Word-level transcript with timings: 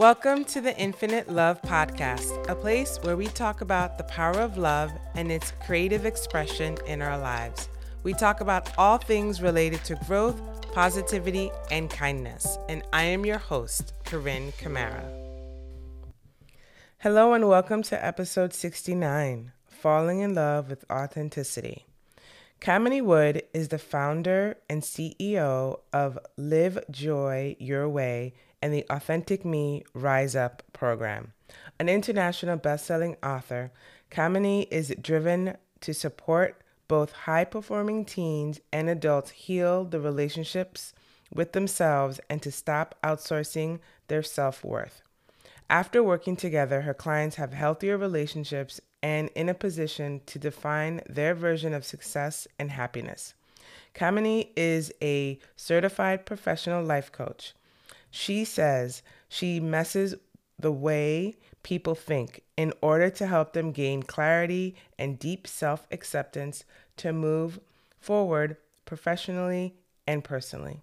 Welcome 0.00 0.44
to 0.46 0.60
the 0.60 0.76
Infinite 0.76 1.30
Love 1.30 1.62
Podcast, 1.62 2.48
a 2.48 2.56
place 2.56 2.98
where 3.02 3.16
we 3.16 3.28
talk 3.28 3.60
about 3.60 3.96
the 3.96 4.02
power 4.02 4.40
of 4.40 4.58
love 4.58 4.90
and 5.14 5.30
its 5.30 5.52
creative 5.64 6.04
expression 6.04 6.76
in 6.88 7.00
our 7.00 7.16
lives. 7.16 7.68
We 8.02 8.12
talk 8.12 8.40
about 8.40 8.76
all 8.76 8.98
things 8.98 9.40
related 9.40 9.84
to 9.84 9.94
growth, 10.08 10.40
positivity, 10.72 11.52
and 11.70 11.88
kindness. 11.88 12.58
And 12.68 12.82
I 12.92 13.04
am 13.04 13.24
your 13.24 13.38
host, 13.38 13.92
Corinne 14.04 14.52
Camara. 14.58 15.04
Hello, 16.98 17.32
and 17.32 17.48
welcome 17.48 17.84
to 17.84 18.04
episode 18.04 18.52
69 18.52 19.52
Falling 19.68 20.18
in 20.18 20.34
Love 20.34 20.70
with 20.70 20.84
Authenticity. 20.90 21.86
Kamini 22.60 23.00
Wood 23.00 23.44
is 23.52 23.68
the 23.68 23.78
founder 23.78 24.56
and 24.68 24.82
CEO 24.82 25.78
of 25.92 26.18
Live 26.36 26.80
Joy 26.90 27.54
Your 27.60 27.88
Way 27.88 28.34
and 28.64 28.72
the 28.72 28.86
Authentic 28.88 29.44
Me 29.44 29.84
Rise 29.92 30.34
Up 30.34 30.62
program. 30.72 31.34
An 31.78 31.90
international 31.90 32.56
best-selling 32.56 33.14
author, 33.22 33.70
Kamini 34.10 34.66
is 34.70 34.94
driven 35.02 35.58
to 35.82 35.92
support 35.92 36.62
both 36.88 37.12
high-performing 37.12 38.06
teens 38.06 38.60
and 38.72 38.88
adults 38.88 39.32
heal 39.32 39.84
the 39.84 40.00
relationships 40.00 40.94
with 41.30 41.52
themselves 41.52 42.20
and 42.30 42.40
to 42.40 42.50
stop 42.50 42.94
outsourcing 43.04 43.80
their 44.08 44.22
self-worth. 44.22 45.02
After 45.68 46.02
working 46.02 46.34
together, 46.34 46.80
her 46.80 46.94
clients 46.94 47.36
have 47.36 47.52
healthier 47.52 47.98
relationships 47.98 48.80
and 49.02 49.28
in 49.34 49.50
a 49.50 49.54
position 49.54 50.22
to 50.24 50.38
define 50.38 51.02
their 51.06 51.34
version 51.34 51.74
of 51.74 51.84
success 51.84 52.48
and 52.58 52.70
happiness. 52.70 53.34
Kamini 53.94 54.48
is 54.56 54.90
a 55.02 55.38
certified 55.54 56.24
professional 56.24 56.82
life 56.82 57.12
coach. 57.12 57.52
She 58.16 58.44
says 58.44 59.02
she 59.28 59.58
messes 59.58 60.14
the 60.56 60.70
way 60.70 61.34
people 61.64 61.96
think 61.96 62.44
in 62.56 62.72
order 62.80 63.10
to 63.10 63.26
help 63.26 63.54
them 63.54 63.72
gain 63.72 64.04
clarity 64.04 64.76
and 64.96 65.18
deep 65.18 65.48
self 65.48 65.88
acceptance 65.90 66.64
to 66.98 67.12
move 67.12 67.58
forward 67.98 68.56
professionally 68.84 69.74
and 70.06 70.22
personally. 70.22 70.80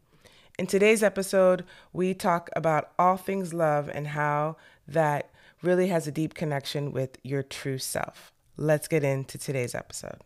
In 0.60 0.68
today's 0.68 1.02
episode, 1.02 1.64
we 1.94 2.14
talk 2.14 2.50
about 2.54 2.92
all 3.00 3.16
things 3.16 3.54
love 3.54 3.88
and 3.88 4.08
how 4.08 4.58
that 4.86 5.30
really 5.62 5.88
has 5.88 6.08
a 6.08 6.12
deep 6.12 6.34
connection 6.34 6.92
with 6.92 7.18
your 7.24 7.44
true 7.44 7.78
self. 7.78 8.34
Let's 8.58 8.90
get 8.90 9.06
into 9.06 9.38
today's 9.38 9.74
episode. 9.74 10.20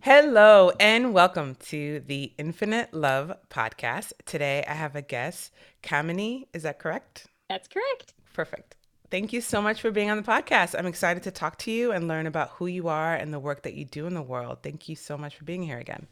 Hello, 0.00 0.70
and 0.78 1.14
welcome 1.14 1.54
to 1.66 2.00
the 2.06 2.32
Infinite 2.38 2.92
Love 2.92 3.32
Podcast. 3.48 4.12
Today 4.26 4.64
I 4.68 4.74
have 4.74 4.96
a 4.96 5.02
guest, 5.02 5.52
Kamini. 5.82 6.46
Is 6.52 6.62
that 6.64 6.78
correct? 6.78 7.26
That's 7.48 7.68
correct. 7.68 8.14
Perfect. 8.32 8.76
Thank 9.10 9.32
you 9.32 9.40
so 9.40 9.62
much 9.62 9.80
for 9.80 9.90
being 9.90 10.10
on 10.10 10.16
the 10.16 10.22
podcast. 10.22 10.74
I'm 10.78 10.86
excited 10.86 11.22
to 11.24 11.30
talk 11.30 11.58
to 11.58 11.70
you 11.70 11.92
and 11.92 12.08
learn 12.08 12.26
about 12.26 12.50
who 12.50 12.66
you 12.66 12.88
are 12.88 13.14
and 13.14 13.32
the 13.32 13.38
work 13.38 13.62
that 13.62 13.74
you 13.74 13.84
do 13.84 14.06
in 14.06 14.14
the 14.14 14.22
world. 14.22 14.58
Thank 14.62 14.88
you 14.88 14.96
so 14.96 15.16
much 15.16 15.36
for 15.36 15.44
being 15.44 15.62
here 15.62 15.78
again. 15.78 16.06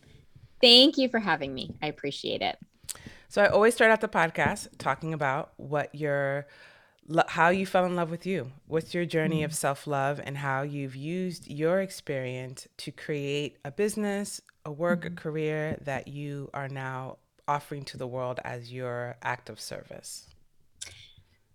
Thank 0.61 0.97
you 0.97 1.09
for 1.09 1.19
having 1.19 1.53
me. 1.53 1.75
I 1.83 1.87
appreciate 1.87 2.43
it. 2.43 2.59
So, 3.29 3.43
I 3.43 3.49
always 3.49 3.75
start 3.75 3.91
out 3.91 4.01
the 4.01 4.09
podcast 4.09 4.69
talking 4.79 5.15
about 5.15 5.53
what 5.57 5.95
your 5.95 6.47
how 7.29 7.49
you 7.49 7.67
fell 7.67 7.85
in 7.85 7.97
love 7.97 8.11
with 8.11 8.27
you. 8.27 8.53
What's 8.67 8.95
your 8.95 9.05
journey 9.05 9.39
mm-hmm. 9.39 9.47
of 9.47 9.55
self 9.55 9.87
love 9.87 10.21
and 10.23 10.37
how 10.37 10.63
you've 10.63 10.97
used 10.97 11.49
your 11.49 11.81
experience 11.81 12.69
to 12.79 12.91
create 12.93 13.59
a 13.65 13.71
business, 13.71 14.41
a 14.65 14.73
work, 14.73 15.01
mm-hmm. 15.01 15.15
a 15.15 15.17
career 15.17 15.79
that 15.83 16.09
you 16.09 16.51
are 16.55 16.69
now 16.69 17.19
offering 17.49 17.85
to 17.87 17.97
the 17.97 18.07
world 18.07 18.41
as 18.45 18.73
your 18.73 19.17
act 19.23 19.51
of 19.51 19.61
service? 19.61 20.29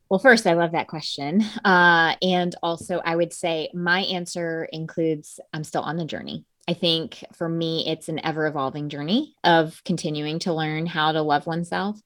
Well, 0.09 0.19
first, 0.19 0.47
I 0.47 0.53
love 0.53 0.71
that 0.71 0.87
question. 0.87 1.43
Uh, 1.65 2.15
and 2.21 2.55
also, 2.63 3.01
I 3.03 3.15
would 3.15 3.33
say 3.33 3.69
my 3.73 4.01
answer 4.01 4.67
includes 4.71 5.39
I'm 5.53 5.65
still 5.65 5.81
on 5.81 5.97
the 5.97 6.05
journey. 6.05 6.45
I 6.67 6.73
think 6.73 7.23
for 7.33 7.47
me, 7.47 7.85
it's 7.87 8.09
an 8.09 8.25
ever 8.25 8.45
evolving 8.47 8.89
journey 8.89 9.35
of 9.43 9.81
continuing 9.85 10.39
to 10.39 10.53
learn 10.53 10.85
how 10.85 11.13
to 11.13 11.21
love 11.21 11.45
oneself. 11.45 11.99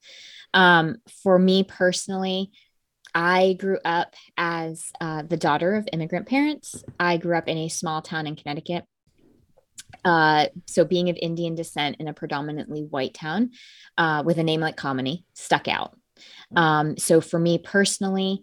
Um, 0.54 0.96
for 1.22 1.38
me 1.38 1.64
personally, 1.64 2.50
I 3.14 3.54
grew 3.58 3.78
up 3.84 4.14
as 4.36 4.90
uh, 5.00 5.22
the 5.22 5.36
daughter 5.36 5.74
of 5.74 5.88
immigrant 5.92 6.26
parents. 6.26 6.82
I 6.98 7.16
grew 7.16 7.36
up 7.36 7.48
in 7.48 7.58
a 7.58 7.68
small 7.68 8.02
town 8.02 8.26
in 8.26 8.36
Connecticut. 8.36 8.84
Uh, 10.04 10.46
so, 10.66 10.84
being 10.84 11.10
of 11.10 11.18
Indian 11.20 11.54
descent 11.54 11.96
in 12.00 12.08
a 12.08 12.14
predominantly 12.14 12.82
white 12.82 13.14
town 13.14 13.50
uh, 13.98 14.22
with 14.24 14.38
a 14.38 14.42
name 14.42 14.60
like 14.60 14.76
Kamini 14.76 15.24
stuck 15.34 15.68
out. 15.68 15.96
Um, 16.56 16.96
so, 16.96 17.20
for 17.20 17.38
me 17.38 17.58
personally, 17.58 18.42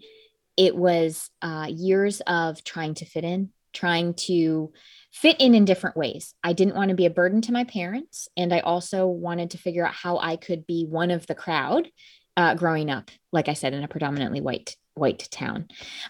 it 0.56 0.76
was 0.76 1.30
uh, 1.42 1.68
years 1.70 2.22
of 2.22 2.64
trying 2.64 2.94
to 2.96 3.06
fit 3.06 3.24
in, 3.24 3.50
trying 3.74 4.14
to 4.14 4.72
fit 5.12 5.38
in 5.40 5.56
in 5.56 5.66
different 5.66 5.98
ways. 5.98 6.34
I 6.44 6.54
didn't 6.54 6.76
want 6.76 6.90
to 6.90 6.96
be 6.96 7.06
a 7.06 7.12
burden 7.12 7.42
to 7.44 7.52
my 7.52 7.64
parents. 7.64 8.28
And 8.38 8.54
I 8.54 8.60
also 8.60 9.08
wanted 9.08 9.52
to 9.52 9.58
figure 9.58 9.86
out 9.86 9.94
how 9.94 10.18
I 10.20 10.36
could 10.36 10.68
be 10.68 10.86
one 10.86 11.12
of 11.12 11.26
the 11.28 11.36
crowd 11.36 11.90
uh, 12.38 12.56
growing 12.56 12.90
up, 12.90 13.12
like 13.32 13.48
I 13.50 13.54
said, 13.54 13.74
in 13.74 13.84
a 13.84 13.88
predominantly 13.88 14.42
white 14.42 14.76
white 14.96 15.28
town. 15.32 15.68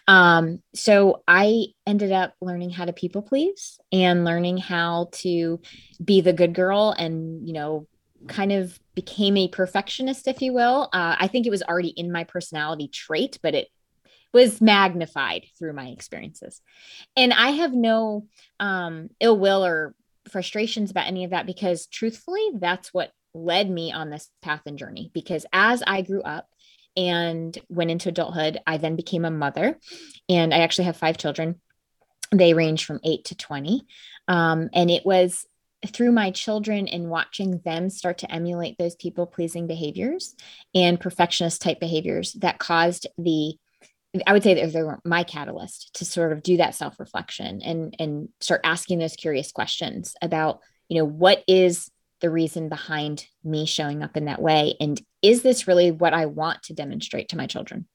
Um, 0.08 0.62
so 0.74 1.24
I 1.28 1.68
ended 1.86 2.12
up 2.12 2.34
learning 2.42 2.72
how 2.72 2.86
to 2.86 2.94
people 2.94 3.22
please 3.22 3.80
and 3.92 4.26
learning 4.26 4.58
how 4.58 5.10
to 5.14 5.62
be 6.04 6.22
the 6.22 6.34
good 6.34 6.54
girl 6.54 6.94
and 6.98 7.48
you 7.48 7.54
know 7.54 7.88
kind 8.28 8.52
of 8.52 8.78
became 8.96 9.38
a 9.38 9.48
perfectionist 9.48 10.28
if 10.28 10.42
you 10.42 10.52
will 10.52 10.90
uh, 10.92 11.16
i 11.20 11.28
think 11.28 11.48
it 11.48 11.52
was 11.52 11.64
already 11.64 11.88
in 11.88 12.12
my 12.12 12.26
personality 12.26 12.90
trait 12.90 13.40
but 13.42 13.56
it 13.56 13.70
was 14.34 14.60
magnified 14.60 15.46
through 15.58 15.72
my 15.72 15.88
experiences 15.88 16.62
and 17.16 17.34
i 17.34 17.52
have 17.52 17.74
no 17.74 18.28
um, 18.60 19.10
ill 19.22 19.38
will 19.38 19.66
or 19.66 19.96
frustrations 20.30 20.92
about 20.92 21.08
any 21.08 21.24
of 21.24 21.32
that 21.32 21.46
because 21.46 21.88
truthfully 21.88 22.46
that's 22.56 22.94
what 22.94 23.12
led 23.44 23.70
me 23.70 23.92
on 23.92 24.10
this 24.10 24.30
path 24.42 24.62
and 24.66 24.78
journey 24.78 25.12
because 25.14 25.46
as 25.54 25.84
I 25.86 26.02
grew 26.02 26.22
up 26.22 26.48
and 26.96 27.58
went 27.70 27.92
into 27.92 28.10
adulthood, 28.10 28.60
I 28.66 28.78
then 28.78 28.96
became 28.96 29.26
a 29.26 29.32
mother 29.32 29.78
and 30.28 30.54
I 30.54 30.60
actually 30.60 30.86
have 30.86 30.98
five 30.98 31.18
children. 31.18 31.60
They 32.32 32.54
range 32.54 32.86
from 32.86 33.00
eight 33.04 33.26
to 33.26 33.36
20. 33.36 33.86
Um, 34.28 34.70
and 34.74 34.92
it 34.92 35.06
was 35.06 35.46
through 35.88 36.12
my 36.12 36.32
children 36.32 36.88
and 36.88 37.10
watching 37.10 37.62
them 37.64 37.90
start 37.90 38.20
to 38.20 38.32
emulate 38.32 38.78
those 38.78 38.96
people 38.96 39.26
pleasing 39.26 39.66
behaviors 39.66 40.36
and 40.76 41.00
perfectionist 41.00 41.62
type 41.62 41.80
behaviors 41.80 42.34
that 42.34 42.60
caused 42.60 43.08
the 43.18 43.56
I 44.26 44.34
would 44.34 44.42
say 44.42 44.56
that 44.56 44.74
they 44.74 44.82
were 44.82 45.00
my 45.06 45.24
catalyst 45.24 45.94
to 45.96 46.06
sort 46.06 46.32
of 46.32 46.42
do 46.42 46.58
that 46.58 46.76
self 46.76 47.00
reflection 47.00 47.62
and 47.62 47.96
and 48.00 48.30
start 48.42 48.62
asking 48.64 49.00
those 49.00 49.16
curious 49.16 49.52
questions 49.52 50.16
about 50.22 50.62
you 50.88 50.98
know 50.98 51.06
what 51.06 51.44
is 51.48 51.90
the 52.22 52.30
reason 52.30 52.70
behind 52.70 53.26
me 53.44 53.66
showing 53.66 54.04
up 54.04 54.18
in 54.18 54.26
that 54.26 54.42
way? 54.42 54.76
And 54.80 55.02
is 55.22 55.42
this 55.42 55.68
really 55.68 55.92
what 55.92 56.14
i 56.14 56.26
want 56.26 56.64
to 56.64 56.74
demonstrate 56.74 57.30
to 57.30 57.38
my 57.38 57.48
children? 57.48 57.88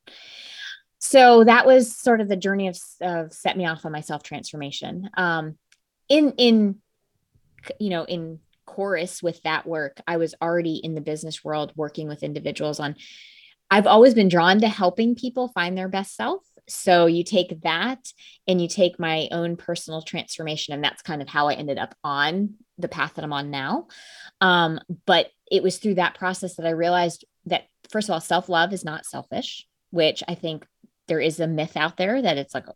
So 0.99 1.45
that 1.45 1.67
was 1.67 1.95
sort 1.95 2.23
of 2.23 2.29
the 2.29 2.37
journey 2.37 2.69
of, 2.69 2.79
of 3.03 3.33
set 3.33 3.59
me 3.59 3.67
off 3.67 3.85
on 3.85 3.93
my 3.93 4.01
self 4.01 4.23
transformation 4.23 5.11
um, 5.17 5.59
in 6.09 6.33
in 6.39 6.77
you 7.79 7.91
know 7.91 8.05
in 8.05 8.41
chorus 8.67 9.23
with 9.23 9.41
that 9.43 9.67
work 9.67 10.01
i 10.07 10.17
was 10.17 10.35
already 10.41 10.77
in 10.77 10.95
the 10.95 11.01
business 11.01 11.45
world 11.45 11.73
working 11.77 12.09
with 12.09 12.23
individuals 12.23 12.81
on 12.81 12.95
i've 13.71 13.87
always 13.87 14.15
been 14.15 14.29
drawn 14.29 14.61
to 14.61 14.69
helping 14.69 15.15
people 15.15 15.49
find 15.49 15.77
their 15.77 15.89
best 15.89 16.17
self. 16.17 16.43
So 16.67 17.07
you 17.07 17.25
take 17.25 17.63
that 17.63 18.01
and 18.49 18.61
you 18.61 18.69
take 18.69 18.99
my 18.99 19.29
own 19.31 19.57
personal 19.57 20.01
transformation 20.01 20.73
and 20.73 20.83
that's 20.83 21.03
kind 21.03 21.21
of 21.21 21.29
how 21.29 21.49
i 21.49 21.55
ended 21.55 21.79
up 21.79 21.95
on 22.03 22.55
the 22.79 22.89
path 22.89 23.15
that 23.15 23.25
I'm 23.25 23.33
on 23.33 23.51
now. 23.51 23.89
Um, 24.41 24.81
but 25.07 25.31
it 25.51 25.63
was 25.63 25.79
through 25.79 25.95
that 25.95 26.17
process 26.17 26.57
that 26.57 26.67
I 26.67 26.71
realized 26.71 27.25
that, 27.47 27.65
first 27.91 28.09
of 28.09 28.15
all, 28.15 28.21
self 28.21 28.49
love 28.49 28.73
is 28.73 28.85
not 28.85 29.07
selfish, 29.07 29.67
which 29.91 30.23
I 30.27 30.35
think 30.35 30.67
there 31.09 31.21
is 31.21 31.41
a 31.41 31.47
myth 31.47 31.77
out 31.77 31.97
there 31.97 32.21
that 32.21 32.39
it's 32.39 32.55
like, 32.55 32.67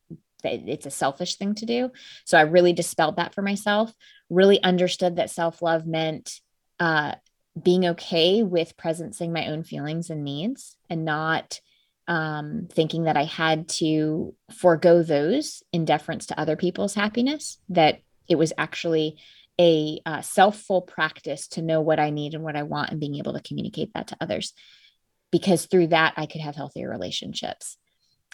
it's 0.44 0.87
a 0.87 0.90
selfish 0.90 1.37
thing 1.37 1.55
to 1.56 1.67
do. 1.67 1.90
So 2.25 2.38
I 2.38 2.43
really 2.43 2.72
dispelled 2.72 3.17
that 3.17 3.34
for 3.34 3.43
myself, 3.43 3.93
really 4.31 4.62
understood 4.62 5.17
that 5.17 5.31
self 5.31 5.62
love 5.62 5.87
meant 5.87 6.40
uh, 6.78 7.14
being 7.61 7.87
okay 7.87 8.43
with 8.43 8.76
presencing 8.76 9.32
my 9.32 9.49
own 9.49 9.64
feelings 9.64 10.11
and 10.11 10.22
needs 10.22 10.76
and 10.88 11.05
not 11.05 11.61
um, 12.06 12.69
thinking 12.70 13.05
that 13.05 13.17
I 13.17 13.25
had 13.25 13.69
to 13.69 14.34
forego 14.56 15.02
those 15.02 15.62
in 15.72 15.84
deference 15.84 16.26
to 16.26 16.40
other 16.40 16.56
people's 16.56 16.94
happiness, 16.94 17.58
that 17.69 18.00
it 18.28 18.37
was 18.37 18.52
actually 18.56 19.19
a 19.60 20.00
uh, 20.06 20.20
self-full 20.20 20.82
practice 20.82 21.49
to 21.49 21.62
know 21.62 21.81
what 21.81 21.99
I 21.99 22.10
need 22.10 22.34
and 22.34 22.44
what 22.44 22.56
I 22.56 22.62
want 22.62 22.90
and 22.90 23.00
being 23.00 23.16
able 23.16 23.32
to 23.32 23.43
communicate 23.43 23.93
that 23.94 24.08
to 24.08 24.16
others 24.20 24.52
because 25.31 25.66
through 25.66 25.88
that 25.88 26.14
I 26.16 26.26
could 26.26 26.40
have 26.40 26.55
healthier 26.55 26.88
relationships. 26.88 27.76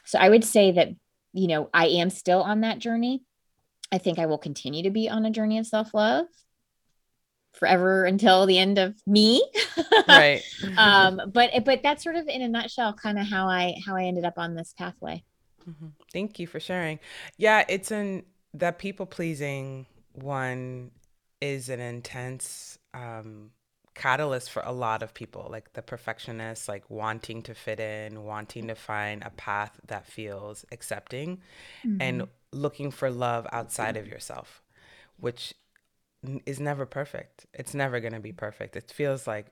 So 0.05 0.19
I 0.19 0.29
would 0.29 0.44
say 0.44 0.73
that 0.73 0.91
you 1.35 1.49
know, 1.49 1.69
I 1.75 1.87
am 1.87 2.11
still 2.11 2.43
on 2.43 2.61
that 2.61 2.79
journey. 2.79 3.23
I 3.93 3.99
think 3.99 4.19
I 4.19 4.26
will 4.26 4.38
continue 4.38 4.85
to 4.85 4.91
be 4.91 5.11
on 5.11 5.26
a 5.26 5.31
journey 5.31 5.59
of 5.59 5.67
self-love. 5.67 6.26
forever 7.53 8.05
until 8.05 8.47
the 8.47 8.59
end 8.59 8.79
of 8.79 8.97
me. 9.06 9.43
right. 10.09 10.43
um, 10.76 11.21
but 11.32 11.50
but 11.65 11.82
that's 11.82 12.03
sort 12.03 12.17
of 12.17 12.26
in 12.26 12.43
a 12.43 12.49
nutshell 12.49 12.94
kind 12.94 13.19
of 13.19 13.26
how 13.26 13.49
I 13.49 13.76
how 13.85 13.97
I 13.97 14.05
ended 14.05 14.25
up 14.25 14.38
on 14.38 14.55
this 14.55 14.75
pathway. 14.76 15.23
Mm-hmm. 15.69 15.88
Thank 16.12 16.38
you 16.38 16.47
for 16.47 16.61
sharing. 16.61 16.99
Yeah, 17.37 17.65
it's 17.69 17.91
in 17.91 18.25
that 18.55 18.79
people 18.79 19.06
pleasing 19.06 19.87
one 20.12 20.91
is 21.44 21.69
an 21.69 21.79
intense 21.79 22.79
um, 22.94 23.50
catalyst 23.94 24.50
for 24.50 24.62
a 24.64 24.73
lot 24.73 25.02
of 25.02 25.12
people, 25.12 25.46
like 25.50 25.75
the 25.75 25.82
perfectionists, 25.82 26.69
like 26.69 26.88
wanting 26.88 27.43
to 27.43 27.55
fit 27.55 27.81
in, 27.81 28.25
wanting 28.25 28.69
to 28.69 28.75
find 28.75 29.23
a 29.23 29.31
path 29.31 29.79
that 29.87 30.06
feels 30.06 30.64
accepting, 30.73 31.43
mm-hmm. 31.85 32.00
and 32.00 32.29
looking 32.50 32.91
for 32.91 33.11
love 33.11 33.46
outside 33.52 33.99
of 33.99 34.06
yourself, 34.06 34.62
which 35.19 35.52
is 36.46 36.58
never 36.58 36.87
perfect. 36.87 37.44
It's 37.52 37.75
never 37.75 38.00
going 38.00 38.14
to 38.14 38.20
be 38.20 38.32
perfect. 38.32 38.75
It 38.75 38.90
feels 38.90 39.26
like 39.26 39.47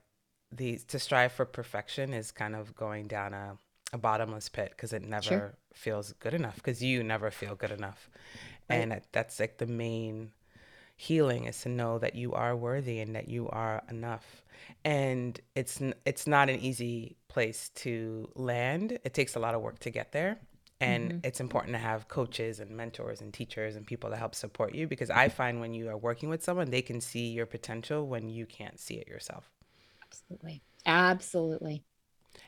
the 0.51 0.79
to 0.89 0.99
strive 0.99 1.33
for 1.33 1.45
perfection 1.45 2.15
is 2.15 2.31
kind 2.31 2.57
of 2.57 2.75
going 2.75 3.07
down 3.07 3.35
a, 3.35 3.59
a 3.93 3.99
bottomless 3.99 4.49
pit 4.49 4.71
because 4.71 4.95
it 4.95 5.03
never 5.03 5.23
sure. 5.23 5.55
feels 5.75 6.15
good 6.15 6.33
enough 6.33 6.57
because 6.57 6.83
you 6.83 7.03
never 7.03 7.31
feel 7.31 7.55
good 7.55 7.71
enough. 7.71 8.09
Right. 8.71 8.77
And 8.77 9.01
that's 9.13 9.39
like 9.39 9.59
the 9.59 9.67
main 9.67 10.31
healing 11.03 11.47
is 11.47 11.61
to 11.63 11.69
know 11.69 11.99
that 11.99 12.15
you 12.15 12.33
are 12.33 12.55
worthy 12.55 13.01
and 13.01 13.17
that 13.17 13.29
you 13.29 13.49
are 13.49 13.83
enough. 13.91 14.45
And 14.85 15.39
it's 15.57 15.81
it's 16.07 16.27
not 16.27 16.49
an 16.49 16.61
easy 16.61 17.17
place 17.29 17.71
to 17.77 18.31
land. 18.37 18.99
It 19.05 19.13
takes 19.13 19.35
a 19.35 19.41
lot 19.41 19.55
of 19.55 19.63
work 19.63 19.81
to 19.81 19.91
get 19.91 20.13
there. 20.13 20.39
And 20.81 21.11
mm-hmm. 21.11 21.19
it's 21.25 21.41
important 21.41 21.75
to 21.75 21.79
have 21.79 22.09
coaches 22.09 22.61
and 22.61 22.71
mentors 22.71 23.21
and 23.21 23.33
teachers 23.33 23.77
and 23.77 23.87
people 23.87 24.11
to 24.11 24.17
help 24.17 24.35
support 24.35 24.75
you 24.75 24.89
because 24.89 25.11
I 25.11 25.29
find 25.29 25.61
when 25.61 25.75
you 25.75 25.89
are 25.89 25.97
working 25.97 26.29
with 26.29 26.43
someone, 26.43 26.71
they 26.71 26.83
can 26.83 27.01
see 27.01 27.29
your 27.29 27.47
potential 27.47 28.07
when 28.07 28.29
you 28.29 28.47
can't 28.47 28.81
see 28.81 28.95
it 28.95 29.07
yourself. 29.09 29.51
Absolutely. 30.07 30.63
Absolutely. 30.87 31.85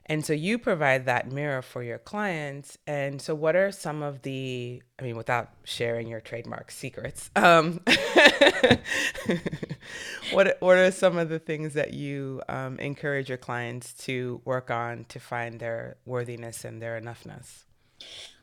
And 0.06 0.24
so 0.24 0.32
you 0.34 0.58
provide 0.58 1.06
that 1.06 1.30
mirror 1.30 1.62
for 1.62 1.82
your 1.82 1.98
clients. 1.98 2.76
And 2.86 3.22
so, 3.22 3.34
what 3.34 3.56
are 3.56 3.72
some 3.72 4.02
of 4.02 4.22
the, 4.22 4.82
I 4.98 5.02
mean, 5.02 5.16
without 5.16 5.50
sharing 5.64 6.08
your 6.08 6.20
trademark 6.20 6.70
secrets, 6.70 7.30
um, 7.36 7.80
what, 10.32 10.58
what 10.60 10.76
are 10.76 10.90
some 10.90 11.16
of 11.16 11.30
the 11.30 11.38
things 11.38 11.72
that 11.74 11.94
you 11.94 12.42
um, 12.48 12.78
encourage 12.80 13.30
your 13.30 13.38
clients 13.38 13.94
to 14.04 14.42
work 14.44 14.70
on 14.70 15.06
to 15.06 15.18
find 15.18 15.58
their 15.58 15.96
worthiness 16.04 16.64
and 16.66 16.82
their 16.82 17.00
enoughness? 17.00 17.64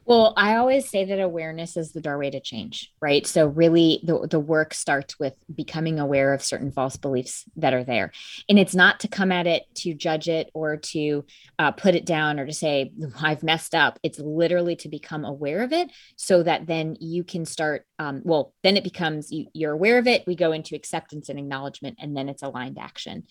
Well, 0.03 0.33
I 0.35 0.55
always 0.55 0.89
say 0.89 1.05
that 1.05 1.19
awareness 1.19 1.77
is 1.77 1.91
the 1.91 2.01
doorway 2.01 2.31
to 2.31 2.39
change, 2.39 2.91
right? 3.01 3.25
So 3.25 3.45
really 3.45 4.01
the, 4.03 4.27
the 4.27 4.39
work 4.39 4.73
starts 4.73 5.19
with 5.19 5.35
becoming 5.53 5.99
aware 5.99 6.33
of 6.33 6.43
certain 6.43 6.71
false 6.71 6.97
beliefs 6.97 7.45
that 7.57 7.73
are 7.73 7.83
there. 7.83 8.11
And 8.49 8.57
it's 8.57 8.73
not 8.73 9.01
to 9.01 9.07
come 9.07 9.31
at 9.31 9.45
it 9.45 9.63
to 9.75 9.93
judge 9.93 10.27
it 10.27 10.49
or 10.55 10.77
to 10.77 11.23
uh, 11.59 11.71
put 11.71 11.93
it 11.93 12.05
down 12.05 12.39
or 12.39 12.47
to 12.47 12.53
say, 12.53 12.91
I've 13.21 13.43
messed 13.43 13.75
up. 13.75 13.99
It's 14.01 14.19
literally 14.19 14.75
to 14.77 14.89
become 14.89 15.23
aware 15.23 15.61
of 15.61 15.71
it 15.71 15.91
so 16.15 16.41
that 16.43 16.65
then 16.65 16.97
you 16.99 17.23
can 17.23 17.45
start, 17.45 17.85
um, 17.99 18.21
well, 18.25 18.55
then 18.63 18.77
it 18.77 18.83
becomes 18.83 19.31
you, 19.31 19.47
you're 19.53 19.71
aware 19.71 19.99
of 19.99 20.07
it. 20.07 20.23
We 20.25 20.35
go 20.35 20.51
into 20.51 20.75
acceptance 20.75 21.29
and 21.29 21.37
acknowledgement, 21.37 21.99
and 22.01 22.17
then 22.17 22.27
it's 22.27 22.43
aligned 22.43 22.79
action. 22.79 23.23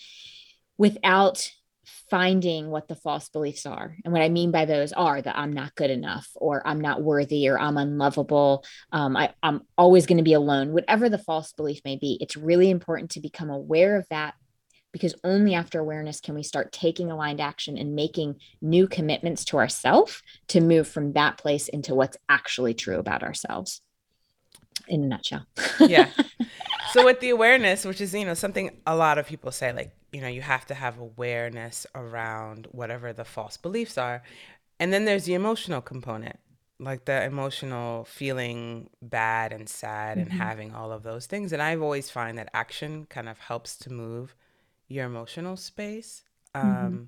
Without 0.79 1.51
finding 2.11 2.71
what 2.71 2.89
the 2.89 2.95
false 2.95 3.29
beliefs 3.29 3.67
are. 3.67 3.97
And 4.05 4.13
what 4.13 4.23
I 4.23 4.29
mean 4.29 4.51
by 4.51 4.65
those 4.65 4.93
are 4.93 5.21
that 5.21 5.37
I'm 5.37 5.53
not 5.53 5.75
good 5.75 5.91
enough, 5.91 6.29
or 6.35 6.67
I'm 6.67 6.81
not 6.81 7.03
worthy, 7.03 7.49
or 7.49 7.59
I'm 7.59 7.77
unlovable. 7.77 8.65
Um, 8.93 9.17
I, 9.17 9.33
I'm 9.43 9.63
always 9.79 10.07
going 10.07 10.19
to 10.19 10.25
be 10.25 10.35
alone, 10.35 10.73
whatever 10.73 11.09
the 11.09 11.19
false 11.19 11.53
belief 11.53 11.81
may 11.85 11.97
be. 11.97 12.19
It's 12.21 12.37
really 12.37 12.71
important 12.71 13.11
to 13.13 13.21
become 13.21 13.51
aware 13.51 13.97
of 13.97 14.07
that 14.11 14.35
because 14.93 15.15
only 15.23 15.55
after 15.55 15.79
awareness 15.79 16.21
can 16.21 16.35
we 16.35 16.43
start 16.43 16.73
taking 16.73 17.11
aligned 17.11 17.41
action 17.41 17.79
and 17.79 17.95
making 17.95 18.37
new 18.61 18.89
commitments 18.89 19.45
to 19.47 19.57
ourselves 19.57 20.23
to 20.49 20.61
move 20.61 20.89
from 20.89 21.13
that 21.13 21.39
place 21.39 21.69
into 21.69 21.95
what's 21.95 22.17
actually 22.29 22.75
true 22.75 22.99
about 22.99 23.23
ourselves 23.23 23.83
in 24.89 25.05
a 25.05 25.07
nutshell. 25.07 25.47
yeah. 25.81 26.09
So 26.93 27.05
with 27.05 27.21
the 27.21 27.31
awareness, 27.31 27.85
which 27.85 28.01
is, 28.01 28.13
you 28.15 28.25
know, 28.25 28.35
something 28.35 28.77
a 28.87 28.97
lot 28.97 29.19
of 29.19 29.27
people 29.27 29.53
say 29.53 29.73
like 29.73 29.93
you 30.13 30.21
know, 30.21 30.29
you 30.29 30.43
have 30.43 30.67
to 30.67 30.75
have 30.75 30.99
awareness 30.99 31.87
around 31.95 32.67
whatever 32.73 33.13
the 33.13 33.25
false 33.25 33.57
beliefs 33.57 33.97
are. 33.97 34.23
And 34.79 34.93
then 34.93 35.05
there's 35.05 35.25
the 35.25 35.35
emotional 35.35 35.81
component, 35.81 36.39
like 36.79 37.05
the 37.05 37.23
emotional 37.23 38.05
feeling 38.05 38.91
bad 39.03 39.53
and 39.53 39.69
sad 39.69 40.19
mm-hmm. 40.19 40.31
and 40.31 40.33
having 40.33 40.75
all 40.75 40.91
of 40.91 41.03
those 41.03 41.27
things. 41.27 41.53
And 41.53 41.63
I've 41.63 41.83
always 41.83 42.11
find 42.11 42.39
that 42.39 42.51
action 42.55 43.07
kind 43.09 43.29
of 43.29 43.39
helps 43.39 43.77
to 43.79 43.93
move 43.93 44.35
your 44.89 45.07
emotional 45.07 45.57
space. 45.57 46.25
Mm-hmm. 46.55 46.69
Um, 46.69 46.93
mm-hmm. 46.93 47.05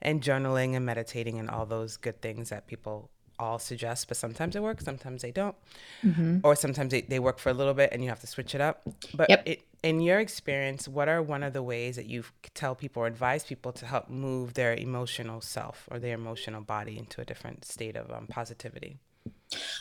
And 0.00 0.22
journaling 0.22 0.76
and 0.76 0.86
meditating 0.86 1.40
and 1.40 1.50
all 1.50 1.66
those 1.66 1.96
good 1.96 2.22
things 2.22 2.50
that 2.50 2.68
people 2.68 3.10
all 3.38 3.58
suggest, 3.58 4.08
but 4.08 4.16
sometimes 4.16 4.56
it 4.56 4.62
works, 4.62 4.84
sometimes 4.84 5.22
they 5.22 5.30
don't. 5.30 5.56
Mm-hmm. 6.04 6.38
Or 6.42 6.56
sometimes 6.56 6.90
they, 6.90 7.02
they 7.02 7.18
work 7.18 7.38
for 7.38 7.50
a 7.50 7.54
little 7.54 7.74
bit 7.74 7.90
and 7.92 8.02
you 8.02 8.08
have 8.08 8.20
to 8.20 8.26
switch 8.26 8.54
it 8.54 8.60
up. 8.60 8.82
But 9.14 9.30
yep. 9.30 9.42
it, 9.46 9.62
in 9.82 10.00
your 10.00 10.18
experience, 10.18 10.88
what 10.88 11.08
are 11.08 11.22
one 11.22 11.42
of 11.42 11.52
the 11.52 11.62
ways 11.62 11.96
that 11.96 12.06
you 12.06 12.24
tell 12.54 12.74
people 12.74 13.02
or 13.02 13.06
advise 13.06 13.44
people 13.44 13.72
to 13.72 13.86
help 13.86 14.08
move 14.08 14.54
their 14.54 14.74
emotional 14.74 15.40
self 15.40 15.88
or 15.90 15.98
their 15.98 16.14
emotional 16.14 16.60
body 16.60 16.98
into 16.98 17.20
a 17.20 17.24
different 17.24 17.64
state 17.64 17.96
of 17.96 18.10
um, 18.10 18.26
positivity? 18.26 18.98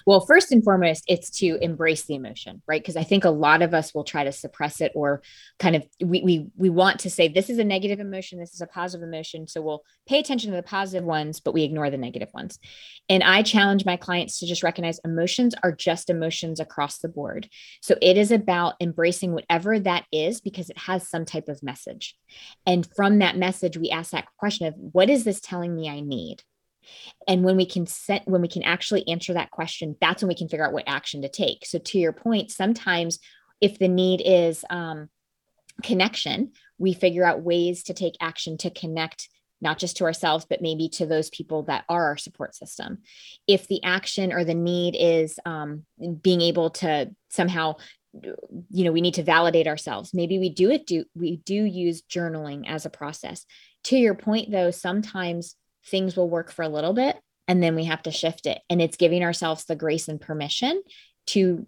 Well, 0.06 0.26
first 0.26 0.52
and 0.52 0.64
foremost, 0.64 1.04
it's 1.08 1.30
to 1.40 1.58
embrace 1.62 2.06
the 2.06 2.16
emotion, 2.16 2.62
right? 2.68 2.82
Because 2.82 2.96
I 2.96 3.04
think 3.04 3.26
a 3.26 3.30
lot 3.30 3.62
of 3.62 3.74
us 3.74 3.94
will 3.94 4.04
try 4.04 4.24
to 4.24 4.32
suppress 4.32 4.82
it 4.82 4.92
or 4.96 5.22
kind 5.60 5.76
of 5.76 5.86
we 6.02 6.22
we 6.22 6.48
we 6.56 6.70
want 6.70 7.00
to 7.02 7.10
say 7.10 7.28
this 7.28 7.50
is 7.50 7.58
a 7.58 7.64
negative 7.64 8.00
emotion, 8.00 8.40
this 8.40 8.54
is 8.54 8.62
a 8.62 8.68
positive 8.68 9.08
emotion, 9.08 9.48
so 9.48 9.62
we'll 9.62 9.84
pay 10.08 10.20
attention 10.20 10.52
to 10.52 10.58
the 10.58 10.64
positive 10.64 11.06
ones, 11.06 11.40
but 11.40 11.54
we 11.54 11.64
ignore 11.64 11.90
the 11.90 11.98
negative 11.98 12.30
ones. 12.34 12.60
And 13.10 13.24
I 13.24 13.42
challenge 13.42 13.86
my 13.86 13.98
clients 13.98 14.40
to 14.40 14.48
just 14.48 14.64
recognize 14.64 15.00
emotions 15.04 15.56
are 15.64 15.72
just 15.72 16.10
emotions 16.10 16.60
across 16.60 17.00
the 17.00 17.10
board. 17.10 17.50
So 17.82 17.96
it 18.02 18.18
is 18.18 18.32
about 18.32 18.76
embracing 18.80 19.34
whatever 19.34 19.80
that 19.80 20.06
is 20.12 20.42
because 20.42 20.70
it 20.70 20.78
has 20.78 21.10
some 21.10 21.26
type 21.26 21.48
of 21.48 21.64
message. 21.64 22.16
And 22.66 22.88
from 22.96 23.20
that 23.20 23.38
message, 23.38 23.78
we 23.78 23.90
ask 23.90 24.12
that 24.12 24.28
question 24.38 24.68
of 24.68 24.76
what 24.78 25.10
is 25.10 25.24
this 25.24 25.40
telling 25.40 25.76
me 25.76 25.90
I 25.90 26.02
need? 26.02 26.44
And 27.28 27.44
when 27.44 27.58
we 27.58 27.66
can 27.66 27.86
set 27.86 28.28
when 28.28 28.42
we 28.42 28.48
can 28.48 28.64
actually 28.64 29.08
answer 29.08 29.34
that 29.34 29.52
question 29.52 29.96
that's 30.00 30.22
when 30.22 30.30
we 30.30 30.36
can 30.36 30.50
figure 30.50 30.66
out 30.66 30.74
what 30.74 30.84
action 30.88 31.22
to 31.22 31.30
take. 31.30 31.66
So 31.66 31.80
to 31.80 32.00
your 32.00 32.14
point 32.14 32.52
sometimes 32.52 33.20
if 33.62 33.80
the 33.80 33.88
need 33.88 34.22
is 34.24 34.64
um, 34.70 35.10
connection 35.84 36.52
we 36.78 36.94
figure 36.94 37.26
out 37.26 37.42
ways 37.42 37.84
to 37.84 37.94
take 37.94 38.16
action 38.22 38.58
to 38.58 38.70
connect 38.70 39.30
not 39.60 39.80
just 39.80 39.98
to 39.98 40.04
ourselves 40.04 40.46
but 40.48 40.62
maybe 40.62 40.90
to 40.90 41.06
those 41.06 41.30
people 41.30 41.64
that 41.64 41.84
are 41.90 42.06
our 42.06 42.18
support 42.18 42.56
system. 42.56 43.00
If 43.48 43.68
the 43.68 43.84
action 43.84 44.32
or 44.32 44.44
the 44.44 44.54
need 44.54 44.96
is 44.98 45.40
um, 45.46 45.86
being 46.22 46.42
able 46.42 46.72
to 46.72 47.12
somehow 47.30 47.76
you 48.70 48.84
know 48.84 48.92
we 48.92 49.02
need 49.02 49.16
to 49.16 49.24
validate 49.24 49.68
ourselves. 49.68 50.14
Maybe 50.14 50.40
we 50.40 50.50
do 50.50 50.72
it 50.72 50.86
do 50.86 51.06
we 51.16 51.38
do 51.38 51.54
use 51.54 52.02
journaling 52.02 52.68
as 52.68 52.86
a 52.86 52.90
process. 52.90 53.46
To 53.86 53.98
your 53.98 54.16
point 54.16 54.52
though 54.52 54.72
sometimes 54.72 55.56
things 55.88 56.16
will 56.16 56.30
work 56.30 56.52
for 56.52 56.64
a 56.64 56.70
little 56.70 56.94
bit 56.94 57.18
and 57.48 57.64
then 57.64 57.76
we 57.76 57.86
have 57.86 58.04
to 58.04 58.12
shift 58.12 58.46
it 58.46 58.60
and 58.70 58.82
it's 58.82 58.98
giving 58.98 59.24
ourselves 59.24 59.66
the 59.66 59.76
grace 59.76 60.08
and 60.08 60.22
permission 60.22 60.82
to 61.28 61.66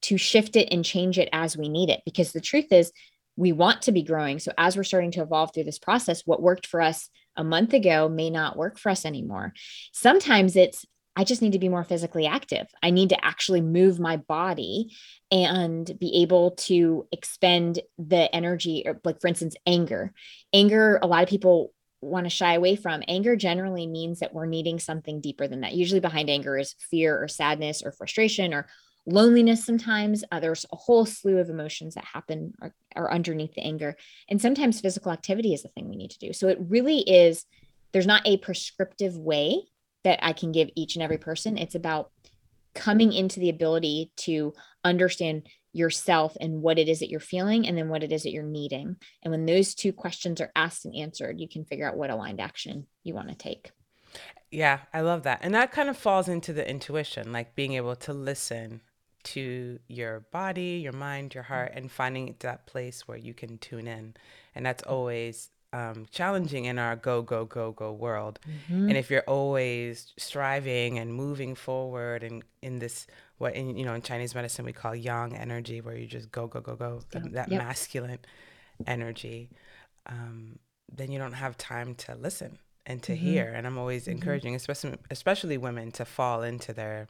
to 0.00 0.16
shift 0.16 0.56
it 0.56 0.68
and 0.70 0.84
change 0.84 1.18
it 1.18 1.28
as 1.32 1.56
we 1.56 1.68
need 1.68 1.90
it 1.90 2.00
because 2.04 2.32
the 2.32 2.40
truth 2.40 2.72
is 2.72 2.92
we 3.36 3.52
want 3.52 3.82
to 3.82 3.92
be 3.92 4.02
growing 4.02 4.38
so 4.38 4.52
as 4.58 4.76
we're 4.76 4.82
starting 4.82 5.10
to 5.10 5.22
evolve 5.22 5.52
through 5.52 5.64
this 5.64 5.78
process 5.78 6.22
what 6.24 6.42
worked 6.42 6.66
for 6.66 6.80
us 6.80 7.08
a 7.36 7.44
month 7.44 7.72
ago 7.72 8.08
may 8.08 8.30
not 8.30 8.56
work 8.56 8.78
for 8.78 8.90
us 8.90 9.04
anymore 9.04 9.52
sometimes 9.92 10.56
it's 10.56 10.84
I 11.18 11.24
just 11.24 11.42
need 11.42 11.54
to 11.54 11.58
be 11.58 11.68
more 11.68 11.82
physically 11.82 12.28
active. 12.28 12.68
I 12.80 12.90
need 12.90 13.08
to 13.08 13.24
actually 13.24 13.60
move 13.60 13.98
my 13.98 14.18
body 14.18 14.94
and 15.32 15.90
be 15.98 16.22
able 16.22 16.52
to 16.52 17.08
expend 17.10 17.80
the 17.98 18.32
energy, 18.32 18.84
or 18.86 19.00
like 19.02 19.20
for 19.20 19.26
instance, 19.26 19.56
anger. 19.66 20.12
Anger, 20.52 21.00
a 21.02 21.08
lot 21.08 21.24
of 21.24 21.28
people 21.28 21.72
want 22.00 22.26
to 22.26 22.30
shy 22.30 22.54
away 22.54 22.76
from. 22.76 23.02
Anger 23.08 23.36
generally 23.36 23.86
means 23.86 24.20
that 24.20 24.32
we're 24.32 24.46
needing 24.46 24.78
something 24.78 25.20
deeper 25.20 25.48
than 25.48 25.62
that. 25.62 25.74
Usually 25.74 26.00
behind 26.00 26.30
anger 26.30 26.56
is 26.56 26.74
fear 26.90 27.20
or 27.20 27.28
sadness 27.28 27.82
or 27.82 27.92
frustration 27.92 28.54
or 28.54 28.68
loneliness 29.06 29.64
sometimes. 29.64 30.22
Uh, 30.30 30.38
there's 30.38 30.66
a 30.72 30.76
whole 30.76 31.06
slew 31.06 31.38
of 31.38 31.48
emotions 31.48 31.94
that 31.94 32.04
happen 32.04 32.54
or, 32.94 33.12
underneath 33.12 33.54
the 33.54 33.62
anger. 33.62 33.96
And 34.28 34.40
sometimes 34.40 34.80
physical 34.80 35.12
activity 35.12 35.54
is 35.54 35.62
the 35.62 35.68
thing 35.68 35.88
we 35.88 35.96
need 35.96 36.10
to 36.10 36.18
do. 36.18 36.32
So 36.32 36.48
it 36.48 36.58
really 36.60 36.98
is, 37.00 37.44
there's 37.92 38.06
not 38.06 38.26
a 38.26 38.36
prescriptive 38.36 39.16
way 39.16 39.62
that 40.04 40.18
I 40.22 40.32
can 40.32 40.52
give 40.52 40.68
each 40.76 40.94
and 40.94 41.02
every 41.02 41.18
person. 41.18 41.58
It's 41.58 41.74
about 41.74 42.10
coming 42.74 43.12
into 43.12 43.40
the 43.40 43.50
ability 43.50 44.12
to 44.18 44.52
understand 44.84 45.48
yourself 45.78 46.36
and 46.40 46.60
what 46.60 46.78
it 46.78 46.88
is 46.88 46.98
that 46.98 47.10
you're 47.10 47.20
feeling 47.20 47.66
and 47.66 47.78
then 47.78 47.88
what 47.88 48.02
it 48.02 48.12
is 48.12 48.24
that 48.24 48.32
you're 48.32 48.42
needing. 48.42 48.96
And 49.22 49.30
when 49.30 49.46
those 49.46 49.74
two 49.74 49.92
questions 49.92 50.40
are 50.40 50.52
asked 50.54 50.84
and 50.84 50.94
answered, 50.94 51.40
you 51.40 51.48
can 51.48 51.64
figure 51.64 51.88
out 51.88 51.96
what 51.96 52.10
aligned 52.10 52.40
action 52.40 52.86
you 53.04 53.14
want 53.14 53.28
to 53.28 53.34
take. 53.34 53.70
Yeah, 54.50 54.80
I 54.92 55.02
love 55.02 55.22
that. 55.24 55.40
And 55.42 55.54
that 55.54 55.72
kind 55.72 55.88
of 55.88 55.96
falls 55.96 56.28
into 56.28 56.52
the 56.52 56.68
intuition, 56.68 57.32
like 57.32 57.54
being 57.54 57.74
able 57.74 57.96
to 57.96 58.12
listen 58.12 58.80
to 59.24 59.78
your 59.88 60.20
body, 60.32 60.80
your 60.82 60.92
mind, 60.92 61.34
your 61.34 61.42
heart, 61.42 61.72
and 61.74 61.90
finding 61.90 62.34
that 62.38 62.66
place 62.66 63.06
where 63.06 63.18
you 63.18 63.34
can 63.34 63.58
tune 63.58 63.86
in. 63.86 64.14
And 64.54 64.64
that's 64.64 64.82
always 64.82 65.50
um, 65.72 66.06
challenging 66.10 66.64
in 66.64 66.78
our 66.78 66.96
go, 66.96 67.20
go, 67.22 67.44
go, 67.44 67.72
go 67.72 67.92
world. 67.92 68.38
Mm-hmm. 68.48 68.88
And 68.88 68.96
if 68.96 69.10
you're 69.10 69.22
always 69.26 70.12
striving 70.16 70.98
and 70.98 71.12
moving 71.12 71.54
forward 71.54 72.22
and 72.22 72.42
in 72.62 72.78
this, 72.78 73.06
what 73.38 73.54
in, 73.54 73.76
you 73.76 73.84
know, 73.84 73.94
in 73.94 74.02
Chinese 74.02 74.34
medicine 74.34 74.64
we 74.64 74.72
call 74.72 74.94
yang 74.94 75.36
energy, 75.36 75.80
where 75.80 75.96
you 75.96 76.06
just 76.06 76.30
go, 76.30 76.46
go, 76.46 76.60
go, 76.60 76.74
go, 76.76 77.00
that 77.10 77.48
Yep. 77.50 77.58
masculine 77.58 78.18
energy, 78.86 79.50
um, 80.06 80.58
then 80.92 81.10
you 81.10 81.18
don't 81.18 81.32
have 81.34 81.56
time 81.56 81.94
to 81.94 82.14
listen 82.14 82.58
and 82.86 83.02
to 83.02 83.12
Mhm. 83.12 83.16
hear. 83.18 83.52
And 83.54 83.66
I'm 83.66 83.78
always 83.78 84.06
Mhm. 84.06 84.12
encouraging, 84.12 84.54
especially 84.54 84.96
especially 85.10 85.58
women, 85.58 85.92
to 85.92 86.04
fall 86.04 86.42
into 86.42 86.72
their 86.72 87.08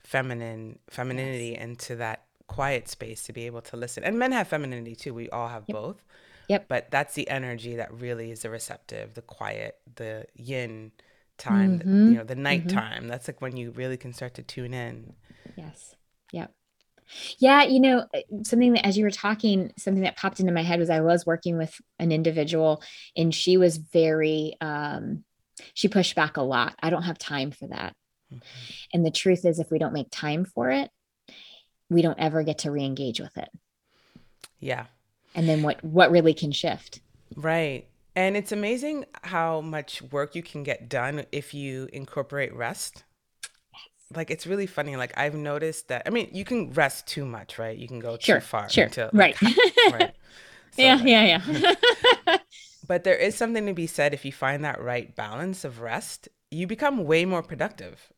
feminine 0.00 0.78
femininity 0.90 1.56
into 1.56 1.96
that 1.96 2.26
quiet 2.46 2.88
space 2.88 3.22
to 3.24 3.32
be 3.32 3.46
able 3.46 3.62
to 3.62 3.76
listen. 3.76 4.04
And 4.04 4.18
men 4.18 4.32
have 4.32 4.48
femininity 4.48 4.94
too. 4.96 5.14
We 5.14 5.30
all 5.30 5.48
have 5.48 5.64
Yep. 5.66 5.74
both. 5.74 6.02
Yep. 6.48 6.68
But 6.68 6.90
that's 6.90 7.14
the 7.14 7.26
energy 7.30 7.76
that 7.76 7.90
really 7.90 8.30
is 8.30 8.42
the 8.42 8.50
receptive, 8.50 9.14
the 9.14 9.22
quiet, 9.22 9.78
the 9.94 10.26
yin 10.34 10.92
time, 11.38 11.80
Mhm. 11.80 12.08
you 12.10 12.14
know, 12.14 12.24
the 12.24 12.34
nighttime. 12.34 13.08
That's 13.08 13.28
like 13.28 13.40
when 13.40 13.56
you 13.56 13.70
really 13.72 13.96
can 13.96 14.12
start 14.12 14.34
to 14.34 14.42
tune 14.42 14.74
in. 14.74 15.14
Yes. 15.56 15.94
Yep. 16.32 16.52
Yeah, 17.38 17.64
you 17.64 17.80
know, 17.80 18.06
uh, 18.14 18.20
something 18.44 18.72
that 18.72 18.86
as 18.86 18.96
you 18.96 19.04
were 19.04 19.10
talking, 19.10 19.72
something 19.76 20.02
that 20.04 20.16
popped 20.16 20.40
into 20.40 20.52
my 20.52 20.62
head 20.62 20.80
was 20.80 20.90
I 20.90 21.00
was 21.00 21.26
working 21.26 21.56
with 21.58 21.74
an 21.98 22.12
individual 22.12 22.82
and 23.16 23.34
she 23.34 23.56
was 23.56 23.76
very 23.76 24.56
um 24.60 25.24
she 25.74 25.86
pushed 25.88 26.16
back 26.16 26.36
a 26.36 26.42
lot. 26.42 26.74
I 26.82 26.90
don't 26.90 27.02
have 27.04 27.18
time 27.18 27.50
for 27.52 27.68
that. 27.68 27.94
Mhm. 28.32 28.42
And 28.92 29.06
the 29.06 29.10
truth 29.10 29.44
is 29.44 29.58
if 29.58 29.70
we 29.70 29.78
don't 29.78 29.92
make 29.92 30.08
time 30.10 30.44
for 30.44 30.70
it, 30.70 30.90
we 31.90 32.02
don't 32.02 32.18
ever 32.18 32.42
get 32.42 32.58
to 32.58 32.70
re-engage 32.70 33.20
with 33.20 33.36
it. 33.36 33.50
Yeah. 34.58 34.86
And 35.34 35.48
then 35.48 35.62
what 35.62 35.84
what 35.84 36.10
really 36.10 36.34
can 36.34 36.52
shift? 36.52 37.00
Right. 37.36 37.86
And 38.16 38.36
it's 38.36 38.52
amazing 38.52 39.06
how 39.22 39.60
much 39.60 40.00
work 40.02 40.34
you 40.34 40.42
can 40.42 40.62
get 40.62 40.88
done 40.88 41.26
if 41.32 41.52
you 41.52 41.88
incorporate 41.92 42.54
rest. 42.54 43.04
Like 44.14 44.30
it's 44.30 44.46
really 44.46 44.66
funny. 44.66 44.96
Like 44.96 45.12
I've 45.16 45.34
noticed 45.34 45.88
that. 45.88 46.02
I 46.06 46.10
mean, 46.10 46.28
you 46.32 46.44
can 46.44 46.72
rest 46.72 47.06
too 47.08 47.24
much, 47.24 47.58
right? 47.58 47.76
You 47.76 47.88
can 47.88 47.98
go 47.98 48.16
Sure. 48.20 48.36
too 48.36 48.40
far. 48.46 48.68
Sure. 48.68 48.84
into, 48.84 49.10
right. 49.12 49.40
like, 49.42 49.56
right. 49.92 50.14
So, 50.76 50.82
yeah, 50.82 50.94
like- 50.96 51.04
yeah, 51.06 51.40
yeah. 52.26 52.36
But 52.86 53.04
there 53.04 53.14
is 53.16 53.34
something 53.34 53.64
to 53.66 53.72
be 53.72 53.86
said 53.86 54.12
if 54.12 54.24
you 54.24 54.32
find 54.32 54.64
that 54.64 54.80
right 54.82 55.14
balance 55.16 55.64
of 55.64 55.80
rest, 55.80 56.28
you 56.50 56.66
become 56.66 57.04
way 57.04 57.24
more 57.24 57.42
productive. 57.42 58.12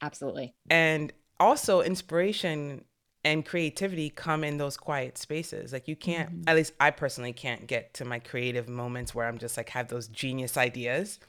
Absolutely. 0.00 0.54
And 0.70 1.12
also 1.40 1.80
inspiration 1.80 2.84
and 3.24 3.46
creativity 3.46 4.10
come 4.10 4.42
in 4.42 4.58
those 4.58 4.76
quiet 4.76 5.16
spaces. 5.18 5.72
Like 5.72 5.86
you 5.88 5.94
can't 5.96 6.30
Mhm. 6.30 6.50
at 6.50 6.56
least 6.56 6.72
I 6.80 6.90
personally 6.90 7.32
can't 7.32 7.66
get 7.66 7.94
to 7.94 8.04
my 8.04 8.18
creative 8.18 8.68
moments 8.68 9.14
where 9.14 9.26
I'm 9.28 9.38
just 9.38 9.56
like 9.56 9.68
have 9.70 9.88
those 9.88 10.08
genius 10.08 10.56
ideas 10.56 11.20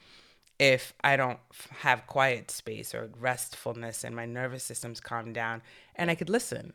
if 0.59 0.93
I 1.03 1.15
don't 1.17 1.39
f- 1.51 1.69
have 1.81 2.07
quiet 2.07 2.49
space 2.51 2.93
or 2.95 3.09
restfulness 3.19 4.03
and 4.03 4.15
my 4.15 4.25
nervous 4.25 4.63
system's 4.63 4.99
calmed 4.99 5.35
down 5.35 5.61
and 5.95 6.09
I 6.11 6.15
could 6.15 6.29
listen 6.29 6.73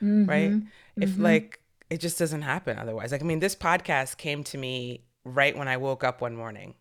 right? 0.00 0.50
Mhm. 0.50 0.66
If 1.00 1.10
Mhm. 1.10 1.22
like 1.22 1.60
it 1.88 1.98
just 2.00 2.18
doesn't 2.18 2.42
happen 2.42 2.78
otherwise. 2.78 3.12
Like 3.12 3.22
I 3.22 3.24
mean, 3.24 3.38
this 3.38 3.54
podcast 3.56 4.16
came 4.18 4.44
to 4.44 4.58
me 4.58 5.04
right 5.24 5.56
when 5.56 5.68
I 5.68 5.76
woke 5.76 6.04
up 6.04 6.20
one 6.20 6.36
morning. 6.36 6.74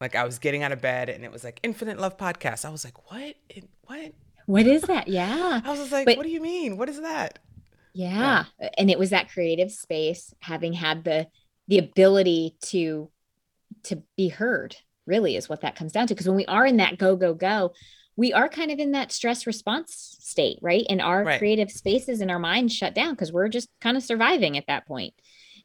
Like 0.00 0.14
I 0.14 0.24
was 0.24 0.38
getting 0.38 0.62
out 0.62 0.72
of 0.72 0.80
bed 0.80 1.08
and 1.08 1.24
it 1.24 1.32
was 1.32 1.42
like 1.44 1.58
Infinite 1.62 1.98
Love 1.98 2.16
Podcast. 2.18 2.64
I 2.64 2.70
was 2.70 2.84
like, 2.84 3.10
what? 3.10 3.34
It, 3.48 3.68
what? 3.86 4.12
What 4.46 4.66
is 4.66 4.82
that? 4.82 5.08
Yeah. 5.08 5.60
I 5.64 5.70
was 5.70 5.78
just 5.80 5.92
like, 5.92 6.06
But- 6.06 6.16
what 6.16 6.24
do 6.26 6.30
you 6.32 6.40
mean? 6.40 6.76
What 6.76 6.88
is 6.88 7.00
that? 7.00 7.38
Yeah. 7.94 8.44
And 8.78 8.90
it 8.90 8.98
was 8.98 9.10
that 9.10 9.30
creative 9.30 9.70
space, 9.70 10.32
having 10.40 10.72
had 10.72 11.04
the 11.04 11.26
the 11.68 11.78
ability 11.78 12.56
to 12.62 13.10
to 13.84 14.02
be 14.16 14.28
heard, 14.28 14.76
really 15.06 15.36
is 15.36 15.48
what 15.48 15.60
that 15.62 15.76
comes 15.76 15.92
down 15.92 16.06
to. 16.06 16.14
Because 16.14 16.26
when 16.28 16.36
we 16.36 16.46
are 16.46 16.66
in 16.66 16.78
that 16.78 16.98
go, 16.98 17.16
go, 17.16 17.34
go, 17.34 17.72
we 18.16 18.32
are 18.32 18.48
kind 18.48 18.70
of 18.70 18.78
in 18.78 18.92
that 18.92 19.12
stress 19.12 19.46
response 19.46 20.16
state, 20.20 20.58
right? 20.62 20.84
And 20.88 21.00
our 21.00 21.24
Right. 21.24 21.38
creative 21.38 21.70
spaces 21.70 22.20
in 22.20 22.30
our 22.30 22.38
minds 22.38 22.74
shut 22.74 22.94
down 22.94 23.10
because 23.14 23.32
we're 23.32 23.48
just 23.48 23.68
kind 23.80 23.96
of 23.96 24.02
surviving 24.02 24.56
at 24.58 24.66
that 24.68 24.86
point. 24.86 25.14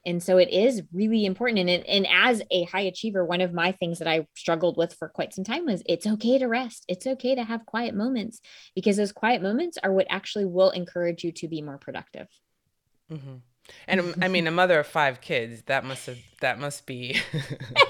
And 0.06 0.22
so 0.22 0.38
it 0.38 0.50
is 0.50 0.84
really 0.94 1.26
important. 1.26 1.60
And, 1.60 1.70
it, 1.70 1.86
and 1.88 2.08
as 2.08 2.42
a 2.52 2.64
high 2.64 2.82
achiever, 2.82 3.26
one 3.26 3.42
of 3.42 3.54
my 3.54 3.72
things 3.72 4.00
that 4.00 4.08
I 4.08 4.28
struggled 4.36 4.78
with 4.78 4.94
for 4.94 5.10
quite 5.10 5.34
some 5.34 5.44
time 5.44 5.66
was 5.66 5.84
it's 5.86 6.08
okay 6.08 6.38
to 6.38 6.48
rest. 6.48 6.86
It's 6.88 7.08
okay 7.08 7.36
to 7.36 7.44
have 7.44 7.66
quiet 7.66 7.96
moments 7.96 8.42
because 8.76 8.98
those 8.98 9.12
quiet 9.12 9.42
moments 9.42 9.78
are 9.84 9.92
what 9.92 10.08
actually 10.10 10.46
will 10.46 10.72
encourage 10.72 11.24
you 11.24 11.32
to 11.34 11.48
be 11.48 11.62
more 11.62 11.78
productive. 11.78 12.28
Mm-hmm. 13.12 13.36
And 13.88 14.00
um, 14.00 14.16
I 14.22 14.28
mean, 14.28 14.48
a 14.48 14.52
mother 14.52 14.80
of 14.80 14.88
five 14.88 15.22
kids, 15.22 15.64
that 15.64 15.84
must 15.84 16.06
have, 16.06 16.18
that 16.42 16.60
must 16.60 16.86
be, 16.86 17.20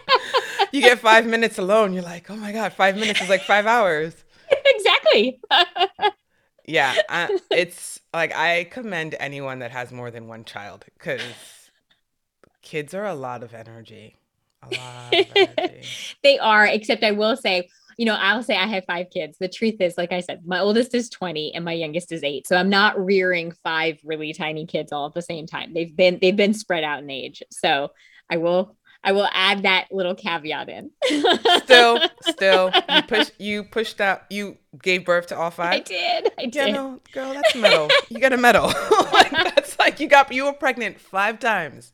you 0.72 0.82
get 0.82 1.00
five 1.00 1.26
minutes 1.26 1.58
alone. 1.58 1.94
You're 1.94 2.04
like, 2.04 2.30
oh 2.30 2.36
my 2.36 2.52
God, 2.52 2.74
five 2.74 2.96
minutes 2.96 3.22
is 3.22 3.30
like 3.30 3.44
five 3.44 3.68
hours. 3.68 4.16
exactly. 4.66 5.40
Yeah, 6.68 6.94
I, 7.08 7.40
it's 7.50 8.02
like 8.14 8.36
I 8.36 8.66
commend 8.66 9.16
anyone 9.22 9.60
that 9.60 9.72
has 9.72 9.90
more 9.90 10.12
than 10.12 10.28
one 10.28 10.44
child 10.44 10.84
because 10.94 11.22
kids 12.68 12.94
are 12.94 13.06
a 13.06 13.16
lot 13.16 13.44
of 13.44 13.54
energy. 13.54 14.18
A 14.62 14.76
lot 14.76 15.14
of 15.14 15.26
energy. 15.58 15.88
they 16.22 16.38
are, 16.38 16.66
except 16.66 17.02
I 17.04 17.12
will 17.12 17.38
say, 17.38 17.70
you 17.98 18.06
know, 18.06 18.16
I'll 18.20 18.44
say 18.44 18.58
I 18.58 18.68
have 18.68 18.84
five 18.86 19.08
kids. 19.10 19.38
The 19.40 19.48
truth 19.48 19.76
is, 19.80 19.98
like 19.98 20.12
I 20.12 20.20
said, 20.20 20.42
my 20.46 20.60
oldest 20.60 20.94
is 20.94 21.10
20 21.10 21.56
and 21.56 21.64
my 21.64 21.72
youngest 21.72 22.12
is 22.12 22.24
eight. 22.24 22.46
So 22.46 22.58
I'm 22.58 22.70
not 22.70 23.04
rearing 23.04 23.54
five 23.64 24.00
really 24.04 24.34
tiny 24.34 24.66
kids 24.66 24.92
all 24.92 25.08
at 25.08 25.14
the 25.14 25.22
same 25.22 25.48
time. 25.48 25.74
They've 25.74 25.96
been 25.96 26.20
they've 26.22 26.36
been 26.36 26.54
spread 26.54 26.84
out 26.84 27.00
in 27.00 27.10
age. 27.10 27.42
So 27.52 27.90
I 28.30 28.38
will 28.38 28.76
I 29.04 29.14
will 29.14 29.30
add 29.34 29.64
that 29.64 29.88
little 29.92 30.16
caveat 30.16 30.68
in. 30.70 30.92
Still, 31.64 32.00
still, 32.22 32.72
you 32.90 33.02
push, 33.04 33.30
you 33.38 33.64
pushed 33.64 34.02
out, 34.02 34.24
you 34.30 34.58
gave 34.84 35.06
birth 35.06 35.28
to 35.28 35.38
all 35.38 35.52
five. 35.52 35.74
I 35.74 35.80
did. 35.80 36.28
I 36.38 36.42
Yeah, 36.52 36.66
did. 36.66 36.74
no, 36.74 37.00
girl, 37.14 37.34
that's 37.34 37.56
a 37.56 37.60
medal. 37.60 37.90
You 38.10 38.20
got 38.20 38.34
a 38.34 38.38
medal. 38.38 38.66
like, 39.14 39.32
that's 39.32 39.78
like 39.80 40.00
you 40.00 40.08
got 40.08 40.32
you 40.34 40.46
were 40.46 40.54
pregnant 40.54 41.00
five 41.00 41.40
times, 41.40 41.94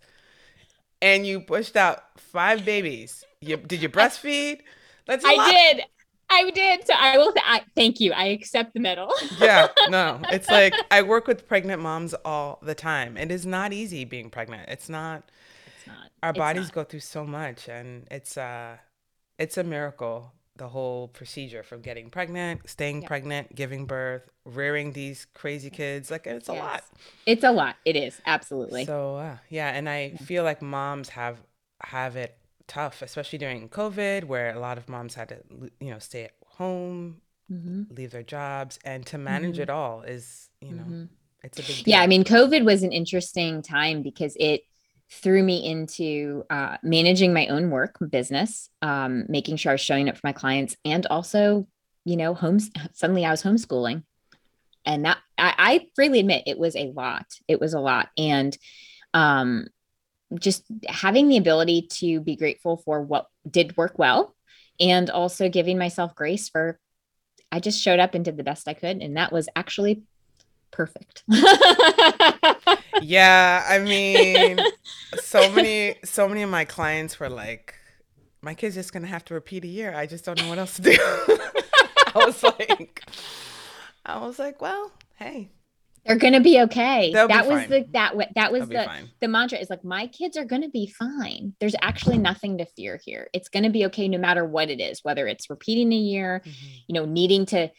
and 1.03 1.27
you 1.27 1.41
pushed 1.41 1.77
out 1.77 2.19
five 2.19 2.65
babies. 2.65 3.27
You 3.41 3.57
did 3.57 3.83
you 3.83 3.89
breastfeed? 3.89 4.61
That's 5.07 5.25
a 5.25 5.33
lot. 5.33 5.61
I 5.69 5.73
did. 5.75 5.85
I 6.29 6.49
did. 6.51 6.85
So 6.87 6.93
I 6.97 7.17
will 7.17 7.33
I, 7.43 7.63
thank 7.75 7.99
you. 7.99 8.11
I 8.13 8.25
accept 8.25 8.73
the 8.73 8.79
medal. 8.79 9.11
yeah, 9.29 9.69
no. 9.85 10.25
It's 10.29 10.49
like 10.49 10.83
I 10.91 11.01
work 11.01 11.27
with 11.27 11.47
pregnant 11.47 11.81
moms 11.81 12.13
all 12.25 12.59
the 12.61 12.75
time. 12.75 13.17
It 13.17 13.31
is 13.31 13.45
not 13.45 13.73
easy 13.73 14.05
being 14.05 14.29
pregnant. 14.29 14.69
It's 14.69 14.89
not 14.89 15.29
It's 15.65 15.85
not. 15.87 16.11
our 16.23 16.33
It's 16.33 16.53
bodies 16.53 16.71
not. 16.71 16.71
go 16.71 16.83
through 16.83 17.01
so 17.01 17.25
much 17.25 17.69
and 17.69 18.07
it's 18.11 18.37
uh 18.37 18.77
it's 19.39 19.57
a 19.57 19.63
miracle 19.65 20.33
the 20.55 20.69
whole 20.69 21.07
procedure 21.07 21.63
from 21.63 21.81
getting 21.81 22.09
pregnant, 22.09 22.69
staying 22.69 23.01
Yeah. 23.01 23.07
pregnant, 23.07 23.55
giving 23.55 23.85
birth, 23.85 24.29
rearing 24.45 24.91
these 24.93 25.25
crazy 25.33 25.69
kids. 25.69 26.11
Like 26.11 26.27
it's 26.27 26.49
a 26.49 26.53
Yes. 26.53 26.63
lot. 26.63 26.83
It's 27.25 27.43
a 27.43 27.51
lot. 27.51 27.75
It 27.85 27.95
is. 27.95 28.21
Absolutely. 28.25 28.85
So 28.85 29.17
uh, 29.17 29.37
yeah, 29.49 29.69
and 29.69 29.89
I 29.89 30.11
feel 30.11 30.43
like 30.43 30.61
moms 30.61 31.09
have 31.09 31.41
have 31.81 32.15
it 32.15 32.37
tough, 32.67 33.01
especially 33.01 33.39
during 33.39 33.67
COVID, 33.69 34.25
where 34.25 34.55
a 34.55 34.59
lot 34.59 34.77
of 34.77 34.87
moms 34.87 35.15
had 35.15 35.29
to 35.29 35.37
you 35.79 35.91
know 35.91 35.99
stay 35.99 36.25
at 36.25 36.31
home, 36.45 37.21
Mhm. 37.51 37.87
leave 37.89 38.11
their 38.11 38.23
jobs, 38.23 38.79
and 38.85 39.05
to 39.07 39.17
manage 39.17 39.57
Mhm. 39.57 39.63
it 39.63 39.69
all 39.69 40.01
is 40.01 40.49
you 40.61 40.73
know 40.73 40.83
Mhm. 40.83 41.09
it's 41.43 41.59
a 41.59 41.63
big 41.63 41.83
deal. 41.83 41.93
Yeah, 41.93 42.01
I 42.01 42.07
mean, 42.07 42.23
COVID 42.23 42.63
was 42.63 42.83
an 42.83 42.91
interesting 42.91 43.61
time 43.61 44.01
because 44.01 44.35
it 44.39 44.61
threw 45.21 45.43
me 45.43 45.65
into 45.65 46.43
uh, 46.49 46.77
managing 46.81 47.33
my 47.33 47.47
own 47.47 47.69
work 47.69 47.97
business, 48.09 48.69
um, 48.81 49.25
making 49.29 49.57
sure 49.57 49.71
I 49.71 49.73
was 49.75 49.81
showing 49.81 50.09
up 50.09 50.15
for 50.15 50.27
my 50.27 50.33
clients, 50.33 50.75
and 50.83 51.05
also, 51.05 51.67
you 52.03 52.17
know, 52.17 52.33
homes. 52.33 52.71
Suddenly, 52.93 53.25
I 53.25 53.31
was 53.31 53.43
homeschooling, 53.43 54.03
and 54.85 55.05
that 55.05 55.17
I, 55.37 55.53
I 55.57 55.87
freely 55.95 56.19
admit 56.19 56.43
it 56.47 56.57
was 56.57 56.75
a 56.75 56.91
lot. 56.91 57.25
It 57.47 57.59
was 57.59 57.73
a 57.73 57.79
lot, 57.79 58.09
and 58.17 58.57
um, 59.13 59.67
just 60.39 60.63
having 60.87 61.27
the 61.27 61.37
ability 61.37 61.87
to 61.99 62.19
be 62.19 62.35
grateful 62.35 62.77
for 62.77 63.01
what 63.01 63.27
did 63.49 63.77
work 63.77 63.99
well, 63.99 64.35
and 64.79 65.09
also 65.09 65.49
giving 65.49 65.77
myself 65.77 66.15
grace 66.15 66.49
for. 66.49 66.79
I 67.51 67.59
just 67.59 67.81
showed 67.81 67.99
up 67.99 68.15
and 68.15 68.25
did 68.25 68.35
the 68.35 68.43
best 68.43 68.67
I 68.67 68.73
could, 68.73 69.01
and 69.01 69.17
that 69.17 69.31
was 69.31 69.47
actually 69.55 70.03
perfect. 70.73 71.23
yeah, 73.01 73.63
I 73.67 73.79
mean, 73.79 74.59
so 75.21 75.51
many 75.55 75.95
so 76.03 76.27
many 76.27 76.41
of 76.41 76.49
my 76.49 76.65
clients 76.65 77.19
were 77.19 77.29
like, 77.29 77.75
my 78.41 78.53
kid's 78.53 78.75
just 78.75 78.93
gonna 78.93 79.07
have 79.07 79.25
to 79.25 79.33
repeat 79.33 79.63
a 79.63 79.67
year. 79.67 79.93
I 79.95 80.05
just 80.05 80.25
don't 80.25 80.37
know 80.41 80.49
what 80.49 80.57
else 80.57 80.75
to 80.77 80.81
do. 80.81 80.97
I 80.99 82.25
was 82.25 82.43
like, 82.43 83.03
I 84.05 84.19
was 84.19 84.37
like, 84.37 84.61
well, 84.61 84.91
hey, 85.15 85.49
They're 86.05 86.17
gonna 86.17 86.41
be 86.41 86.61
okay. 86.61 87.11
They'll 87.13 87.27
be 87.27 87.33
that 87.33 87.47
was 87.47 87.61
fine. 87.61 87.69
the 87.69 87.85
that 87.93 88.13
that 88.35 88.51
was 88.51 88.61
I'll 88.63 88.67
the 88.67 88.89
the 89.21 89.27
mantra 89.27 89.57
is 89.59 89.69
like 89.69 89.83
my 89.83 90.07
kids 90.07 90.37
are 90.37 90.45
gonna 90.45 90.69
be 90.69 90.87
fine. 90.87 91.53
There's 91.59 91.75
actually 91.81 92.17
nothing 92.17 92.57
to 92.59 92.65
fear 92.65 92.99
here. 93.03 93.29
It's 93.33 93.49
gonna 93.49 93.69
be 93.69 93.85
okay 93.87 94.07
no 94.07 94.17
matter 94.17 94.45
what 94.45 94.69
it 94.69 94.79
is, 94.79 94.99
whether 95.03 95.27
it's 95.27 95.49
repeating 95.49 95.91
a 95.93 95.97
year, 95.97 96.41
Mhm. 96.45 96.83
you 96.87 96.93
know, 96.93 97.05
needing 97.05 97.45
to 97.47 97.69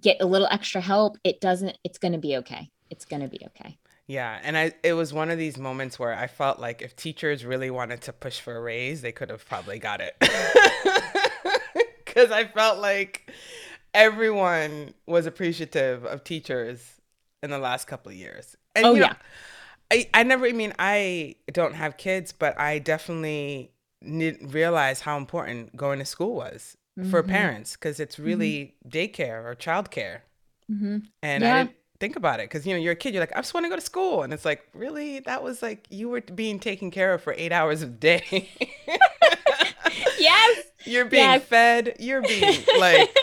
get 0.00 0.18
a 0.20 0.26
little 0.26 0.48
extra 0.50 0.80
help. 0.80 1.16
It 1.24 1.40
doesn't. 1.40 1.76
It's 1.84 1.98
gonna 1.98 2.18
be 2.18 2.36
okay. 2.36 2.70
it's 2.90 3.04
going 3.04 3.22
to 3.22 3.28
be 3.28 3.40
okay. 3.46 3.78
Yeah, 4.06 4.38
and 4.42 4.56
I 4.56 4.72
it 4.82 4.92
was 4.92 5.12
one 5.12 5.30
of 5.30 5.38
these 5.38 5.56
moments 5.56 5.98
where 5.98 6.14
I 6.14 6.26
felt 6.26 6.60
like 6.60 6.82
if 6.82 6.94
teachers 6.94 7.44
really 7.44 7.70
wanted 7.70 8.02
to 8.02 8.12
push 8.12 8.38
for 8.40 8.54
a 8.56 8.60
raise, 8.60 9.00
they 9.00 9.12
could 9.12 9.30
have 9.30 9.46
probably 9.48 9.78
got 9.78 10.00
it. 10.02 10.14
Cuz 12.06 12.30
I 12.30 12.44
felt 12.44 12.80
like 12.80 13.32
everyone 13.94 14.92
was 15.06 15.24
appreciative 15.26 16.04
of 16.04 16.22
teachers 16.22 17.00
in 17.42 17.50
the 17.50 17.58
last 17.58 17.86
couple 17.86 18.10
of 18.10 18.16
years. 18.16 18.56
And, 18.74 18.84
oh 18.86 18.94
you 18.94 19.00
know, 19.00 19.06
yeah. 19.06 19.14
I, 19.90 20.08
I 20.12 20.22
never, 20.22 20.46
I 20.46 20.52
mean, 20.52 20.74
I 20.78 21.36
don't 21.52 21.74
have 21.74 21.96
kids, 21.96 22.32
but 22.32 22.58
I 22.58 22.78
definitely 22.80 23.70
didn't 24.02 24.50
realize 24.50 25.00
how 25.00 25.16
important 25.16 25.74
going 25.76 25.98
to 25.98 26.04
school 26.04 26.34
was 26.34 26.76
for 27.00 27.22
Mhm. 27.22 27.24
parents 27.24 27.72
because 27.74 28.00
it's 28.00 28.18
really 28.18 28.76
daycare 28.88 29.44
or 29.44 29.54
childcare. 29.54 30.20
hmm 30.68 31.14
And 31.22 31.44
I 31.44 31.52
didn't 31.54 31.72
think 32.00 32.16
about 32.16 32.40
it 32.40 32.44
because, 32.44 32.66
you 32.66 32.74
know, 32.74 32.80
you're 32.80 32.92
a 32.92 32.96
kid, 32.96 33.14
you're 33.14 33.22
like, 33.22 33.34
I 33.34 33.40
just 33.40 33.54
want 33.54 33.64
to 33.64 33.70
go 33.70 33.76
to 33.76 33.80
school. 33.80 34.22
And 34.22 34.32
it's 34.32 34.44
like, 34.44 34.68
really? 34.74 35.20
That 35.20 35.42
was 35.42 35.62
like, 35.62 35.86
you 35.90 36.08
were 36.08 36.20
being 36.20 36.58
taken 36.58 36.90
care 36.90 37.14
of 37.14 37.22
for 37.22 37.34
eight 37.38 37.52
hours 37.52 37.82
a 37.82 37.86
day. 37.86 38.50
Yes. 40.16 40.56
you're 40.84 41.04
being 41.06 41.34
Yes. 41.34 41.42
fed, 41.48 41.96
you're 41.98 42.22
being 42.22 42.66
like, 42.72 43.22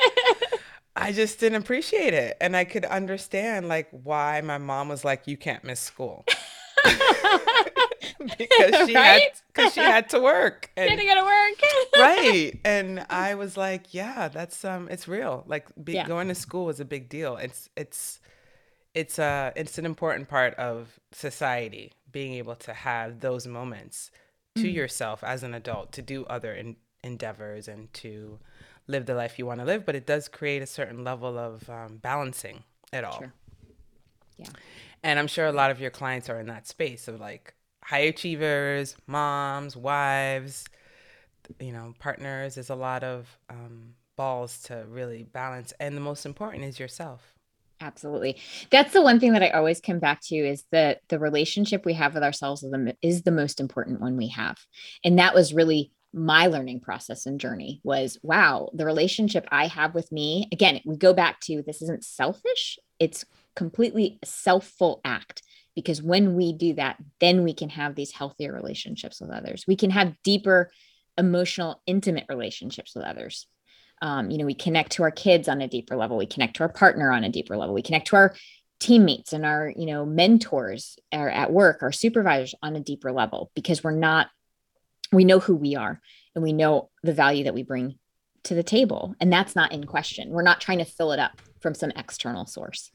I 0.95 1.11
just 1.11 1.39
didn't 1.39 1.61
appreciate 1.61 2.13
it. 2.13 2.37
And 2.41 2.55
I 2.55 2.65
could 2.65 2.85
understand 2.85 3.67
like 3.67 3.87
why 3.91 4.41
my 4.41 4.57
mom 4.57 4.89
was 4.89 5.05
like, 5.05 5.27
you 5.27 5.37
can't 5.37 5.63
miss 5.63 5.79
school. 5.79 6.27
because 8.37 8.87
she 8.87 8.93
had 8.93 9.21
because 9.53 9.73
she 9.73 9.79
had 9.79 10.09
to 10.09 10.19
work. 10.19 10.69
Gotta 10.77 10.95
go 10.95 11.15
to 11.15 11.23
work. 11.23 11.61
right. 11.97 12.59
And 12.63 13.05
I 13.09 13.35
was 13.35 13.57
like, 13.57 13.93
yeah, 13.93 14.27
that's 14.27 14.63
um 14.65 14.87
it's 14.89 15.07
real. 15.07 15.43
Like 15.47 15.67
be, 15.83 15.93
Yeah. 15.93 16.07
going 16.07 16.27
to 16.29 16.35
school 16.35 16.69
is 16.69 16.79
a 16.79 16.85
big 16.85 17.09
deal. 17.09 17.37
It's 17.37 17.69
it's 17.75 18.19
it's 18.93 19.19
uh 19.19 19.51
it's 19.55 19.77
an 19.77 19.85
important 19.85 20.27
part 20.29 20.53
of 20.55 20.99
society 21.11 21.93
being 22.11 22.33
able 22.33 22.55
to 22.55 22.73
have 22.73 23.19
those 23.21 23.47
moments 23.47 24.11
to 24.55 24.63
Mm. 24.63 24.73
yourself 24.73 25.23
as 25.23 25.43
an 25.43 25.53
adult 25.53 25.93
to 25.93 26.01
do 26.01 26.25
other 26.25 26.53
en- 26.53 26.75
endeavors 27.03 27.69
and 27.69 27.91
to 27.93 28.37
live 28.87 29.05
the 29.05 29.15
life 29.15 29.39
you 29.39 29.45
want 29.45 29.61
to 29.61 29.65
live 29.65 29.85
but 29.85 29.95
it 29.95 30.05
does 30.05 30.27
create 30.27 30.61
a 30.61 30.65
certain 30.65 31.05
level 31.05 31.37
of 31.37 31.69
um, 31.69 31.97
balancing 32.01 32.63
it 32.91 33.05
all 33.05 33.17
Sure. 33.19 33.33
Yeah. 34.37 34.47
and 35.03 35.17
i'm 35.19 35.27
sure 35.27 35.45
a 35.45 35.53
lot 35.53 35.71
of 35.71 35.79
your 35.79 35.89
clients 35.89 36.29
are 36.29 36.37
in 36.39 36.47
that 36.47 36.67
space 36.67 37.07
of 37.07 37.17
like 37.21 37.53
high 37.83 38.00
achievers 38.00 38.95
moms 39.07 39.75
wives 39.75 40.65
you 41.59 41.71
know 41.71 41.93
partners 42.00 42.55
there's 42.55 42.69
a 42.69 42.75
lot 42.75 43.03
of 43.03 43.27
um, 43.50 43.93
balls 44.15 44.61
to 44.63 44.85
really 44.89 45.23
balance 45.23 45.73
and 45.79 45.95
the 45.95 46.01
most 46.01 46.25
important 46.25 46.63
is 46.63 46.79
yourself 46.79 47.35
Absolutely. 47.81 48.38
That's 48.69 48.93
the 48.93 49.01
one 49.01 49.19
thing 49.19 49.33
that 49.33 49.43
I 49.43 49.50
always 49.50 49.81
come 49.81 50.00
back 50.00 50.21
to 50.25 50.35
is 50.35 50.63
that 50.71 51.01
the 51.09 51.19
relationship 51.19 51.85
we 51.85 51.93
have 51.93 52.13
with 52.13 52.23
ourselves 52.23 52.63
is 53.01 53.23
the, 53.23 53.31
most 53.31 53.59
important 53.59 54.00
one 54.00 54.17
we 54.17 54.27
have. 54.27 54.57
And 55.03 55.17
that 55.17 55.33
was 55.33 55.53
really 55.53 55.91
my 56.13 56.47
learning 56.47 56.81
process 56.81 57.25
and 57.25 57.39
journey 57.39 57.79
was 57.83 58.19
wow, 58.21 58.69
the 58.73 58.85
relationship 58.85 59.47
I 59.50 59.67
have 59.67 59.95
with 59.95 60.11
me. 60.11 60.47
Again, 60.51 60.81
we 60.85 60.97
go 60.97 61.13
back 61.13 61.39
to 61.41 61.63
this 61.65 61.81
isn't 61.81 62.03
selfish, 62.03 62.77
it's 63.00 63.25
completely 63.55 64.19
selfful 64.25 65.00
act 65.03 65.41
because 65.75 66.01
when 66.01 66.35
we 66.35 66.53
do 66.53 66.73
that, 66.73 66.97
then 67.19 67.43
we 67.43 67.53
can 67.53 67.69
have 67.69 67.95
these 67.95 68.11
healthier 68.11 68.53
relationships 68.53 69.21
with 69.21 69.29
others. 69.29 69.65
We 69.67 69.75
can 69.75 69.89
have 69.91 70.15
deeper 70.23 70.71
emotional, 71.17 71.81
intimate 71.85 72.25
relationships 72.29 72.93
with 72.95 73.05
others. 73.05 73.47
Um, 74.03 74.31
you 74.31 74.39
know 74.39 74.45
we 74.45 74.55
connect 74.55 74.93
to 74.93 75.03
our 75.03 75.11
kids 75.11 75.47
on 75.47 75.61
a 75.61 75.67
deeper 75.67 75.95
level. 75.95 76.17
We 76.17 76.25
connect 76.25 76.55
to 76.57 76.63
our 76.63 76.69
partner 76.69 77.11
on 77.11 77.23
a 77.23 77.29
deeper 77.29 77.55
level. 77.55 77.75
We 77.75 77.83
connect 77.83 78.07
to 78.07 78.15
our 78.15 78.35
teammates 78.79 79.31
and 79.31 79.45
our 79.45 79.71
you 79.75 79.85
know 79.85 80.07
mentors 80.07 80.97
are 81.13 81.29
at 81.29 81.53
work 81.53 81.83
our 81.83 81.91
supervisors 81.91 82.55
on 82.63 82.75
a 82.75 82.79
deeper 82.79 83.11
level 83.11 83.51
because 83.53 83.83
we're 83.83 83.91
not 83.91 84.27
we 85.11 85.23
know 85.23 85.39
who 85.39 85.55
we 85.55 85.75
are 85.75 86.01
and 86.33 86.43
we 86.43 86.51
know 86.51 86.89
the 87.03 87.13
value 87.13 87.43
that 87.43 87.53
we 87.53 87.61
bring 87.61 87.99
to 88.43 88.55
the 88.55 88.63
table. 88.63 89.15
And 89.19 89.31
that's 89.31 89.55
not 89.55 89.71
in 89.71 89.83
question. 89.83 90.29
We're 90.29 90.41
not 90.41 90.61
trying 90.61 90.79
to 90.79 90.85
fill 90.85 91.11
it 91.11 91.19
up 91.19 91.41
from 91.60 91.75
some 91.75 91.91
external 91.91 92.45
source 92.45 92.91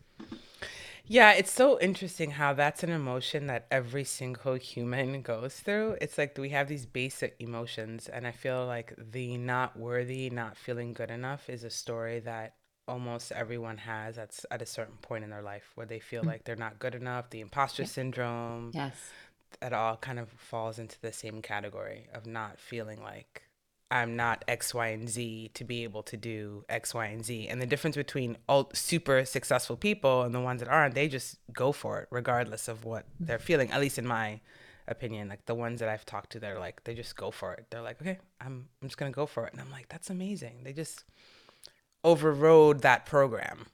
Yeah, 1.08 1.32
it's 1.32 1.52
so 1.52 1.78
interesting 1.80 2.32
how 2.32 2.52
that's 2.52 2.82
an 2.82 2.90
emotion 2.90 3.46
that 3.46 3.66
every 3.70 4.04
single 4.04 4.54
human 4.54 5.22
goes 5.32 5.54
through. 5.60 5.96
It's 6.00 6.18
like 6.18 6.36
we 6.36 6.50
have 6.50 6.68
these 6.68 6.86
basic 6.86 7.36
emotions, 7.38 8.08
and 8.08 8.26
I 8.26 8.32
feel 8.32 8.66
like 8.66 8.92
the 8.96 9.36
not 9.36 9.76
worthy, 9.78 10.30
not 10.30 10.56
feeling 10.56 10.92
good 10.92 11.10
enough 11.10 11.48
is 11.48 11.62
a 11.64 11.70
story 11.70 12.20
that 12.20 12.54
almost 12.88 13.32
everyone 13.32 13.78
has 13.78 14.18
at, 14.18 14.38
at 14.50 14.62
a 14.62 14.66
certain 14.66 14.96
point 14.98 15.24
in 15.24 15.30
their 15.30 15.42
life 15.42 15.70
where 15.74 15.86
they 15.86 15.98
feel 16.00 16.24
Mm. 16.24 16.26
like 16.26 16.44
they're 16.44 16.56
not 16.56 16.78
good 16.78 16.94
enough. 16.94 17.30
The 17.30 17.40
imposter 17.40 17.82
Yep. 17.82 17.90
syndrome, 17.90 18.74
yes 18.74 19.14
it 19.62 19.72
all 19.72 19.96
kind 19.96 20.18
of 20.18 20.30
falls 20.30 20.78
into 20.78 21.00
the 21.00 21.12
same 21.12 21.42
category 21.42 22.08
of 22.14 22.26
not 22.26 22.60
feeling 22.60 23.02
like 23.02 23.42
I'm 23.90 24.16
not 24.16 24.44
X, 24.48 24.74
Y, 24.74 24.88
and 24.88 25.08
Z 25.08 25.50
to 25.54 25.64
be 25.64 25.84
able 25.84 26.02
to 26.04 26.16
do 26.16 26.64
X, 26.68 26.92
Y, 26.92 27.06
and 27.06 27.24
Z. 27.24 27.48
And 27.48 27.62
the 27.62 27.66
difference 27.66 27.96
between 27.96 28.36
all 28.48 28.70
super 28.72 29.24
successful 29.24 29.76
people 29.76 30.22
and 30.22 30.34
the 30.34 30.40
ones 30.40 30.60
that 30.60 30.68
aren't, 30.68 30.94
they 30.94 31.08
just 31.08 31.36
go 31.52 31.72
for 31.72 32.00
it 32.00 32.08
regardless 32.10 32.66
of 32.66 32.84
what 32.84 33.06
they're 33.20 33.38
feeling. 33.38 33.70
At 33.70 33.80
least 33.80 33.98
in 33.98 34.06
my 34.06 34.40
opinion, 34.88 35.28
like 35.28 35.46
the 35.46 35.54
ones 35.54 35.80
that 35.80 35.88
I've 35.88 36.04
talked 36.04 36.30
to, 36.32 36.40
they're 36.40 36.58
like 36.58 36.82
they 36.84 36.94
just 36.94 37.16
go 37.16 37.30
for 37.30 37.52
it. 37.54 37.66
They're 37.70 37.82
like, 37.82 38.00
okay, 38.00 38.18
I'm 38.40 38.68
I'm 38.82 38.88
just 38.88 38.98
gonna 38.98 39.12
go 39.12 39.26
for 39.26 39.46
it, 39.46 39.52
and 39.52 39.60
I'm 39.60 39.70
like, 39.70 39.88
that's 39.88 40.10
amazing. 40.10 40.64
They 40.64 40.72
just 40.72 41.04
overrode 42.02 42.82
that 42.82 43.06
program 43.06 43.66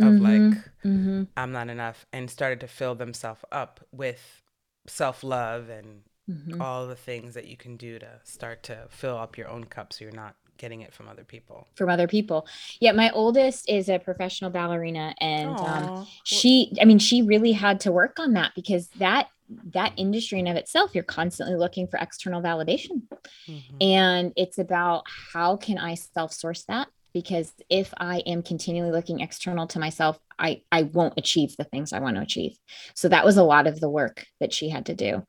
of 0.00 0.14
like 0.14 0.40
mm-hmm. 0.84 1.24
I'm 1.36 1.52
not 1.52 1.68
enough 1.68 2.06
and 2.12 2.30
started 2.30 2.60
to 2.60 2.66
fill 2.66 2.94
themselves 2.94 3.42
up 3.52 3.80
with 3.92 4.42
self 4.86 5.22
love 5.22 5.68
and 5.68 6.02
Mm-hmm. 6.30 6.62
all 6.62 6.86
the 6.86 6.94
things 6.94 7.34
that 7.34 7.46
you 7.48 7.56
can 7.56 7.76
do 7.76 7.98
to 7.98 8.08
start 8.24 8.62
to 8.64 8.86
fill 8.90 9.16
up 9.18 9.36
your 9.36 9.48
own 9.48 9.64
cup 9.64 9.92
so 9.92 10.04
you're 10.04 10.12
not 10.26 10.36
getting 10.58 10.82
it 10.82 10.92
from 10.94 11.08
other 11.08 11.24
people. 11.24 11.66
from 11.74 11.88
other 11.88 12.06
people 12.06 12.46
yeah 12.80 12.92
my 12.92 13.10
oldest 13.10 13.68
is 13.68 13.88
a 13.88 13.98
professional 13.98 14.50
ballerina 14.50 15.14
and 15.20 15.56
um, 15.58 16.06
she 16.24 16.72
i 16.80 16.84
mean 16.84 16.98
she 16.98 17.22
really 17.22 17.52
had 17.52 17.80
to 17.80 17.90
work 17.90 18.20
on 18.20 18.34
that 18.34 18.52
because 18.54 18.88
that 18.98 19.28
that 19.72 19.92
industry 19.96 20.38
in 20.38 20.46
of 20.46 20.56
itself 20.56 20.94
you're 20.94 21.02
constantly 21.02 21.56
looking 21.56 21.86
for 21.88 21.98
external 21.98 22.40
validation 22.42 23.02
Mhm. 23.48 23.76
and 23.82 24.32
it's 24.36 24.58
about 24.58 25.04
how 25.32 25.56
can 25.56 25.78
i 25.78 25.94
self-source 25.94 26.64
that 26.66 26.88
because 27.12 27.52
if 27.68 27.92
i 27.98 28.18
am 28.26 28.42
continually 28.42 28.90
looking 28.90 29.20
external 29.20 29.66
to 29.66 29.78
myself 29.78 30.18
i 30.38 30.62
i 30.70 30.82
won't 30.82 31.14
achieve 31.16 31.56
the 31.56 31.64
things 31.64 31.92
i 31.92 32.00
want 32.00 32.16
to 32.16 32.22
achieve. 32.22 32.56
So 32.94 33.08
that 33.08 33.24
was 33.24 33.36
a 33.36 33.42
lot 33.42 33.66
of 33.66 33.80
the 33.80 33.90
work 33.90 34.26
that 34.40 34.52
she 34.52 34.68
had 34.68 34.86
to 34.86 34.94
do. 34.94 35.22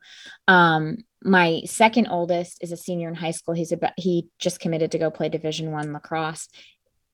Um 0.48 0.98
my 1.24 1.62
second 1.66 2.08
oldest 2.08 2.58
is 2.62 2.72
a 2.72 2.76
senior 2.76 3.08
in 3.08 3.14
high 3.14 3.30
school. 3.30 3.54
He's 3.54 3.72
about 3.72 3.92
he 3.96 4.28
just 4.38 4.60
committed 4.60 4.92
to 4.92 4.98
go 4.98 5.10
play 5.10 5.28
division 5.28 5.70
one 5.70 5.92
lacrosse. 5.92 6.48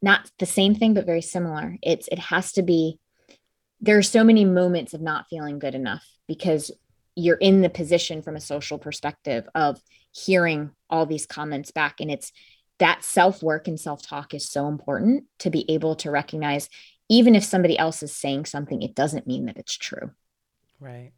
Not 0.01 0.31
the 0.39 0.47
same 0.47 0.75
thing 0.75 0.95
but 0.95 1.07
very 1.07 1.23
similar. 1.23 1.77
It's 1.83 2.09
it 2.09 2.19
has 2.19 2.53
to 2.53 2.63
be 2.63 2.99
there 3.81 3.99
are 3.99 4.03
so 4.03 4.25
many 4.25 4.45
moments 4.45 4.95
of 4.95 5.01
not 5.01 5.27
feeling 5.29 5.59
good 5.59 5.75
enough 5.75 6.05
because 6.27 6.71
you're 7.15 7.37
in 7.37 7.63
the 7.63 7.71
position 7.71 8.23
from 8.23 8.37
a 8.37 8.41
social 8.41 8.79
perspective 8.79 9.49
of 9.55 9.81
hearing 10.13 10.71
all 10.89 11.05
these 11.05 11.27
comments 11.27 11.71
back. 11.71 12.01
And 12.01 12.11
it's 12.11 12.33
that 12.79 13.05
self 13.05 13.43
work 13.43 13.69
and 13.69 13.79
self 13.79 14.03
talk 14.03 14.35
is 14.35 14.49
so 14.49 14.69
important 14.69 15.25
to 15.41 15.51
be 15.51 15.65
able 15.71 15.95
to 15.97 16.11
recognize 16.11 16.69
even 17.09 17.35
if 17.35 17.43
somebody 17.45 17.79
else 17.79 18.03
is 18.03 18.15
saying 18.15 18.45
something 18.45 18.83
it 18.83 18.95
doesn't 18.95 19.27
mean 19.27 19.47
that 19.47 19.57
it's 19.57 19.77
true 19.77 20.11
Right. 20.81 21.13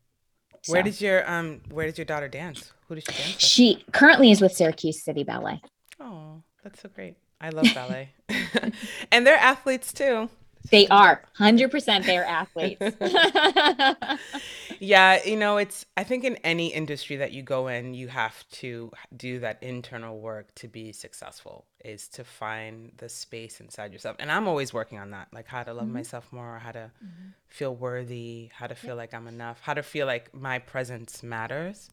Where 0.67 0.81
So, 0.81 0.91
did 0.91 1.01
your 1.01 1.31
um 1.31 1.61
where 1.71 1.87
did 1.87 1.99
your 1.99 2.05
daughter 2.07 2.29
dance? 2.29 2.73
Who 2.89 2.95
did 2.95 3.05
she 3.05 3.13
dance 3.13 3.35
with? 3.35 3.43
she 3.43 3.85
currently 3.93 4.31
is 4.31 4.41
with 4.41 4.53
Syracuse 4.53 5.03
City 5.05 5.23
Ballet 5.25 5.61
Oh, 6.01 6.43
that's 6.63 6.81
so 6.81 6.89
great. 6.89 7.17
I 7.41 7.51
love 7.51 7.73
ballet. 7.75 8.11
and 9.13 9.27
they're 9.27 9.37
athletes 9.37 9.93
too. 9.93 10.29
They 10.71 10.87
are 10.89 11.23
100% 11.37 12.07
they're 12.07 12.25
athletes 12.25 12.97
Yeah, 14.79 15.23
you 15.25 15.37
know, 15.37 15.57
it's 15.59 15.85
I 15.97 16.05
think 16.05 16.25
in 16.25 16.37
any 16.37 16.69
industry 16.69 17.17
that 17.17 17.33
you 17.33 17.43
go 17.43 17.69
in, 17.69 17.95
you 17.95 18.09
have 18.09 18.49
to 18.53 18.91
do 19.17 19.39
that 19.41 19.59
internal 19.63 20.21
work 20.21 20.55
to 20.57 20.69
be 20.69 20.93
successful 20.93 21.67
is 21.85 22.09
to 22.09 22.25
find 22.25 22.93
the 22.99 23.09
space 23.09 23.61
inside 23.61 23.93
yourself. 23.93 24.17
And 24.19 24.31
I'm 24.33 24.49
always 24.49 24.73
working 24.73 24.99
on 24.99 25.11
that, 25.11 25.29
like 25.33 25.47
how 25.49 25.63
to 25.63 25.75
love 25.75 25.89
Mhm. 25.89 25.95
myself 25.95 26.33
more, 26.33 26.59
how 26.59 26.73
to 26.73 26.91
feel 27.49 27.75
worthy, 27.75 28.51
how 28.55 28.67
to 28.67 28.75
feel 28.75 28.97
like 28.97 29.13
I'm 29.15 29.27
enough, 29.29 29.61
how 29.63 29.75
to 29.75 29.83
feel 29.83 30.07
like 30.07 30.35
my 30.35 30.59
presence 30.59 31.23
matters. 31.23 31.91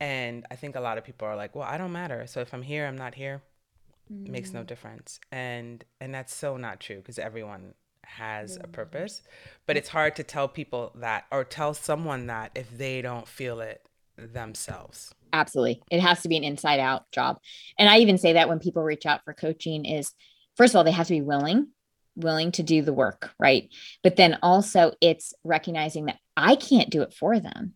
And 0.00 0.46
I 0.50 0.56
think 0.56 0.76
a 0.76 0.80
lot 0.80 0.98
of 0.98 1.04
people 1.04 1.28
are 1.28 1.36
like, 1.36 1.54
"Well, 1.56 1.68
I 1.68 1.78
don't 1.78 1.92
matter. 1.92 2.26
So 2.26 2.40
if 2.40 2.54
I'm 2.54 2.62
here, 2.62 2.86
I'm 2.86 2.98
not 2.98 3.14
here." 3.16 3.42
It 4.10 4.30
makes 4.30 4.52
no 4.52 4.62
mm. 4.62 4.66
difference. 4.66 5.20
And 5.30 5.84
and 6.00 6.14
that's 6.14 6.34
so 6.34 6.56
not 6.56 6.80
true 6.80 6.96
because 6.96 7.18
everyone 7.18 7.74
has 8.04 8.58
a 8.62 8.66
purpose. 8.66 9.22
But 9.66 9.76
it's 9.76 9.88
hard 9.88 10.16
to 10.16 10.22
tell 10.22 10.48
people 10.48 10.92
that 10.96 11.24
or 11.30 11.44
tell 11.44 11.74
someone 11.74 12.26
that 12.26 12.52
if 12.54 12.76
they 12.76 13.02
don't 13.02 13.28
feel 13.28 13.60
it 13.60 13.82
themselves. 14.16 15.14
absolutely 15.32 15.80
it 15.90 16.00
has 16.00 16.20
to 16.20 16.28
be 16.28 16.36
an 16.36 16.44
inside 16.44 16.78
out 16.78 17.10
job 17.10 17.38
and 17.78 17.88
i 17.88 17.98
even 17.98 18.18
say 18.18 18.34
that 18.34 18.50
when 18.50 18.58
people 18.58 18.82
reach 18.82 19.06
out 19.06 19.24
for 19.24 19.32
coaching 19.32 19.86
is 19.86 20.12
first 20.56 20.72
of 20.74 20.76
all 20.76 20.84
they 20.84 20.90
have 20.90 21.06
to 21.06 21.14
be 21.14 21.22
willing 21.22 21.68
willing 22.16 22.52
to 22.52 22.62
do 22.62 22.82
the 22.82 22.92
work, 22.92 23.32
right? 23.38 23.68
But 24.02 24.16
then 24.16 24.38
also 24.42 24.92
it's 25.00 25.34
recognizing 25.44 26.06
that 26.06 26.18
I 26.36 26.56
can't 26.56 26.90
do 26.90 27.02
it 27.02 27.14
for 27.14 27.40
them. 27.40 27.74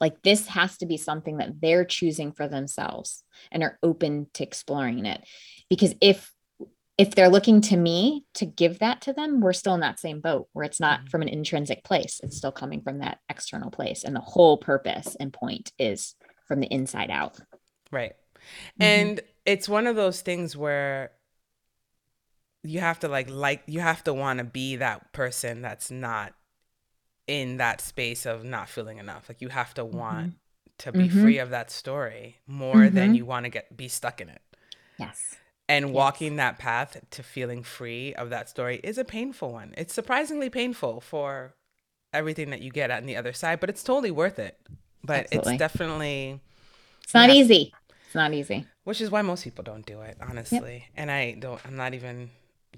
Like 0.00 0.22
this 0.22 0.46
has 0.48 0.78
to 0.78 0.86
be 0.86 0.96
something 0.96 1.38
that 1.38 1.60
they're 1.60 1.84
choosing 1.84 2.32
for 2.32 2.48
themselves 2.48 3.22
and 3.52 3.62
are 3.62 3.78
open 3.82 4.26
to 4.34 4.42
exploring 4.42 5.04
it. 5.06 5.22
Because 5.68 5.94
if 6.00 6.32
if 6.98 7.14
they're 7.14 7.30
looking 7.30 7.62
to 7.62 7.78
me 7.78 8.26
to 8.34 8.44
give 8.44 8.80
that 8.80 9.00
to 9.02 9.14
them, 9.14 9.40
we're 9.40 9.54
still 9.54 9.72
in 9.72 9.80
that 9.80 9.98
same 9.98 10.20
boat 10.20 10.48
where 10.52 10.66
it's 10.66 10.80
not 10.80 11.00
mm-hmm. 11.00 11.08
from 11.08 11.22
an 11.22 11.28
intrinsic 11.28 11.82
place. 11.82 12.20
It's 12.22 12.36
still 12.36 12.52
coming 12.52 12.82
from 12.82 12.98
that 12.98 13.20
external 13.30 13.70
place. 13.70 14.04
And 14.04 14.14
the 14.14 14.20
whole 14.20 14.58
purpose 14.58 15.16
and 15.18 15.32
point 15.32 15.72
is 15.78 16.14
from 16.46 16.60
the 16.60 16.66
inside 16.66 17.10
out. 17.10 17.38
Right. 17.90 18.12
Mm-hmm. 18.34 18.82
And 18.82 19.20
it's 19.46 19.66
one 19.66 19.86
of 19.86 19.96
those 19.96 20.20
things 20.20 20.54
where 20.56 21.12
you 22.62 22.80
have 22.80 23.00
to 23.00 23.08
like 23.08 23.30
like 23.30 23.62
you 23.66 23.80
have 23.80 24.04
to 24.04 24.12
want 24.12 24.38
to 24.38 24.44
be 24.44 24.76
that 24.76 25.12
person 25.12 25.62
that's 25.62 25.90
not 25.90 26.34
in 27.30 27.58
that 27.58 27.80
space 27.80 28.26
of 28.26 28.42
not 28.42 28.68
feeling 28.68 28.98
enough. 28.98 29.28
Like 29.28 29.40
you 29.40 29.48
have 29.50 29.72
to 29.74 29.84
want 29.84 30.30
mm-hmm. 30.30 30.30
to 30.78 30.92
be 30.92 31.08
mm-hmm. 31.08 31.22
free 31.22 31.38
of 31.38 31.50
that 31.50 31.70
story 31.70 32.38
more 32.48 32.74
mm-hmm. 32.74 32.94
than 32.96 33.14
you 33.14 33.24
want 33.24 33.44
to 33.44 33.50
get 33.50 33.76
be 33.76 33.86
stuck 33.86 34.20
in 34.20 34.28
it. 34.28 34.42
Yes. 34.98 35.36
And 35.68 35.86
yes. 35.86 35.94
walking 35.94 36.36
that 36.36 36.58
path 36.58 37.00
to 37.08 37.22
feeling 37.22 37.62
free 37.62 38.12
of 38.14 38.30
that 38.30 38.48
story 38.48 38.80
is 38.82 38.98
a 38.98 39.04
painful 39.04 39.52
one. 39.52 39.74
It's 39.78 39.94
surprisingly 39.94 40.50
painful 40.50 41.00
for 41.00 41.54
everything 42.12 42.50
that 42.50 42.62
you 42.62 42.72
get 42.72 42.90
on 42.90 43.06
the 43.06 43.16
other 43.16 43.32
side, 43.32 43.60
but 43.60 43.70
it's 43.70 43.84
totally 43.84 44.10
worth 44.10 44.40
it. 44.40 44.58
But 45.04 45.26
Absolutely. 45.26 45.52
it's 45.52 45.58
definitely 45.60 46.40
It's 47.04 47.14
not 47.14 47.30
easy. 47.30 47.72
It's 48.06 48.14
not 48.16 48.34
easy. 48.34 48.66
Which 48.82 49.00
is 49.00 49.08
why 49.12 49.22
most 49.22 49.44
people 49.44 49.62
don't 49.62 49.86
do 49.86 50.00
it, 50.00 50.16
honestly. 50.20 50.72
Yep. 50.72 50.90
And 50.96 51.10
I 51.12 51.36
don't 51.38 51.60
I'm 51.64 51.76
not 51.76 51.94
even 51.94 52.30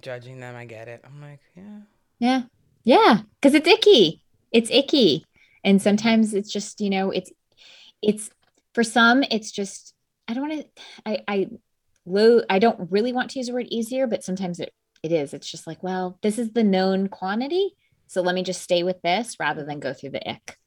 judging 0.03 0.41
them. 0.41 0.55
I 0.55 0.67
get 0.67 0.88
it. 0.88 1.03
I'm 1.07 1.23
like, 1.23 1.41
yeah. 1.57 1.81
Yeah. 2.19 2.43
Yeah. 2.85 3.23
Cause 3.41 3.55
it's 3.55 3.67
icky. 3.67 4.23
It's 4.53 4.71
icky. 4.71 5.25
And 5.65 5.81
sometimes 5.81 6.35
it's 6.35 6.53
just, 6.53 6.81
you 6.81 6.91
know, 6.91 7.11
it's, 7.11 7.31
it's 8.03 8.31
for 8.75 8.83
some, 8.83 9.23
it's 9.31 9.53
just, 9.53 9.95
I 10.29 10.35
don't 10.35 10.49
want 10.49 10.62
to, 10.62 10.83
I, 11.07 11.19
I, 11.29 11.49
low, 12.05 12.43
I 12.51 12.59
don't 12.59 12.91
really 12.91 13.12
want 13.12 13.31
to 13.31 13.38
use 13.38 13.47
the 13.47 13.55
word 13.55 13.69
easier, 13.71 14.07
but 14.07 14.25
sometimes 14.25 14.61
it, 14.61 14.73
it 15.03 15.12
is. 15.12 15.35
It's 15.35 15.51
just 15.51 15.67
like, 15.67 15.83
well, 15.83 16.19
this 16.23 16.38
is 16.38 16.51
the 16.53 16.65
known 16.65 17.09
quantity. 17.09 17.75
So 18.07 18.23
let 18.23 18.35
me 18.35 18.43
just 18.43 18.62
stay 18.62 18.83
with 18.83 19.01
this 19.03 19.37
rather 19.41 19.65
than 19.65 19.81
go 19.81 19.93
through 19.93 20.11
the 20.11 20.29
ick. 20.29 20.59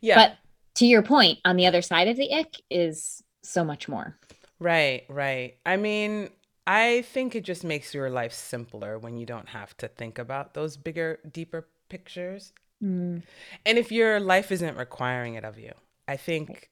Yeah. 0.00 0.14
But 0.14 0.36
to 0.76 0.86
your 0.86 1.02
point, 1.02 1.38
on 1.44 1.56
the 1.56 1.66
other 1.66 1.82
side 1.82 2.08
of 2.08 2.16
the 2.16 2.32
ick 2.32 2.54
is 2.70 3.22
so 3.42 3.64
much 3.64 3.88
more. 3.88 4.16
Right, 4.60 5.04
right. 5.08 5.56
I 5.64 5.76
mean, 5.76 6.30
I 6.66 7.02
think 7.02 7.34
it 7.34 7.44
just 7.44 7.64
makes 7.64 7.94
your 7.94 8.10
life 8.10 8.32
simpler 8.32 8.98
when 8.98 9.16
you 9.16 9.26
don't 9.26 9.48
have 9.48 9.76
to 9.78 9.88
think 9.88 10.18
about 10.18 10.54
those 10.54 10.76
bigger, 10.76 11.18
deeper 11.32 11.66
pictures. 11.88 12.52
Mm. 12.82 13.22
And 13.66 13.78
if 13.78 13.90
your 13.90 14.20
life 14.20 14.52
isn't 14.52 14.76
requiring 14.76 15.34
it 15.34 15.44
of 15.44 15.58
you, 15.58 15.72
I 16.06 16.16
think 16.16 16.70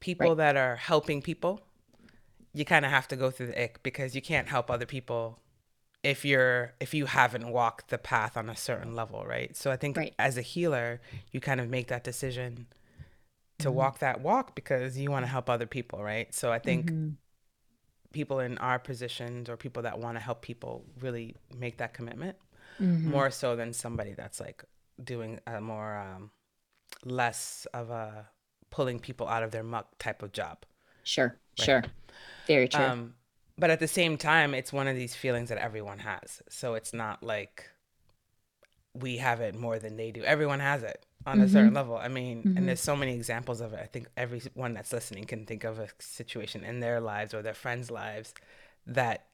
people 0.00 0.28
right. 0.28 0.36
that 0.38 0.56
are 0.56 0.76
helping 0.76 1.22
people, 1.22 1.60
you 2.52 2.64
kind 2.64 2.84
of 2.84 2.90
have 2.90 3.08
to 3.08 3.16
go 3.16 3.30
through 3.30 3.48
the 3.48 3.62
ick 3.62 3.82
because 3.82 4.14
you 4.14 4.22
can't 4.22 4.48
help 4.48 4.70
other 4.70 4.86
people 4.86 5.38
if 6.04 6.24
you're 6.24 6.74
if 6.80 6.94
you 6.94 7.06
haven't 7.06 7.48
walked 7.48 7.90
the 7.90 7.98
path 7.98 8.36
on 8.36 8.48
a 8.48 8.56
certain 8.56 8.94
level, 8.94 9.24
right? 9.26 9.56
So 9.56 9.70
I 9.70 9.76
think 9.76 9.96
right. 9.96 10.14
as 10.18 10.38
a 10.38 10.42
healer, 10.42 11.00
you 11.32 11.40
kind 11.40 11.60
of 11.60 11.68
make 11.68 11.88
that 11.88 12.04
decision 12.04 12.66
to 13.58 13.68
mm-hmm. 13.68 13.76
walk 13.76 13.98
that 13.98 14.20
walk 14.20 14.54
because 14.54 14.96
you 14.96 15.10
want 15.10 15.24
to 15.24 15.30
help 15.30 15.50
other 15.50 15.66
people, 15.66 16.02
right? 16.02 16.32
So 16.32 16.52
I 16.52 16.58
think 16.58 16.86
mm-hmm 16.86 17.08
people 18.12 18.40
in 18.40 18.58
our 18.58 18.78
positions 18.78 19.48
or 19.48 19.56
people 19.56 19.82
that 19.82 19.98
want 19.98 20.16
to 20.16 20.20
help 20.20 20.42
people 20.42 20.84
really 21.00 21.36
make 21.56 21.78
that 21.78 21.94
commitment 21.94 22.36
mm-hmm. 22.80 23.10
more 23.10 23.30
so 23.30 23.56
than 23.56 23.72
somebody 23.72 24.14
that's 24.14 24.40
like 24.40 24.64
doing 25.02 25.40
a 25.46 25.60
more 25.60 25.96
um, 25.96 26.30
less 27.04 27.66
of 27.72 27.90
a 27.90 28.28
pulling 28.70 28.98
people 28.98 29.28
out 29.28 29.42
of 29.42 29.50
their 29.50 29.62
muck 29.62 29.98
type 29.98 30.22
of 30.22 30.32
job. 30.32 30.58
Sure, 31.02 31.36
right? 31.58 31.64
sure. 31.64 31.84
Very 32.46 32.68
true. 32.68 32.84
Um, 32.84 33.14
but 33.56 33.70
at 33.70 33.80
the 33.80 33.88
same 33.88 34.16
time, 34.16 34.54
it's 34.54 34.72
one 34.72 34.86
of 34.86 34.96
these 34.96 35.14
feelings 35.14 35.48
that 35.48 35.58
everyone 35.58 35.98
has. 35.98 36.42
So 36.48 36.74
it's 36.74 36.94
not 36.94 37.22
like 37.22 37.64
we 38.94 39.18
have 39.18 39.40
it 39.40 39.54
more 39.54 39.78
than 39.78 39.96
they 39.96 40.10
do. 40.10 40.22
Everyone 40.22 40.60
has 40.60 40.82
it 40.82 41.04
on 41.26 41.36
mm-hmm. 41.36 41.44
a 41.44 41.48
certain 41.48 41.74
level. 41.74 41.96
I 41.96 42.08
mean, 42.08 42.42
mm-hmm. 42.42 42.56
and 42.56 42.68
there's 42.68 42.80
so 42.80 42.96
many 42.96 43.14
examples 43.14 43.60
of 43.60 43.72
it. 43.72 43.80
I 43.82 43.86
think 43.86 44.08
everyone 44.16 44.74
that's 44.74 44.92
listening 44.92 45.24
can 45.24 45.44
think 45.44 45.64
of 45.64 45.78
a 45.78 45.88
situation 45.98 46.64
in 46.64 46.80
their 46.80 47.00
lives 47.00 47.34
or 47.34 47.42
their 47.42 47.54
friends' 47.54 47.90
lives 47.90 48.34
that 48.86 49.26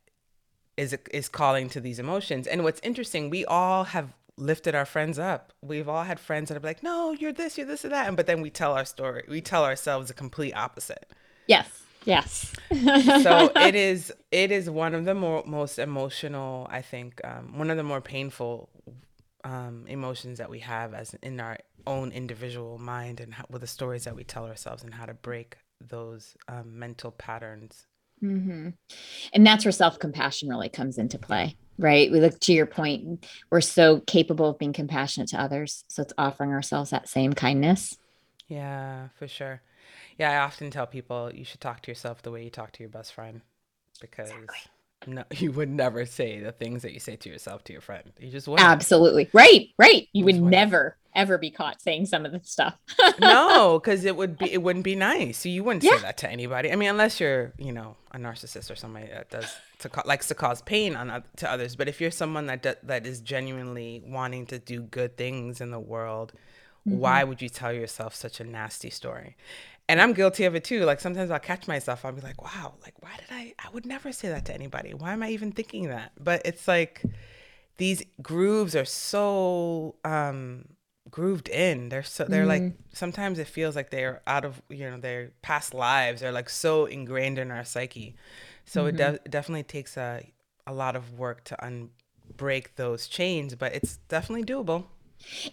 is 0.77 0.97
is 1.13 1.29
calling 1.29 1.69
to 1.71 1.81
these 1.81 1.99
emotions. 1.99 2.47
And 2.47 2.65
what's 2.65 2.81
interesting, 2.83 3.31
we 3.31 3.45
all 3.45 3.85
have 3.85 4.13
lifted 4.37 4.75
our 4.75 4.85
friends 4.85 5.19
up. 5.19 5.53
We've 5.63 5.89
all 5.89 6.05
had 6.05 6.19
friends 6.21 6.49
that 6.49 6.57
are 6.57 6.67
like, 6.67 6.83
"No, 6.83 7.13
you're 7.13 7.33
this, 7.33 7.57
you're 7.57 7.67
this, 7.67 7.85
or 7.85 7.89
that," 7.91 8.09
and 8.09 8.17
but 8.17 8.27
then 8.27 8.41
we 8.41 8.51
tell 8.51 8.73
our 8.73 8.85
story. 8.85 9.25
We 9.29 9.41
tell 9.41 9.65
ourselves 9.65 10.09
the 10.09 10.15
complete 10.15 10.53
opposite. 10.55 11.13
Yes. 11.47 11.69
Yes. 12.05 12.53
so 13.23 13.51
it 13.57 13.75
is. 13.75 14.13
It 14.31 14.51
is 14.51 14.69
one 14.69 14.95
of 14.95 15.05
the 15.05 15.15
more 15.15 15.43
most 15.47 15.79
emotional. 15.79 16.67
I 16.71 16.83
think 16.83 17.21
um, 17.25 17.59
one 17.59 17.71
of 17.71 17.77
the 17.77 17.83
more 17.83 18.01
painful 18.01 18.69
um, 19.45 19.85
emotions 19.89 20.39
that 20.39 20.51
we 20.51 20.61
have 20.61 20.95
as 20.95 21.15
in 21.23 21.41
our 21.41 21.59
own 21.87 22.13
individual 22.13 22.79
mind 22.79 23.21
and 23.21 23.35
how, 23.35 23.45
with 23.51 23.61
the 23.61 23.67
stories 23.67 24.05
that 24.05 24.17
we 24.17 24.25
tell 24.25 24.47
ourselves 24.47 24.83
and 24.83 24.95
how 24.95 25.07
to 25.07 25.15
break 25.15 25.59
those 25.81 26.37
um, 26.49 26.79
mental 26.79 27.11
patterns. 27.11 27.87
Mm-hmm. 28.25 28.69
And 29.33 29.47
that's 29.47 29.65
where 29.65 29.73
self 29.73 29.99
compassion 29.99 30.49
really 30.49 30.69
comes 30.69 30.99
into 30.99 31.19
play, 31.19 31.57
right? 31.79 32.11
We 32.11 32.21
look 32.21 32.41
to 32.41 32.53
your 32.53 32.67
point, 32.67 33.27
we're 33.51 33.61
so 33.61 34.01
capable 34.01 34.51
of 34.51 34.59
being 34.59 34.73
compassionate 34.73 35.29
to 35.31 35.41
others. 35.41 35.85
So 35.89 36.03
it's 36.03 36.13
offering 36.17 36.53
ourselves 36.53 36.91
that 36.91 37.09
same 37.09 37.33
kindness. 37.33 37.97
Yeah, 38.49 39.09
for 39.19 39.29
sure. 39.29 39.63
Yeah, 40.19 40.31
I 40.31 40.45
often 40.45 40.71
tell 40.71 40.87
people 40.87 41.33
you 41.35 41.45
should 41.45 41.61
talk 41.61 41.83
to 41.83 41.91
yourself 41.91 42.23
the 42.23 42.31
way 42.31 42.45
you 42.45 42.51
talk 42.51 42.73
to 42.73 42.83
your 42.83 42.91
best 42.91 43.13
friend 43.13 43.41
because 44.01 44.31
exactly 44.31 44.57
no, 45.07 45.25
you 45.37 45.53
would 45.53 45.71
never 45.71 46.07
say 46.07 46.41
the 46.41 46.53
things 46.53 46.83
that 46.83 46.93
you 46.93 47.01
say 47.01 47.17
to 47.17 47.29
yourself 47.29 47.65
to 47.65 47.73
your 47.73 47.83
friend. 47.83 48.13
You 48.19 48.31
just 48.31 48.49
wouldn't. 48.49 48.67
Absolutely. 48.67 49.29
Right. 49.33 49.69
Right. 49.79 50.09
You, 50.13 50.21
you 50.21 50.25
would 50.25 50.43
never 50.43 50.97
ever 51.15 51.39
be 51.39 51.51
caught 51.51 51.81
saying 51.81 52.07
some 52.07 52.25
of 52.27 52.33
the 52.33 52.41
stuff. 52.43 52.75
no, 53.21 53.79
because 53.79 54.05
it 54.05 54.17
would 54.17 54.39
be 54.39 54.53
it 54.53 54.63
wouldn't 54.63 54.85
be 54.85 54.97
nice. 54.97 55.39
So 55.39 55.49
you 55.49 55.65
wouldn't 55.65 55.85
yeah. 55.85 55.97
say 55.97 56.03
that 56.03 56.19
to 56.19 56.31
anybody. 56.31 56.73
I 56.73 56.77
mean, 56.77 56.91
unless 56.91 57.21
you're 57.21 57.53
you 57.59 57.73
know 57.73 57.97
a 58.13 58.19
narcissist 58.19 58.71
or 58.71 58.77
somebody 58.77 59.07
that 59.07 59.31
does 59.31 59.55
to 59.81 59.89
co- 59.89 60.03
likes 60.07 60.29
to 60.29 60.35
cause 60.35 60.63
pain 60.63 60.97
on 60.97 61.25
to 61.37 61.51
others. 61.51 61.77
But 61.77 61.89
if 61.89 62.01
you're 62.01 62.11
someone 62.11 62.47
that 62.47 62.63
do, 62.63 62.75
that 62.83 63.07
is 63.07 63.21
genuinely 63.21 64.03
wanting 64.07 64.47
to 64.47 64.59
do 64.59 64.83
good 64.83 65.17
things 65.17 65.61
in 65.61 65.71
the 65.71 65.81
world, 65.81 66.33
mm-hmm. 66.87 66.99
why 66.99 67.25
would 67.25 67.43
you 67.43 67.49
tell 67.49 67.73
yourself 67.73 68.15
such 68.15 68.41
a 68.41 68.45
nasty 68.45 68.91
story? 68.91 69.37
and 69.89 70.01
I'm 70.01 70.13
guilty 70.13 70.45
of 70.45 70.55
it 70.55 70.65
too. 70.65 70.85
Like 70.85 71.01
sometimes 71.01 71.31
I'll 71.31 71.39
catch 71.39 71.69
myself. 71.69 72.05
I'll 72.05 72.13
be 72.13 72.21
like, 72.21 72.43
wow, 72.43 72.75
like 72.83 72.95
why 73.03 73.11
did 73.17 73.27
I? 73.31 73.55
I 73.59 73.69
would 73.73 73.87
never 73.87 74.13
say 74.13 74.29
that 74.29 74.47
to 74.47 74.55
anybody. 74.55 74.95
Why 74.95 75.13
am 75.13 75.23
I 75.23 75.31
even 75.31 75.53
thinking 75.53 75.89
that? 75.89 76.13
But 76.19 76.43
it's 76.45 76.67
like 76.67 77.03
these 77.77 78.03
grooves 78.23 78.75
are 78.75 78.85
so 78.85 79.97
um 80.05 80.67
grooved 81.15 81.49
in. 81.49 81.91
They're 81.91 82.03
so 82.03 82.25
they're 82.25 82.45
mm. 82.45 82.49
like 82.49 82.73
sometimes 82.93 83.39
it 83.39 83.47
feels 83.47 83.77
like 83.77 83.91
they're 83.91 84.21
out 84.27 84.45
of 84.45 84.61
you 84.69 84.91
know 84.91 84.99
their 84.99 85.31
past 85.43 85.73
lives. 85.73 86.21
They're 86.21 86.33
like 86.33 86.51
so 86.51 86.87
ingrained 86.87 87.39
in 87.39 87.53
our 87.53 87.65
psyche. 87.65 88.17
So 88.65 88.81
mm-hmm. 88.81 88.89
it, 88.89 88.97
de- 88.97 89.21
it 89.25 89.31
definitely 89.31 89.63
takes 89.63 89.97
a 89.97 90.29
a 90.67 90.75
lot 90.75 90.97
of 90.97 91.17
work 91.17 91.45
to 91.45 91.57
unbreak 91.63 92.75
those 92.75 93.07
chains, 93.07 93.55
but 93.55 93.73
it's 93.77 93.99
definitely 94.09 94.45
doable. 94.45 94.87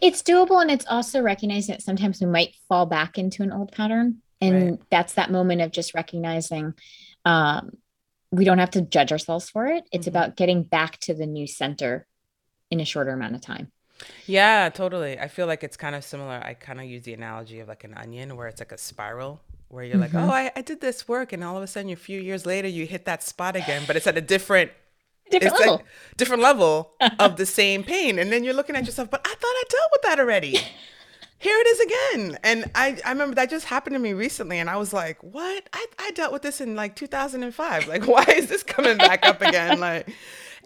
It's 0.02 0.24
doable. 0.24 0.60
And 0.64 0.72
it's 0.72 0.86
also 0.90 1.22
recognizing 1.22 1.74
that 1.74 1.84
sometimes 1.84 2.20
we 2.20 2.26
might 2.26 2.56
fall 2.68 2.88
back 2.88 3.20
into 3.20 3.44
an 3.44 3.52
old 3.52 3.72
pattern. 3.72 4.24
And 4.42 4.72
right. 4.72 4.80
that's 4.90 5.14
that 5.14 5.30
moment 5.30 5.62
of 5.62 5.72
just 5.72 5.94
recognizing 5.94 6.74
um, 7.24 7.78
we 8.32 8.46
don't 8.46 8.58
have 8.58 8.72
to 8.72 8.82
judge 8.82 9.12
ourselves 9.12 9.48
for 9.48 9.68
it. 9.68 9.84
It's 9.92 10.08
mm-hmm. 10.08 10.18
about 10.18 10.38
getting 10.38 10.64
back 10.64 10.98
to 11.02 11.14
the 11.14 11.28
new 11.28 11.46
center 11.46 12.08
in 12.72 12.80
a 12.80 12.86
shorter 12.86 13.12
amount 13.12 13.36
of 13.36 13.42
time. 13.42 13.72
Yeah, 14.26 14.70
totally. 14.70 15.20
I 15.20 15.28
feel 15.28 15.48
like 15.48 15.64
it's 15.64 15.78
kind 15.78 15.96
of 15.96 16.04
similar. 16.04 16.42
I 16.44 16.54
kind 16.54 16.80
of 16.80 16.86
use 16.86 17.04
the 17.04 17.14
analogy 17.14 17.60
of 17.60 17.68
like 17.68 17.84
an 17.84 17.94
onion 17.96 18.36
where 18.36 18.48
it's 18.48 18.60
like 18.60 18.72
a 18.72 18.78
spiral 18.78 19.42
where 19.70 19.84
you're 19.84 19.96
mm-hmm. 19.96 20.16
like, 20.16 20.28
oh, 20.28 20.32
I, 20.32 20.52
I 20.56 20.62
did 20.62 20.82
this 20.82 21.08
work. 21.08 21.34
And 21.34 21.44
all 21.44 21.58
of 21.58 21.64
a 21.64 21.68
sudden, 21.68 21.92
a 21.92 21.96
few 21.96 22.20
years 22.20 22.46
later, 22.46 22.68
you 22.68 22.86
hit 22.86 23.06
that 23.06 23.24
spot 23.24 23.56
again, 23.56 23.84
but 23.88 23.96
it's 23.96 24.08
at 24.08 24.18
a 24.18 24.22
different 24.22 24.72
different 25.30 25.54
it's 25.54 25.60
level. 25.60 25.76
Like 25.78 25.86
different 26.18 26.44
level 26.44 26.92
of 27.20 27.38
the 27.38 27.46
same 27.46 27.84
pain. 27.84 28.20
And 28.20 28.32
then 28.32 28.44
you're 28.44 28.54
looking 28.54 28.76
at 28.76 28.86
yourself, 28.86 29.10
but 29.10 29.22
I 29.26 29.30
thought 29.30 29.42
I 29.44 29.64
dealt 29.70 29.92
with 29.92 30.02
that 30.04 30.20
already. 30.20 30.60
Here 31.42 31.58
it 31.60 31.68
is 31.68 31.80
again. 31.80 32.38
And 32.44 32.72
I, 32.76 33.00
I 33.04 33.10
remember 33.10 33.34
that 33.34 33.50
just 33.50 33.66
happened 33.66 33.96
to 33.96 34.00
me 34.00 34.14
recently. 34.14 34.60
And 34.60 34.70
I 34.70 34.78
was 34.78 34.94
like, 34.94 35.24
what? 35.24 35.68
I, 35.74 35.86
I 35.98 36.12
dealt 36.12 36.32
with 36.32 36.44
this 36.44 36.62
in 36.62 36.76
like 36.76 36.96
2005. 36.96 37.88
Like, 37.88 38.08
why 38.08 38.24
is 38.30 38.48
this 38.48 38.62
coming 38.62 38.98
back 38.98 39.26
up 39.26 39.42
again? 39.42 39.80
Like, 39.80 40.08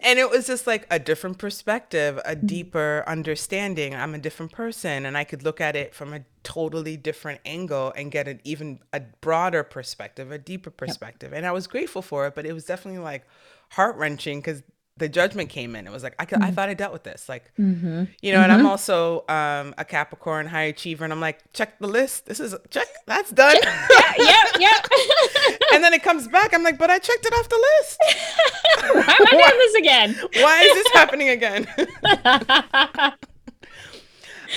and 0.00 0.18
it 0.18 0.28
was 0.28 0.46
just 0.46 0.66
like 0.66 0.86
a 0.90 0.98
different 0.98 1.38
perspective, 1.38 2.18
a 2.26 2.36
mm-hmm. 2.36 2.46
deeper 2.46 3.04
understanding. 3.06 3.94
I'm 3.94 4.14
a 4.14 4.18
different 4.18 4.52
person. 4.52 5.06
And 5.06 5.16
I 5.16 5.24
could 5.24 5.42
look 5.42 5.62
at 5.62 5.76
it 5.76 5.94
from 5.94 6.12
a 6.12 6.20
totally 6.42 6.98
different 6.98 7.40
angle 7.46 7.94
and 7.96 8.12
get 8.12 8.28
an 8.28 8.42
even 8.44 8.80
a 8.92 9.00
broader 9.22 9.62
perspective, 9.62 10.30
a 10.30 10.38
deeper 10.38 10.70
perspective. 10.70 11.30
Yep. 11.30 11.38
And 11.38 11.46
I 11.46 11.52
was 11.52 11.66
grateful 11.66 12.02
for 12.02 12.26
it, 12.26 12.34
but 12.34 12.44
it 12.44 12.52
was 12.52 12.66
definitely 12.66 13.00
like, 13.00 13.24
heart 13.70 13.96
wrenching 13.96 14.40
because 14.40 14.62
the 14.98 15.08
judgment 15.08 15.50
came 15.50 15.76
in. 15.76 15.86
It 15.86 15.92
was 15.92 16.02
like 16.02 16.14
I, 16.18 16.24
could, 16.24 16.40
I 16.42 16.50
thought 16.50 16.68
I 16.68 16.74
dealt 16.74 16.92
with 16.92 17.02
this, 17.02 17.28
like 17.28 17.50
Mm-hmm. 17.58 18.04
you 18.22 18.32
know. 18.32 18.40
And 18.40 18.50
I'm 18.50 18.64
also 18.66 19.24
um, 19.28 19.74
a 19.78 19.84
Capricorn, 19.84 20.46
high 20.46 20.62
achiever, 20.64 21.04
and 21.04 21.12
I'm 21.12 21.20
like, 21.20 21.40
check 21.52 21.78
the 21.78 21.86
list. 21.86 22.26
This 22.26 22.40
is 22.40 22.54
check. 22.70 22.86
That's 23.06 23.30
done. 23.30 23.56
yep, 23.56 24.46
yep. 24.58 24.86
and 25.74 25.84
then 25.84 25.92
it 25.94 26.02
comes 26.02 26.28
back. 26.28 26.54
I'm 26.54 26.62
like, 26.62 26.78
but 26.78 26.90
I 26.90 26.98
checked 26.98 27.26
it 27.26 27.32
off 27.34 27.48
the 27.48 27.66
list. 27.80 27.98
Why 28.94 29.16
am 29.18 29.26
I 29.26 29.30
doing 29.30 29.58
this 29.58 29.74
again? 29.74 30.16
Why 30.42 30.60
is 30.62 30.74
this 30.74 30.92
happening 30.94 31.28
again? 31.28 31.66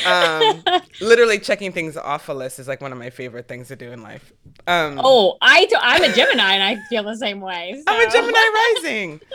Um, 0.06 0.64
literally 1.02 1.40
checking 1.40 1.72
things 1.72 1.98
off 1.98 2.30
a 2.30 2.34
list 2.34 2.60
is 2.60 2.68
like 2.68 2.82
one 2.82 2.92
of 2.92 2.98
my 2.98 3.10
favorite 3.10 3.48
things 3.48 3.68
to 3.70 3.76
do 3.76 3.92
in 3.92 4.02
life. 4.02 4.34
Um, 4.68 5.00
oh, 5.04 5.38
I 5.42 5.66
do, 5.66 5.76
I'm 5.80 6.04
a 6.04 6.14
Gemini 6.14 6.54
and 6.54 6.64
I 6.64 6.84
feel 6.90 7.04
the 7.04 7.16
same 7.16 7.42
way. 7.42 7.82
I'm 7.88 8.08
a. 8.08 8.12
Gemini 8.12 8.74
rising. 8.84 9.22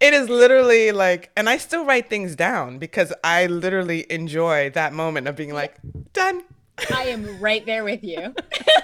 It 0.00 0.14
is 0.14 0.28
literally 0.28 0.90
like, 0.90 1.30
and 1.36 1.48
I 1.48 1.58
still 1.58 1.84
write 1.84 2.10
things 2.10 2.34
down 2.34 2.78
because 2.78 3.12
I 3.22 3.46
literally 3.46 4.04
enjoy 4.10 4.70
that 4.70 4.92
moment 4.92 5.28
of 5.28 5.36
being 5.36 5.54
like, 5.54 5.76
done. 6.12 6.42
I 6.92 7.04
am 7.04 7.40
right 7.40 7.64
there 7.64 7.84
with 7.84 8.02
you. 8.02 8.34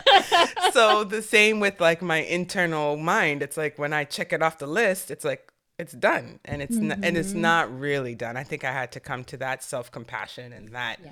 so 0.72 1.05
the 1.05 1.22
same 1.22 1.61
with 1.61 1.81
like 1.81 2.03
my 2.03 2.18
internal 2.18 2.96
mind. 2.96 3.42
It's 3.42 3.57
like 3.57 3.79
when 3.79 3.92
I 3.92 4.05
check 4.05 4.33
it 4.33 4.42
off 4.42 4.59
the 4.59 4.66
list, 4.66 5.11
it's 5.11 5.24
like 5.24 5.53
it's 5.79 5.93
done, 5.93 6.41
and 6.45 6.61
it's 6.61 6.77
n- 6.77 7.01
and 7.03 7.17
it's 7.17 7.31
mm-hmm. 7.31 7.41
not 7.41 7.79
really 7.79 8.14
done. 8.14 8.37
I 8.37 8.43
think 8.43 8.64
I 8.64 8.73
had 8.73 8.93
to 8.93 9.01
come 9.01 9.25
to 9.25 9.37
that 9.38 9.62
self 9.62 9.91
compassion 9.91 10.53
and 10.53 10.69
that. 10.71 10.99
Yeah. 11.05 11.11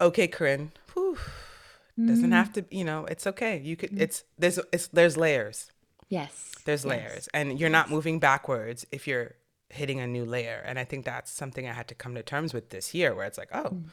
Okay, 0.00 0.26
Corinne. 0.26 0.72
Whew, 0.94 1.18
doesn't 1.98 2.24
mm-hmm. 2.24 2.32
have 2.32 2.52
to. 2.54 2.64
You 2.70 2.84
know, 2.84 3.04
it's 3.06 3.26
okay. 3.26 3.58
You 3.58 3.76
could. 3.76 3.90
Mm-hmm. 3.90 4.02
It's 4.02 4.24
there's 4.38 4.58
it's 4.72 4.88
there's 4.88 5.16
layers. 5.16 5.70
Yes. 6.08 6.54
There's 6.64 6.84
yes. 6.84 6.90
layers, 6.90 7.28
and 7.32 7.58
you're 7.60 7.70
not 7.70 7.90
moving 7.90 8.18
backwards 8.18 8.86
if 8.90 9.06
you're 9.06 9.34
hitting 9.70 10.00
a 10.00 10.06
new 10.06 10.24
layer. 10.24 10.62
And 10.66 10.78
I 10.78 10.84
think 10.84 11.04
that's 11.04 11.30
something 11.30 11.66
I 11.66 11.72
had 11.72 11.88
to 11.88 11.94
come 11.94 12.14
to 12.16 12.22
terms 12.22 12.52
with 12.52 12.70
this 12.70 12.92
year, 12.92 13.14
where 13.14 13.26
it's 13.26 13.38
like, 13.38 13.50
oh, 13.52 13.70
mm. 13.70 13.84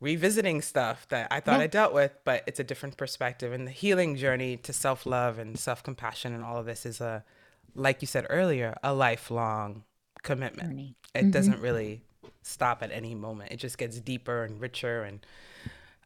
revisiting 0.00 0.62
stuff 0.62 1.06
that 1.08 1.28
I 1.30 1.40
thought 1.40 1.58
Yeah. 1.58 1.64
I 1.64 1.66
dealt 1.68 1.92
with, 1.92 2.12
but 2.24 2.42
it's 2.46 2.58
a 2.58 2.64
different 2.64 2.96
perspective. 2.96 3.52
And 3.52 3.66
the 3.66 3.72
healing 3.72 4.16
journey 4.16 4.56
to 4.58 4.72
self 4.72 5.06
love 5.06 5.38
and 5.38 5.58
self 5.58 5.82
compassion 5.82 6.32
and 6.32 6.42
all 6.42 6.56
of 6.56 6.66
this 6.66 6.86
is 6.86 7.00
a, 7.00 7.24
like 7.76 8.02
you 8.02 8.06
said 8.06 8.26
earlier, 8.30 8.74
a 8.82 8.92
lifelong 8.92 9.84
commitment. 10.22 10.70
Journey. 10.70 10.96
It 11.14 11.30
doesn't 11.30 11.60
really 11.60 12.02
stop 12.42 12.82
at 12.82 12.90
any 12.92 13.14
moment. 13.14 13.52
It 13.52 13.56
just 13.56 13.78
gets 13.78 14.00
deeper 14.00 14.44
and 14.44 14.60
richer, 14.60 15.02
and 15.04 15.24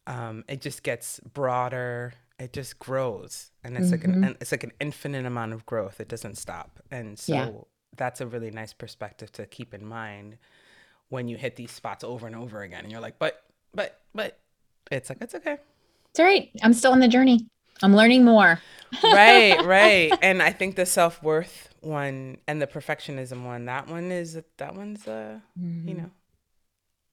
um, 0.06 0.44
it 0.48 0.60
just 0.60 0.82
gets 0.82 1.20
broader. 1.20 2.12
It 2.38 2.52
just 2.52 2.78
grows, 2.78 3.50
and 3.64 3.76
it's 3.76 3.90
like 3.90 4.04
an 4.04 4.36
it's 4.40 4.52
like 4.52 4.64
an 4.64 4.72
infinite 4.80 5.26
amount 5.26 5.52
of 5.52 5.66
growth. 5.66 6.00
It 6.00 6.08
doesn't 6.08 6.36
stop, 6.38 6.80
and 6.90 7.18
so 7.18 7.34
Yeah. 7.34 7.50
that's 7.96 8.20
a 8.20 8.26
really 8.26 8.50
nice 8.50 8.72
perspective 8.72 9.30
to 9.32 9.46
keep 9.46 9.74
in 9.74 9.84
mind 9.84 10.38
when 11.10 11.28
you 11.28 11.36
hit 11.36 11.56
these 11.56 11.70
spots 11.70 12.02
over 12.04 12.26
and 12.26 12.36
over 12.36 12.62
again, 12.62 12.84
and 12.84 12.90
you're 12.92 13.00
like, 13.00 13.18
but 13.18 13.42
but 13.74 14.00
but 14.14 14.38
it's 14.90 15.08
like 15.10 15.18
it's 15.20 15.34
okay. 15.34 15.58
It's 16.10 16.18
all 16.20 16.26
right. 16.26 16.50
I'm 16.62 16.72
still 16.72 16.92
on 16.92 17.00
the 17.00 17.08
journey. 17.08 17.46
I'm 17.82 17.94
learning 17.94 18.24
more. 18.24 18.60
right, 19.02 19.62
right. 19.62 20.18
And 20.22 20.42
I 20.42 20.52
think 20.52 20.76
the 20.76 20.86
self 20.86 21.22
worth 21.22 21.68
one 21.80 22.38
and 22.46 22.60
the 22.60 22.66
perfectionism 22.66 23.44
one, 23.44 23.64
that 23.66 23.88
one 23.88 24.10
is 24.12 24.40
that 24.58 24.74
one's 24.74 25.06
uh 25.06 25.40
you 25.86 25.94
know. 25.94 26.10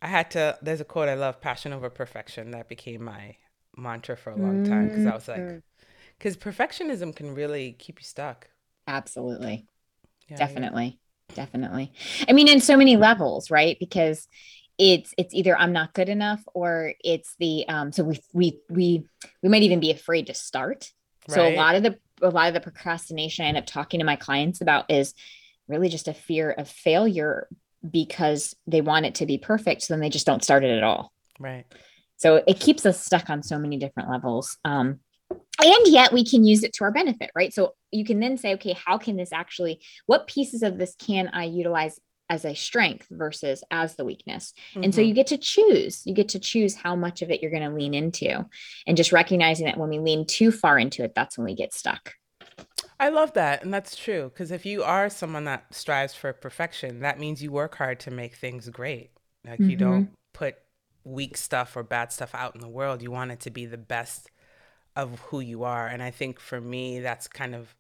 I 0.01 0.07
had 0.07 0.31
to 0.31 0.57
there's 0.61 0.81
a 0.81 0.85
quote 0.85 1.07
I 1.09 1.13
love, 1.13 1.39
passion 1.41 1.71
over 1.73 1.89
perfection, 1.91 2.49
that 2.51 2.67
became 2.67 3.03
my 3.03 3.35
mantra 3.75 4.17
for 4.17 4.31
a 4.31 4.35
long 4.37 4.59
time 4.61 4.87
because 4.87 5.05
I 5.05 5.13
was 5.13 5.27
like 5.27 5.55
because 6.17 6.37
perfectionism 6.37 7.15
can 7.15 7.35
really 7.35 7.73
keep 7.73 7.99
you 7.99 8.05
stuck. 8.05 8.49
Absolutely. 8.87 9.67
Yeah, 10.29 10.47
yeah. 10.49 10.65
definitely 10.65 10.99
definitely 11.35 11.91
i 12.29 12.33
mean 12.33 12.47
in 12.47 12.59
so 12.61 12.77
many 12.77 12.97
levels 12.97 13.51
right 13.51 13.77
because 13.79 14.27
it's 14.77 15.13
it's 15.17 15.33
either 15.33 15.57
i'm 15.57 15.73
not 15.73 15.93
good 15.93 16.09
enough 16.09 16.41
or 16.53 16.93
it's 17.03 17.35
the 17.39 17.67
um 17.67 17.91
so 17.91 18.03
we 18.03 18.19
we 18.33 18.59
we 18.69 19.03
we 19.41 19.49
might 19.49 19.63
even 19.63 19.79
be 19.79 19.91
afraid 19.91 20.27
to 20.27 20.33
start 20.33 20.91
so 21.27 21.41
a 21.47 21.55
lot 21.55 21.75
of 21.75 21.83
the 21.83 21.97
a 22.21 22.29
lot 22.29 22.47
of 22.47 22.53
the 22.53 22.61
procrastination 22.61 23.45
i 23.45 23.47
end 23.47 23.57
up 23.57 23.65
talking 23.65 23.99
to 23.99 24.05
my 24.05 24.15
clients 24.15 24.61
about 24.61 24.89
is 24.89 25.13
really 25.67 25.89
just 25.89 26.07
a 26.07 26.13
fear 26.13 26.51
of 26.51 26.69
failure 26.69 27.47
because 27.89 28.55
they 28.67 28.81
want 28.81 29.05
it 29.05 29.15
to 29.15 29.25
be 29.25 29.37
perfect 29.37 29.81
so 29.81 29.93
then 29.93 30.01
they 30.01 30.09
just 30.09 30.25
don't 30.25 30.43
start 30.43 30.63
it 30.63 30.77
at 30.77 30.83
all 30.83 31.11
Right. 31.39 31.65
so 32.17 32.43
it 32.47 32.59
keeps 32.59 32.85
us 32.85 33.03
stuck 33.03 33.29
on 33.29 33.43
so 33.43 33.59
many 33.59 33.77
different 33.77 34.09
levels. 34.09 34.57
Um, 34.65 34.99
and 35.59 35.87
yet 35.87 36.13
we 36.13 36.23
can 36.23 36.45
use 36.45 36.63
it 36.63 36.73
to 36.73 36.83
our 36.83 36.91
benefit, 36.91 37.31
right? 37.35 37.53
So 37.53 37.73
you 37.91 38.05
can 38.05 38.19
then 38.19 38.37
say, 38.37 38.53
okay, 38.53 38.73
how 38.73 38.97
can 38.97 39.17
this 39.17 39.33
actually, 39.33 39.81
what 40.05 40.27
pieces 40.27 40.63
of 40.63 40.77
this 40.77 40.95
can 40.95 41.29
I 41.33 41.45
utilize 41.45 41.99
as 42.29 42.45
a 42.45 42.53
strength 42.53 43.07
versus 43.09 43.63
as 43.71 43.95
the 43.95 44.05
weakness? 44.05 44.53
And 44.75 44.93
so 44.93 45.01
Mhm. 45.01 45.07
you 45.07 45.13
get 45.13 45.27
to 45.27 45.37
choose, 45.37 46.05
you 46.05 46.13
get 46.13 46.29
to 46.29 46.39
choose 46.39 46.75
how 46.75 46.95
much 46.95 47.21
of 47.21 47.31
it 47.31 47.41
you're 47.41 47.51
going 47.51 47.69
to 47.69 47.75
lean 47.75 47.93
into. 47.93 48.45
And 48.85 48.97
just 48.97 49.11
recognizing 49.11 49.65
that 49.65 49.77
when 49.77 49.89
we 49.89 49.99
lean 49.99 50.25
too 50.25 50.51
far 50.51 50.77
into 50.77 51.03
it, 51.03 51.13
that's 51.15 51.37
when 51.37 51.45
we 51.45 51.55
get 51.55 51.73
stuck. 51.73 52.13
I 52.99 53.09
love 53.09 53.33
that. 53.33 53.63
And 53.63 53.73
that's 53.73 53.95
true. 53.95 54.29
Because 54.29 54.51
if 54.51 54.65
you 54.65 54.83
are 54.83 55.09
someone 55.09 55.43
that 55.45 55.73
strives 55.73 56.15
for 56.15 56.33
perfection, 56.33 57.01
that 57.01 57.19
means 57.19 57.43
you 57.43 57.51
work 57.51 57.75
hard 57.75 57.99
to 58.01 58.11
make 58.11 58.35
things 58.35 58.69
great. 58.69 59.11
Like 59.45 59.59
you 59.59 59.75
don't 59.75 60.09
put 60.33 60.55
weak 61.03 61.37
stuff 61.37 61.77
or 61.77 61.83
bad 61.83 62.11
stuff 62.11 62.33
out 62.33 62.55
in 62.55 62.61
the 62.61 62.67
world. 62.67 63.01
You 63.01 63.11
want 63.11 63.31
it 63.31 63.39
to 63.41 63.51
be 63.51 63.65
the 63.65 63.77
best 63.77 64.29
of 64.95 65.19
who 65.19 65.39
you 65.39 65.63
are. 65.63 65.87
And 65.87 66.01
I 66.01 66.11
think 66.11 66.39
for 66.39 66.59
me, 66.59 66.99
that's 66.99 67.27
kind 67.27 67.55
of 67.55 67.75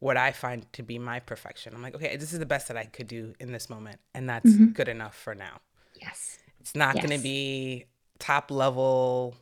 what 0.00 0.16
I 0.16 0.32
find 0.32 0.70
to 0.72 0.82
be 0.82 0.98
my 0.98 1.20
perfection. 1.20 1.74
I'm 1.74 1.82
like, 1.82 1.94
okay, 1.94 2.16
this 2.16 2.32
is 2.32 2.38
the 2.38 2.46
best 2.46 2.68
that 2.68 2.76
I 2.76 2.84
could 2.84 3.06
do 3.06 3.34
in 3.38 3.52
this 3.52 3.70
moment. 3.70 4.00
And 4.14 4.28
that's 4.28 4.50
mm-hmm. 4.50 4.66
good 4.66 4.88
enough 4.88 5.14
for 5.14 5.34
now. 5.34 5.60
Yes. 6.00 6.38
It's 6.58 6.74
not 6.74 6.96
going 6.96 7.10
to 7.10 7.18
be 7.18 7.86
top 8.18 8.50
level 8.50 9.36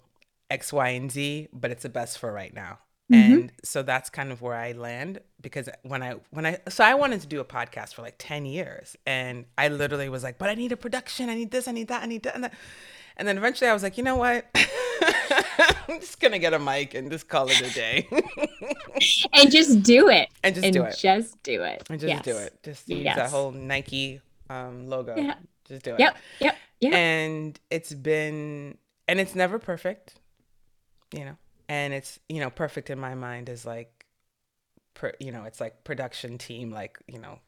X, 0.51 0.73
Y, 0.73 0.89
and 0.91 1.11
Z, 1.11 1.49
but 1.53 1.71
it's 1.71 1.85
the 1.85 1.89
best 1.89 2.19
for 2.19 2.33
right 2.33 2.53
now. 2.53 2.79
Mm-hmm. 3.13 3.33
And 3.33 3.53
so 3.63 3.83
that's 3.83 4.11
kind 4.11 4.33
of 4.33 4.43
where 4.43 4.55
I 4.55 4.73
land 4.73 5.21
because 5.41 5.69
when 5.83 6.03
I 6.03 6.17
when 6.31 6.45
I 6.45 6.59
so 6.69 6.85
I 6.85 6.95
wanted 6.95 7.23
to 7.23 7.27
do 7.27 7.41
a 7.41 7.45
podcast 7.45 7.95
for 7.95 8.03
like 8.03 8.17
10 8.19 8.45
years 8.45 8.97
and 9.07 9.47
I 9.57 9.69
literally 9.69 10.11
was 10.11 10.23
like, 10.23 10.37
but 10.37 10.51
I 10.51 10.55
need 10.55 10.73
a 10.73 10.77
production, 10.77 11.31
I 11.31 11.35
need 11.35 11.51
this, 11.51 11.69
I 11.69 11.73
need 11.73 11.89
that, 11.89 12.03
I 12.03 12.07
need 12.07 12.25
that. 12.25 12.35
And, 12.35 12.45
that. 12.45 12.55
and 13.17 13.27
then 13.27 13.39
eventually 13.39 13.71
I 13.71 13.73
was 13.73 13.83
like, 13.83 13.97
you 13.97 14.05
know 14.05 14.17
what? 14.17 14.47
I'm 15.89 16.01
just 16.01 16.21
gonna 16.21 16.39
get 16.39 16.55
a 16.55 16.59
mic 16.59 16.95
and 16.95 17.11
just 17.11 17.29
call 17.29 17.49
it 17.49 17.61
a 17.61 17.75
day. 17.75 18.09
And 19.33 19.53
just 19.53 19.85
do 19.85 20.09
it. 20.09 20.29
and 20.43 20.55
just 20.55 20.65
and 20.65 20.75
do 20.75 20.83
it. 20.83 20.97
just 20.99 21.41
do 21.45 21.63
it. 21.63 21.87
And 21.89 22.01
just 22.01 22.25
do 22.25 22.37
it. 22.37 22.59
Just 22.65 22.89
use 22.89 23.05
that 23.05 23.31
whole 23.31 23.53
Nike 23.53 24.21
um, 24.51 24.89
logo. 24.89 25.15
Yeah. 25.17 25.35
Just 25.67 25.85
do 25.85 25.95
it. 25.95 26.01
Yep. 26.01 26.17
Yep. 26.41 26.57
Yep. 26.81 26.95
and 26.95 27.61
it's 27.71 27.93
been 27.93 28.77
and 29.09 29.19
it's 29.19 29.35
never 29.35 29.59
perfect 29.59 30.15
you 31.13 31.25
know 31.25 31.37
and 31.69 31.93
it's 31.93 32.21
you 32.29 32.41
know 32.41 32.51
perfect 32.51 32.91
in 32.91 32.99
my 32.99 33.15
mind 33.15 33.49
is 33.49 33.67
like 33.67 34.07
per, 34.95 35.13
you 35.19 35.33
know 35.33 35.45
it's 35.45 35.61
like 35.61 35.85
production 35.85 36.39
team 36.39 36.71
like 36.71 36.99
you 37.09 37.19
know 37.19 37.39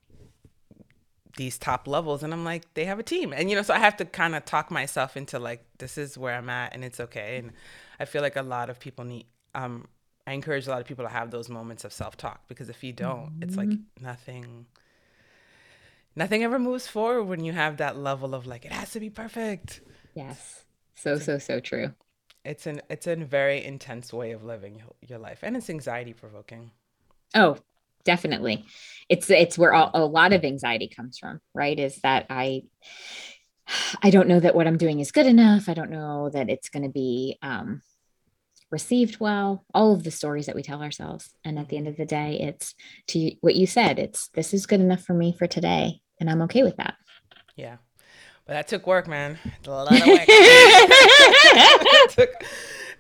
these 1.37 1.59
top 1.59 1.87
levels 1.87 2.22
and 2.24 2.33
i'm 2.33 2.44
like 2.44 2.74
they 2.74 2.85
have 2.85 2.98
a 2.98 3.05
team 3.05 3.33
and 3.33 3.48
you 3.48 3.55
know 3.55 3.62
so 3.62 3.72
i 3.72 3.79
have 3.79 3.96
to 3.96 4.05
kind 4.05 4.35
of 4.35 4.44
talk 4.44 4.70
myself 4.70 5.16
into 5.16 5.38
like 5.38 5.64
this 5.79 5.96
is 5.96 6.18
where 6.18 6.35
i'm 6.35 6.50
at 6.50 6.74
and 6.74 6.85
it's 6.85 6.98
okay 6.98 7.38
and 7.38 7.53
i 8.00 8.04
feel 8.04 8.22
like 8.22 8.36
a 8.36 8.42
lot 8.42 8.68
of 8.70 8.80
people 8.80 9.04
need 9.04 9.26
um 9.54 9.86
i 10.26 10.32
encourage 10.32 10.66
a 10.66 10.70
lot 10.70 10.80
of 10.80 10.86
people 10.86 11.04
to 11.04 11.10
have 11.10 11.30
those 11.30 11.48
moments 11.48 11.84
of 11.84 11.92
self-talk 11.92 12.48
because 12.48 12.68
if 12.68 12.82
you 12.82 12.92
don't 12.92 13.30
it's 13.40 13.56
like 13.56 13.70
nothing 14.00 14.66
nothing 16.16 16.42
ever 16.42 16.58
moves 16.58 16.88
forward 16.88 17.24
when 17.24 17.44
you 17.44 17.52
have 17.52 17.76
that 17.76 17.96
level 17.96 18.34
of 18.34 18.46
like 18.46 18.64
it 18.64 18.72
has 18.72 18.90
to 18.90 19.00
be 19.00 19.10
perfect 19.10 19.80
yes. 20.14 20.64
So, 20.96 21.18
so, 21.18 21.38
so 21.38 21.60
true. 21.60 21.94
it's 22.44 22.66
an 22.66 22.82
it's 22.90 23.06
a 23.06 23.16
very 23.16 23.64
intense 23.64 24.12
way 24.12 24.32
of 24.32 24.44
living 24.44 24.76
your, 24.76 24.94
your 25.06 25.18
life 25.18 25.38
and 25.42 25.56
it's 25.56 25.70
anxiety 25.70 26.12
provoking 26.12 26.72
Oh, 27.34 27.58
definitely. 28.04 28.64
It's 29.08 29.30
it's 29.30 29.58
where 29.58 29.72
all, 29.72 29.90
a 29.94 30.04
lot 30.04 30.32
of 30.32 30.44
anxiety 30.44 30.88
comes 30.88 31.18
from, 31.18 31.40
right? 31.54 31.78
Is 31.78 32.00
that 32.02 32.26
I 32.30 32.62
I 34.02 34.10
don't 34.10 34.28
know 34.28 34.40
that 34.40 34.54
what 34.54 34.66
I'm 34.66 34.78
doing 34.78 35.00
is 35.00 35.12
good 35.12 35.26
enough. 35.26 35.68
I 35.68 35.74
don't 35.74 35.90
know 35.90 36.30
that 36.30 36.48
it's 36.48 36.68
going 36.68 36.82
to 36.82 36.88
be 36.88 37.38
um, 37.42 37.82
received 38.70 39.20
well. 39.20 39.64
All 39.74 39.92
of 39.92 40.04
the 40.04 40.11
stories 40.11 40.46
that 40.46 40.54
we 40.56 40.62
tell 40.62 40.83
ourselves, 40.83 41.35
and 41.44 41.59
at 41.59 41.68
the 41.68 41.76
end 41.76 41.88
of 41.88 41.96
the 41.96 42.06
day, 42.06 42.38
it's 42.40 42.74
to 43.09 43.33
what 43.40 43.56
you 43.56 43.66
said. 43.66 43.98
It's 43.98 44.28
this 44.28 44.54
is 44.54 44.66
good 44.66 44.80
enough 44.80 45.02
for 45.02 45.14
me 45.14 45.35
for 45.37 45.46
today, 45.46 46.00
and 46.20 46.30
I'm 46.30 46.42
okay 46.42 46.62
with 46.62 46.76
that. 46.76 46.94
yeah 47.56 47.76
but 48.46 48.54
that 48.54 48.68
took 48.68 48.87
work 48.87 49.06
man 49.06 49.38
a 49.66 49.70
lot 49.70 49.92
of 49.92 50.06
work 50.06 50.24
it 50.28 52.11
took 52.11 52.30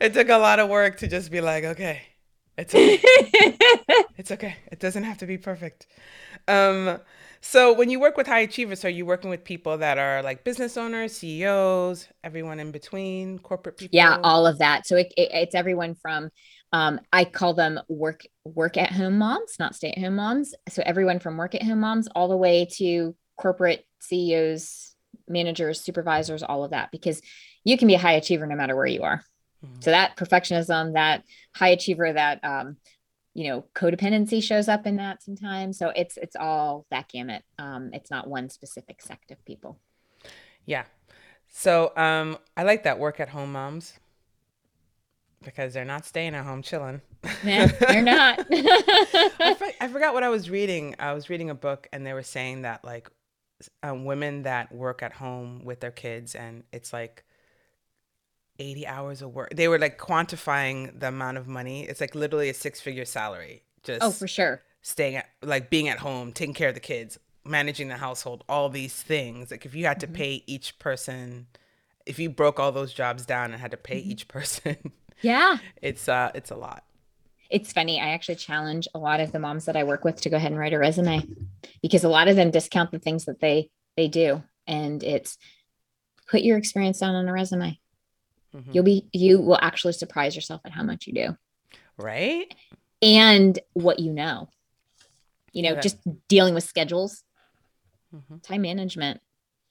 it 0.00 0.14
took 0.14 0.28
a 0.28 0.38
lot 0.38 0.60
of 0.60 0.68
work 0.68 0.98
to 0.98 1.08
just 1.08 1.30
be 1.30 1.40
like 1.40 1.64
okay 1.64 2.02
it's 2.56 2.74
okay. 2.74 3.00
it's 4.16 4.30
okay 4.30 4.56
it 4.70 4.78
doesn't 4.78 5.02
have 5.04 5.18
to 5.18 5.26
be 5.26 5.38
perfect 5.38 5.86
um 6.46 7.00
so 7.40 7.72
when 7.72 7.90
you 7.90 7.98
work 7.98 8.16
with 8.16 8.26
high 8.26 8.40
achievers 8.40 8.84
are 8.84 8.90
you 8.90 9.06
working 9.06 9.30
with 9.30 9.44
people 9.44 9.78
that 9.78 9.98
are 9.98 10.22
like 10.22 10.44
business 10.44 10.76
owners 10.76 11.16
ceos 11.16 12.08
everyone 12.22 12.60
in 12.60 12.70
between 12.70 13.38
corporate 13.38 13.76
people 13.76 13.96
yeah 13.96 14.18
all 14.22 14.46
of 14.46 14.58
that 14.58 14.86
so 14.86 14.96
it, 14.96 15.12
it, 15.16 15.30
it's 15.32 15.54
everyone 15.54 15.94
from 15.94 16.30
Um, 16.72 17.00
I 17.12 17.24
call 17.24 17.54
them 17.54 17.80
work 17.88 18.22
work 18.44 18.76
at 18.76 18.92
home 18.92 19.18
moms, 19.18 19.56
not 19.58 19.74
stay 19.74 19.90
at 19.90 19.98
home 19.98 20.16
moms. 20.16 20.54
So 20.68 20.82
everyone 20.86 21.18
from 21.18 21.36
work 21.36 21.54
at 21.54 21.62
home 21.62 21.80
moms 21.80 22.08
all 22.14 22.28
the 22.28 22.36
way 22.36 22.66
to 22.76 23.14
corporate 23.36 23.84
CEOs, 24.00 24.94
managers, 25.26 25.80
supervisors, 25.80 26.42
all 26.42 26.64
of 26.64 26.70
that, 26.70 26.90
because 26.92 27.20
you 27.64 27.76
can 27.76 27.88
be 27.88 27.94
a 27.94 27.98
high 27.98 28.12
achiever 28.12 28.46
no 28.46 28.54
matter 28.54 28.76
where 28.76 28.86
you 28.86 29.02
are. 29.02 29.22
Mm-hmm. 29.64 29.80
So 29.80 29.90
that 29.90 30.16
perfectionism, 30.16 30.94
that 30.94 31.24
high 31.54 31.70
achiever, 31.70 32.12
that 32.12 32.42
um, 32.44 32.76
you 33.40 33.48
know, 33.48 33.64
codependency 33.74 34.42
shows 34.42 34.68
up 34.68 34.86
in 34.86 34.96
that 34.96 35.22
sometimes. 35.22 35.78
So 35.78 35.92
it's 35.96 36.18
it's 36.18 36.36
all 36.36 36.84
that 36.90 37.08
gamut. 37.08 37.42
Um, 37.58 37.88
it's 37.94 38.10
not 38.10 38.28
one 38.28 38.50
specific 38.50 39.00
sect 39.00 39.30
of 39.30 39.42
people. 39.46 39.78
Yeah. 40.66 40.84
So 41.48 41.96
um, 41.96 42.36
I 42.54 42.64
like 42.64 42.82
that 42.82 42.98
work 42.98 43.18
at 43.18 43.30
home 43.30 43.52
moms 43.52 43.98
because 45.42 45.72
they're 45.72 45.86
not 45.86 46.04
staying 46.04 46.34
at 46.34 46.44
home 46.44 46.60
chilling. 46.60 47.00
Yeah, 47.42 47.68
they're 47.68 48.02
not. 48.02 48.46
I, 48.52 49.54
for, 49.58 49.68
I, 49.80 49.88
forgot 49.88 50.12
what 50.12 50.22
I 50.22 50.28
was 50.28 50.50
reading. 50.50 50.94
I 50.98 51.14
was 51.14 51.30
reading 51.30 51.48
a 51.48 51.54
book 51.54 51.88
and 51.94 52.06
they 52.06 52.12
were 52.12 52.22
saying 52.22 52.62
that 52.62 52.84
like 52.84 53.08
um, 53.82 54.04
women 54.04 54.42
that 54.42 54.70
work 54.70 55.02
at 55.02 55.14
home 55.14 55.64
with 55.64 55.80
their 55.80 55.90
kids 55.90 56.34
and 56.34 56.64
it's 56.74 56.92
like 56.92 57.24
80 58.60 58.86
hours 58.86 59.22
of 59.22 59.34
work. 59.34 59.54
They 59.54 59.68
were 59.68 59.78
like 59.78 59.98
quantifying 59.98 60.98
the 61.00 61.08
amount 61.08 61.38
of 61.38 61.48
money. 61.48 61.84
It's 61.84 62.00
like 62.00 62.14
literally 62.14 62.50
a 62.50 62.54
six 62.54 62.80
figure 62.80 63.04
salary. 63.04 63.62
Just 63.82 64.02
oh, 64.02 64.10
for 64.10 64.28
sure. 64.28 64.62
Staying 64.82 65.16
at 65.16 65.28
like 65.42 65.70
being 65.70 65.88
at 65.88 65.98
home, 65.98 66.32
taking 66.32 66.54
care 66.54 66.68
of 66.68 66.74
the 66.74 66.80
kids, 66.80 67.18
managing 67.44 67.88
the 67.88 67.96
household, 67.96 68.44
all 68.48 68.68
these 68.68 68.94
things. 68.94 69.50
Like 69.50 69.64
if 69.64 69.74
you 69.74 69.86
had 69.86 70.00
to 70.00 70.06
mm-hmm. 70.06 70.16
pay 70.16 70.44
each 70.46 70.78
person, 70.78 71.46
if 72.06 72.18
you 72.18 72.28
broke 72.30 72.60
all 72.60 72.70
those 72.70 72.92
jobs 72.92 73.26
down 73.26 73.52
and 73.52 73.60
had 73.60 73.70
to 73.70 73.76
pay 73.76 74.00
mm-hmm. 74.00 74.10
each 74.10 74.28
person, 74.28 74.92
yeah, 75.22 75.58
it's 75.80 76.08
uh, 76.08 76.30
it's 76.34 76.50
a 76.50 76.56
lot. 76.56 76.84
It's 77.50 77.72
funny. 77.72 78.00
I 78.00 78.10
actually 78.10 78.36
challenge 78.36 78.86
a 78.94 78.98
lot 78.98 79.18
of 79.18 79.32
the 79.32 79.40
moms 79.40 79.64
that 79.64 79.76
I 79.76 79.82
work 79.82 80.04
with 80.04 80.20
to 80.20 80.30
go 80.30 80.36
ahead 80.36 80.52
and 80.52 80.60
write 80.60 80.72
a 80.72 80.78
resume 80.78 81.26
because 81.82 82.04
a 82.04 82.08
lot 82.08 82.28
of 82.28 82.36
them 82.36 82.52
discount 82.52 82.92
the 82.92 82.98
things 82.98 83.24
that 83.24 83.40
they 83.40 83.70
they 83.96 84.08
do, 84.08 84.42
and 84.66 85.02
it's 85.02 85.36
put 86.28 86.42
your 86.42 86.58
experience 86.58 86.98
down 86.98 87.14
on 87.14 87.28
a 87.28 87.32
resume. 87.32 87.79
Mm-hmm. 88.54 88.70
You'll 88.72 88.84
be 88.84 89.06
you 89.12 89.40
will 89.40 89.58
actually 89.60 89.92
surprise 89.92 90.34
yourself 90.34 90.60
at 90.64 90.72
how 90.72 90.82
much 90.82 91.06
you 91.06 91.12
do. 91.12 91.36
Right. 91.96 92.52
And 93.02 93.58
what 93.72 93.98
you 93.98 94.12
know. 94.12 94.48
You 95.52 95.62
know, 95.62 95.80
just 95.80 95.98
dealing 96.28 96.54
with 96.54 96.62
schedules, 96.62 97.24
mm-hmm. 98.14 98.38
time 98.38 98.62
management. 98.62 99.20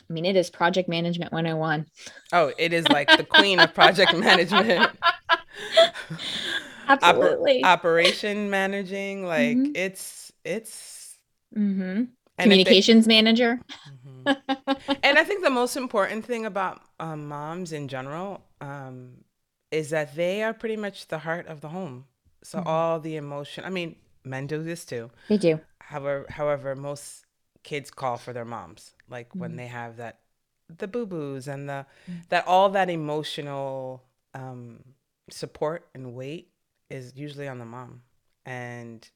I 0.10 0.14
mean, 0.14 0.26
it 0.26 0.36
is 0.36 0.50
project 0.50 0.90
management 0.90 1.32
101. 1.32 1.86
Oh, 2.34 2.52
it 2.58 2.74
is 2.74 2.86
like 2.90 3.08
the 3.16 3.24
queen 3.24 3.62
of 3.62 3.74
project 3.74 4.14
management. 4.18 4.92
Absolutely. 6.90 7.62
Oper- 7.62 7.66
operation 7.66 8.50
managing, 8.50 9.26
like 9.26 9.56
mm-hmm. 9.56 9.72
it's 9.76 10.34
it's 10.44 11.18
mm-hmm. 11.56 12.06
communications 12.38 13.06
think, 13.06 13.24
manager. 13.24 13.62
Mm-hmm. 14.26 14.94
and 15.04 15.18
I 15.18 15.24
think 15.24 15.44
the 15.44 15.50
most 15.50 15.78
important 15.78 16.26
thing 16.26 16.46
about 16.46 16.82
um, 17.00 17.28
moms 17.28 17.72
in 17.72 17.88
general 17.88 18.44
um, 18.62 19.24
is 19.72 19.90
that 19.92 20.16
they 20.16 20.44
are 20.44 20.54
pretty 20.54 20.78
much 20.78 21.08
the 21.08 21.20
heart 21.20 21.48
of 21.48 21.62
the 21.62 21.70
home. 21.70 22.06
So 22.44 22.60
mm-hmm. 22.60 22.68
all 22.68 23.00
the 23.00 23.16
emotion. 23.16 23.66
I 23.66 23.70
mean, 23.70 23.96
men 24.24 24.48
do 24.48 24.64
this 24.64 24.86
too. 24.86 25.12
They 25.28 25.38
do. 25.38 25.60
However, 25.80 26.26
however, 26.30 26.76
most 26.76 27.26
kids 27.64 27.92
call 27.92 28.18
for 28.18 28.32
their 28.34 28.46
moms, 28.46 28.94
like 29.10 29.30
mm-hmm. 29.30 29.40
when 29.40 29.56
they 29.56 29.68
have 29.68 29.98
that, 29.98 30.20
the 30.78 30.88
boo 30.88 31.06
boos 31.06 31.48
and 31.48 31.68
the 31.68 31.86
mm-hmm. 32.10 32.20
that 32.30 32.48
all 32.48 32.70
that 32.70 32.90
emotional 32.90 34.04
um, 34.34 34.84
support 35.30 35.88
and 35.94 36.14
weight 36.14 36.52
is 36.90 37.14
usually 37.16 37.48
on 37.48 37.60
the 37.60 37.66
mom. 37.66 38.02
And 38.46 39.08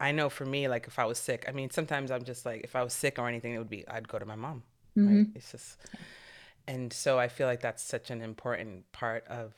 I 0.00 0.12
know 0.12 0.28
for 0.28 0.44
me, 0.44 0.68
like 0.68 0.86
if 0.86 0.98
I 0.98 1.06
was 1.06 1.18
sick, 1.18 1.44
I 1.48 1.52
mean, 1.52 1.70
sometimes 1.70 2.10
I'm 2.10 2.24
just 2.24 2.44
like, 2.44 2.62
if 2.64 2.76
I 2.76 2.82
was 2.82 2.92
sick 2.92 3.18
or 3.18 3.28
anything, 3.28 3.54
it 3.54 3.58
would 3.58 3.70
be 3.70 3.86
I'd 3.88 4.08
go 4.08 4.18
to 4.18 4.26
my 4.26 4.36
mom. 4.36 4.62
Mm-hmm. 4.96 5.16
Right? 5.16 5.26
It's 5.34 5.52
just, 5.52 5.78
and 6.68 6.92
so 6.92 7.18
I 7.18 7.28
feel 7.28 7.46
like 7.46 7.60
that's 7.60 7.82
such 7.82 8.10
an 8.10 8.22
important 8.22 8.90
part 8.92 9.26
of 9.26 9.54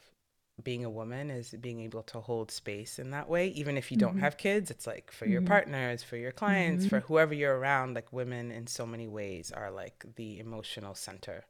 being 0.62 0.84
a 0.84 0.90
woman 0.90 1.30
is 1.30 1.54
being 1.60 1.80
able 1.80 2.02
to 2.02 2.20
hold 2.20 2.50
space 2.50 2.98
in 2.98 3.10
that 3.10 3.28
way 3.28 3.48
even 3.48 3.76
if 3.76 3.90
you 3.90 3.96
don't 3.96 4.12
mm-hmm. 4.12 4.20
have 4.20 4.36
kids 4.36 4.70
it's 4.70 4.86
like 4.86 5.10
for 5.10 5.24
mm-hmm. 5.24 5.32
your 5.32 5.42
partners 5.42 6.02
for 6.02 6.16
your 6.16 6.32
clients 6.32 6.84
mm-hmm. 6.84 6.96
for 6.96 7.00
whoever 7.00 7.34
you're 7.34 7.58
around 7.58 7.94
like 7.94 8.12
women 8.12 8.50
in 8.50 8.66
so 8.66 8.86
many 8.86 9.08
ways 9.08 9.50
are 9.50 9.70
like 9.70 10.04
the 10.16 10.38
emotional 10.38 10.94
center 10.94 11.44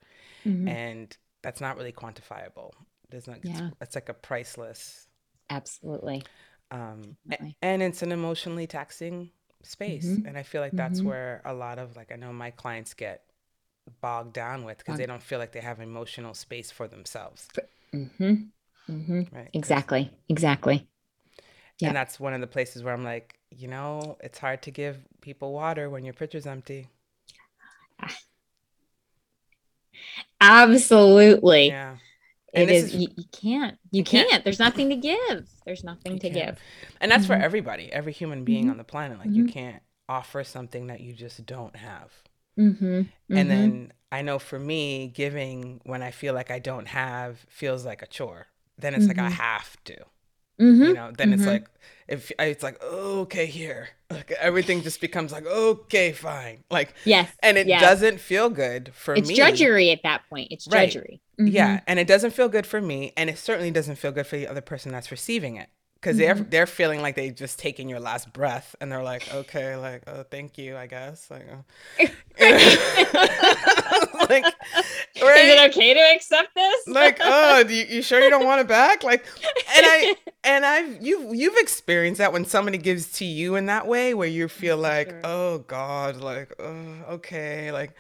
mm-hmm. 0.47 0.69
and 0.69 1.17
that's 1.43 1.61
not 1.61 1.77
really 1.77 1.93
quantifiable 1.93 2.71
there's 3.11 3.27
not 3.27 3.39
yeah. 3.43 3.67
it's, 3.67 3.77
it's 3.81 3.95
like 3.95 4.09
a 4.09 4.15
priceless 4.15 5.09
absolutely 5.49 6.23
um 6.71 7.17
and 7.63 7.83
it's 7.83 8.03
an 8.03 8.13
emotionally 8.13 8.67
taxing 8.67 9.31
space 9.63 10.07
mm-hmm. 10.07 10.27
and 10.27 10.39
i 10.39 10.43
feel 10.43 10.61
like 10.61 10.73
that's 10.73 11.01
mm-hmm. 11.01 11.09
where 11.09 11.43
a 11.45 11.53
lot 11.53 11.79
of 11.79 11.97
like 11.97 12.13
i 12.13 12.17
know 12.17 12.33
my 12.33 12.51
clients 12.51 12.95
get 12.95 13.25
bogged 14.01 14.33
down 14.33 14.65
with 14.65 14.79
because 14.79 14.99
they 14.99 15.07
don't 15.07 15.23
feel 15.23 15.39
like 15.39 15.53
they 15.53 15.61
have 15.61 15.81
emotional 15.81 16.33
space 16.33 16.71
for 16.71 16.87
themselves 16.87 17.49
mm-hmm. 17.93 18.35
Mm-hmm. 18.91 19.35
Right. 19.35 19.49
Exactly. 19.53 20.11
Exactly. 20.29 20.89
Yeah. 21.79 21.89
And 21.89 21.97
that's 21.97 22.21
one 22.21 22.35
of 22.35 22.41
the 22.41 22.47
places 22.47 22.83
where 22.83 22.93
I'm 22.93 23.05
like, 23.05 23.39
you 23.51 23.69
know, 23.69 24.17
it's 24.21 24.39
hard 24.39 24.63
to 24.63 24.71
give 24.71 24.99
people 25.21 25.53
water 25.53 25.89
when 25.89 26.05
your 26.05 26.15
pitcher's 26.15 26.47
empty. 26.47 26.89
Absolutely. 30.41 31.69
Yeah. 31.69 31.97
And 32.53 32.69
it 32.69 32.75
is, 32.75 32.85
is 32.85 32.95
you, 32.97 33.09
you, 33.17 33.25
can't. 33.33 33.79
You, 33.91 33.99
you 33.99 34.05
can't. 34.05 34.29
can't. 34.29 34.45
There's 34.45 34.59
nothing 34.59 34.89
to 34.91 34.97
give. 34.97 35.49
There's 35.65 35.85
nothing 35.85 36.19
to 36.19 36.31
give. 36.31 36.59
And 37.01 37.11
that's 37.11 37.25
mm-hmm. 37.25 37.35
for 37.35 37.39
everybody, 37.39 37.93
every 37.93 38.13
human 38.13 38.45
being 38.45 38.65
mm-hmm. 38.65 38.73
on 38.73 38.77
the 38.77 38.85
planet. 38.85 39.19
Like 39.19 39.31
you 39.31 39.45
mm-hmm. 39.45 39.53
can't 39.53 39.83
offer 40.09 40.43
something 40.43 40.89
that 40.89 41.01
you 41.01 41.13
just 41.13 41.47
don't 41.47 41.77
have. 41.77 42.11
Mm-hmm. 42.59 43.03
And 43.31 43.51
then 43.51 43.73
mm-hmm. 43.73 43.91
I 44.13 44.23
know 44.23 44.39
for 44.39 44.59
me, 44.59 45.09
giving 45.09 45.81
when 45.85 46.03
I 46.03 46.11
feel 46.11 46.35
like 46.35 46.51
I 46.51 46.59
don't 46.59 46.89
have 46.89 47.39
feels 47.49 47.85
like 47.85 48.03
a 48.03 48.07
chore 48.07 48.49
then 48.81 48.95
it's 48.95 49.05
mm-hmm. 49.05 49.09
like 49.09 49.19
I 49.19 49.31
mm-hmm. 49.31 49.43
have 49.43 49.85
to. 49.85 49.97
Mm-hmm. 50.61 50.83
You 50.83 50.95
know, 50.95 51.11
then 51.17 51.33
it's 51.33 51.47
like 51.47 51.71
if 52.07 52.31
it's 52.39 52.63
like 52.63 52.83
okay 52.83 53.47
here, 53.47 53.89
like 54.11 54.31
everything 54.33 54.83
just 54.83 55.01
becomes 55.01 55.33
like 55.33 55.47
okay 55.47 56.13
fine, 56.13 56.65
like 56.71 56.93
yes, 57.07 57.31
and 57.43 57.57
it 57.57 57.67
yes. 57.67 57.81
doesn't 57.81 58.21
feel 58.21 58.51
good 58.51 58.93
for 58.95 59.15
it's 59.15 59.27
me. 59.27 59.33
It's 59.33 59.39
drudgery 59.39 59.91
at 59.91 60.03
that 60.03 60.21
point. 60.29 60.49
It's 60.51 60.67
drudgery. 60.67 61.23
Right. 61.39 61.51
Yeah, 61.51 61.81
and 61.87 61.99
it 61.99 62.07
doesn't 62.07 62.33
feel 62.33 62.51
good 62.51 62.67
for 62.67 62.83
me, 62.83 63.15
and 63.17 63.31
it 63.31 63.39
certainly 63.39 63.71
doesn't 63.71 63.97
feel 63.97 64.13
good 64.13 64.27
for 64.27 64.37
the 64.37 64.47
other 64.47 64.61
person 64.61 64.93
that's 64.93 65.11
receiving 65.11 65.57
it 65.57 65.71
because 66.01 66.17
mm-hmm. 66.17 66.39
they're 66.39 66.47
they're 66.51 66.67
feeling 66.67 67.03
like 67.03 67.15
they 67.15 67.31
just 67.31 67.59
taken 67.59 67.89
your 67.89 68.01
last 68.01 68.33
breath 68.33 68.75
and 68.81 68.91
they're 68.91 69.03
like 69.03 69.33
okay 69.35 69.77
like 69.77 70.03
oh 70.07 70.23
thank 70.31 70.57
you 70.57 70.77
i 70.77 70.87
guess 70.87 71.31
like, 71.31 71.47
uh. 71.51 71.57
like 74.29 74.45
right? 74.45 75.45
is 75.45 75.55
it 75.55 75.71
okay 75.71 75.95
to 75.95 76.01
accept 76.15 76.55
this 76.55 76.89
like 76.89 77.19
oh 77.21 77.65
you, 77.69 77.85
you 77.89 78.03
sure 78.03 78.21
you 78.21 78.31
don't 78.31 78.47
want 78.47 78.61
it 78.61 78.69
back 78.69 79.03
like 79.03 79.27
and 79.77 79.87
i 79.87 80.15
and 80.45 80.65
i've 80.65 81.03
you 81.03 81.33
you've 81.35 81.57
experienced 81.57 82.19
that 82.19 82.33
when 82.33 82.45
somebody 82.45 82.79
gives 82.79 83.13
to 83.13 83.25
you 83.25 83.57
in 83.57 83.67
that 83.67 83.87
way 83.87 84.15
where 84.15 84.29
you 84.29 84.49
feel 84.49 84.77
like 84.77 85.11
sure. 85.11 85.21
oh 85.25 85.59
god 85.59 86.17
like 86.17 86.53
oh, 86.59 86.95
okay 87.11 87.73
like 87.73 87.95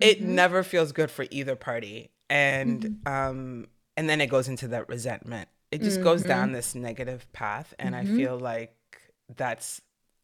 it 0.00 0.20
mm-hmm. 0.20 0.34
never 0.34 0.62
feels 0.62 0.92
good 0.92 1.10
for 1.10 1.26
either 1.30 1.56
party 1.56 2.10
and 2.28 2.82
mm-hmm. 2.82 3.12
um 3.12 3.66
and 3.96 4.08
then 4.08 4.20
it 4.20 4.26
goes 4.28 4.48
into 4.48 4.68
that 4.68 4.88
resentment 4.88 5.48
it 5.70 5.82
just 5.82 5.96
mm-hmm. 5.96 6.04
goes 6.04 6.22
down 6.22 6.46
mm-hmm. 6.48 6.54
this 6.54 6.74
negative 6.74 7.30
path 7.32 7.74
and 7.78 7.94
mm-hmm. 7.94 8.14
i 8.14 8.16
feel 8.16 8.38
like 8.38 8.74
that's 9.36 9.80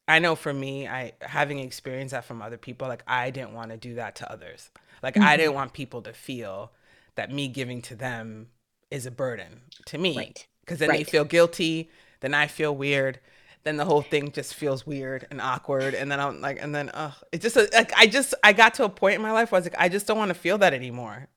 i 0.08 0.18
know 0.18 0.34
for 0.34 0.52
me 0.52 0.88
i 0.88 1.12
having 1.20 1.58
experienced 1.58 2.12
that 2.12 2.24
from 2.24 2.42
other 2.42 2.56
people 2.56 2.88
like 2.88 3.02
i 3.06 3.30
didn't 3.30 3.52
want 3.52 3.70
to 3.70 3.76
do 3.76 3.94
that 3.94 4.14
to 4.16 4.30
others 4.30 4.70
like 5.02 5.14
mm-hmm. 5.14 5.24
i 5.24 5.36
didn't 5.36 5.54
want 5.54 5.72
people 5.72 6.02
to 6.02 6.12
feel 6.12 6.72
that 7.14 7.30
me 7.30 7.48
giving 7.48 7.82
to 7.82 7.94
them 7.94 8.48
is 8.90 9.06
a 9.06 9.10
burden 9.10 9.60
to 9.86 9.98
me 9.98 10.16
right 10.16 10.46
because 10.60 10.78
then 10.78 10.88
right. 10.88 10.98
they 10.98 11.04
feel 11.04 11.24
guilty 11.24 11.90
then 12.20 12.34
i 12.34 12.46
feel 12.46 12.74
weird 12.74 13.18
then 13.64 13.78
the 13.78 13.84
whole 13.86 14.02
thing 14.02 14.30
just 14.30 14.54
feels 14.54 14.86
weird 14.86 15.26
and 15.30 15.40
awkward 15.40 15.94
and 15.94 16.10
then 16.12 16.20
i'm 16.20 16.40
like 16.40 16.58
and 16.60 16.74
then 16.74 16.90
uh 16.90 17.12
it 17.32 17.40
just 17.40 17.56
like 17.56 17.92
i 17.96 18.06
just 18.06 18.34
i 18.44 18.52
got 18.52 18.74
to 18.74 18.84
a 18.84 18.88
point 18.88 19.16
in 19.16 19.22
my 19.22 19.32
life 19.32 19.50
where 19.50 19.56
i 19.56 19.60
was 19.60 19.66
like 19.66 19.78
i 19.78 19.88
just 19.88 20.06
don't 20.06 20.18
want 20.18 20.28
to 20.28 20.34
feel 20.34 20.58
that 20.58 20.74
anymore 20.74 21.28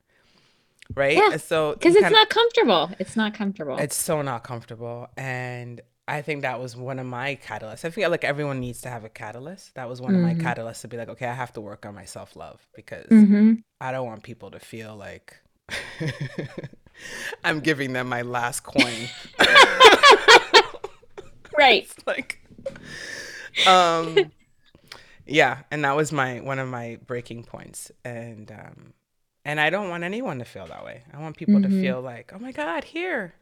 right? 0.94 1.16
Yeah, 1.16 1.36
so 1.36 1.74
because 1.74 1.96
it's 1.96 2.10
not 2.10 2.28
comfortable. 2.28 2.90
It's 2.98 3.16
not 3.16 3.34
comfortable. 3.34 3.76
It's 3.78 3.96
so 3.96 4.22
not 4.22 4.44
comfortable, 4.44 5.08
and 5.16 5.80
I 6.08 6.22
think 6.22 6.42
that 6.42 6.58
was 6.58 6.74
one 6.74 6.98
of 6.98 7.06
my 7.06 7.38
catalysts. 7.44 7.84
I 7.84 7.90
feel 7.90 8.08
like 8.08 8.24
everyone 8.24 8.60
needs 8.60 8.80
to 8.80 8.88
have 8.88 9.04
a 9.04 9.10
catalyst. 9.10 9.74
That 9.74 9.90
was 9.90 10.00
one 10.00 10.12
mm-hmm. 10.12 10.20
of 10.20 10.26
my 10.26 10.34
mm-hmm. 10.34 10.46
catalysts 10.46 10.80
to 10.80 10.88
be 10.88 10.96
like, 10.96 11.10
okay, 11.10 11.26
I 11.26 11.34
have 11.34 11.52
to 11.52 11.60
work 11.60 11.84
on 11.84 11.94
my 11.94 12.06
self 12.06 12.34
love 12.34 12.66
because 12.74 13.06
mm-hmm. 13.06 13.54
I 13.80 13.92
don't 13.92 14.06
want 14.06 14.22
people 14.22 14.50
to 14.52 14.58
feel 14.58 14.96
like 14.96 15.36
I'm 17.44 17.60
giving 17.60 17.92
them 17.92 18.08
my 18.08 18.22
last 18.22 18.60
coin. 18.60 19.08
right. 21.58 21.84
It's 21.98 22.06
like, 22.06 22.40
um, 23.66 24.30
yeah, 25.26 25.58
and 25.70 25.84
that 25.84 25.94
was 25.94 26.10
my 26.10 26.40
one 26.40 26.58
of 26.58 26.68
my 26.68 26.98
breaking 27.06 27.44
points, 27.44 27.92
and 28.04 28.50
um, 28.50 28.94
and 29.48 29.58
I 29.58 29.70
don't 29.70 29.88
want 29.88 30.04
anyone 30.04 30.40
to 30.40 30.44
feel 30.44 30.66
that 30.66 30.84
way. 30.84 31.04
I 31.10 31.18
want 31.18 31.38
people 31.38 31.54
mm-hmm. 31.54 31.72
to 31.72 31.80
feel 31.80 32.02
like, 32.02 32.32
oh 32.34 32.38
my 32.38 32.52
God, 32.52 32.84
here. 32.84 33.32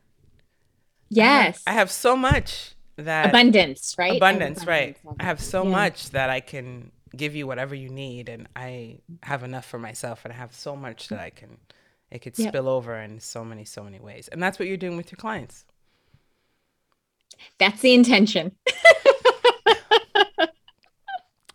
Yes. 1.08 1.64
I 1.66 1.70
have, 1.70 1.76
I 1.76 1.80
have 1.80 1.90
so 1.90 2.16
much 2.16 2.76
that 2.94 3.30
abundance, 3.30 3.96
right? 3.98 4.16
Abundance, 4.16 4.62
abundance 4.62 5.04
right. 5.04 5.16
I 5.18 5.24
have 5.24 5.40
so 5.40 5.64
yeah. 5.64 5.70
much 5.70 6.10
that 6.10 6.30
I 6.30 6.38
can 6.38 6.92
give 7.16 7.34
you 7.34 7.48
whatever 7.48 7.74
you 7.74 7.88
need 7.88 8.28
and 8.28 8.46
I 8.54 9.00
have 9.24 9.42
enough 9.42 9.66
for 9.66 9.80
myself 9.80 10.24
and 10.24 10.32
I 10.32 10.36
have 10.36 10.54
so 10.54 10.76
much 10.76 11.08
that 11.08 11.18
I 11.18 11.30
can 11.30 11.58
it 12.12 12.20
could 12.20 12.38
yep. 12.38 12.50
spill 12.50 12.68
over 12.68 12.94
in 12.94 13.18
so 13.18 13.44
many 13.44 13.64
so 13.64 13.82
many 13.82 13.98
ways. 13.98 14.28
And 14.28 14.40
that's 14.40 14.60
what 14.60 14.68
you're 14.68 14.76
doing 14.76 14.96
with 14.96 15.10
your 15.10 15.16
clients. 15.16 15.64
That's 17.58 17.80
the 17.80 17.94
intention. 17.94 18.54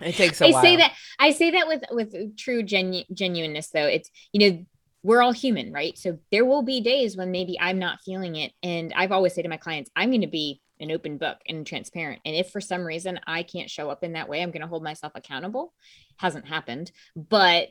it 0.02 0.16
takes 0.16 0.42
a 0.42 0.48
I 0.48 0.52
while. 0.52 0.62
say 0.62 0.76
that 0.78 0.94
I 1.20 1.32
say 1.32 1.52
that 1.52 1.68
with 1.68 1.84
with 1.92 2.38
true 2.38 2.64
genu- 2.64 3.04
genuineness 3.14 3.70
though. 3.70 3.86
It's 3.88 4.10
you 4.32 4.52
know 4.52 4.66
we're 5.04 5.22
all 5.22 5.32
human, 5.32 5.72
right? 5.72 5.98
So 5.98 6.20
there 6.32 6.46
will 6.46 6.62
be 6.62 6.82
days 6.82 7.18
when 7.18 7.32
maybe 7.32 7.60
I'm 7.60 7.80
not 7.80 8.02
feeling 8.02 8.36
it 8.36 8.52
and 8.62 8.94
I've 8.96 9.12
always 9.12 9.34
say 9.34 9.42
to 9.42 9.50
my 9.50 9.58
clients, 9.58 9.90
I'm 9.96 10.12
going 10.12 10.22
to 10.22 10.28
be 10.28 10.62
an 10.80 10.92
open 10.92 11.18
book 11.18 11.38
and 11.48 11.66
transparent. 11.66 12.22
And 12.24 12.36
if 12.36 12.52
for 12.52 12.62
some 12.62 12.84
reason 12.84 13.20
I 13.26 13.44
can't 13.44 13.70
show 13.70 13.90
up 13.90 14.04
in 14.04 14.14
that 14.14 14.30
way, 14.30 14.42
I'm 14.42 14.52
going 14.52 14.62
to 14.62 14.68
hold 14.68 14.84
myself 14.84 15.14
accountable. 15.16 15.74
Hasn't 16.18 16.48
happened, 16.48 16.92
but 17.16 17.70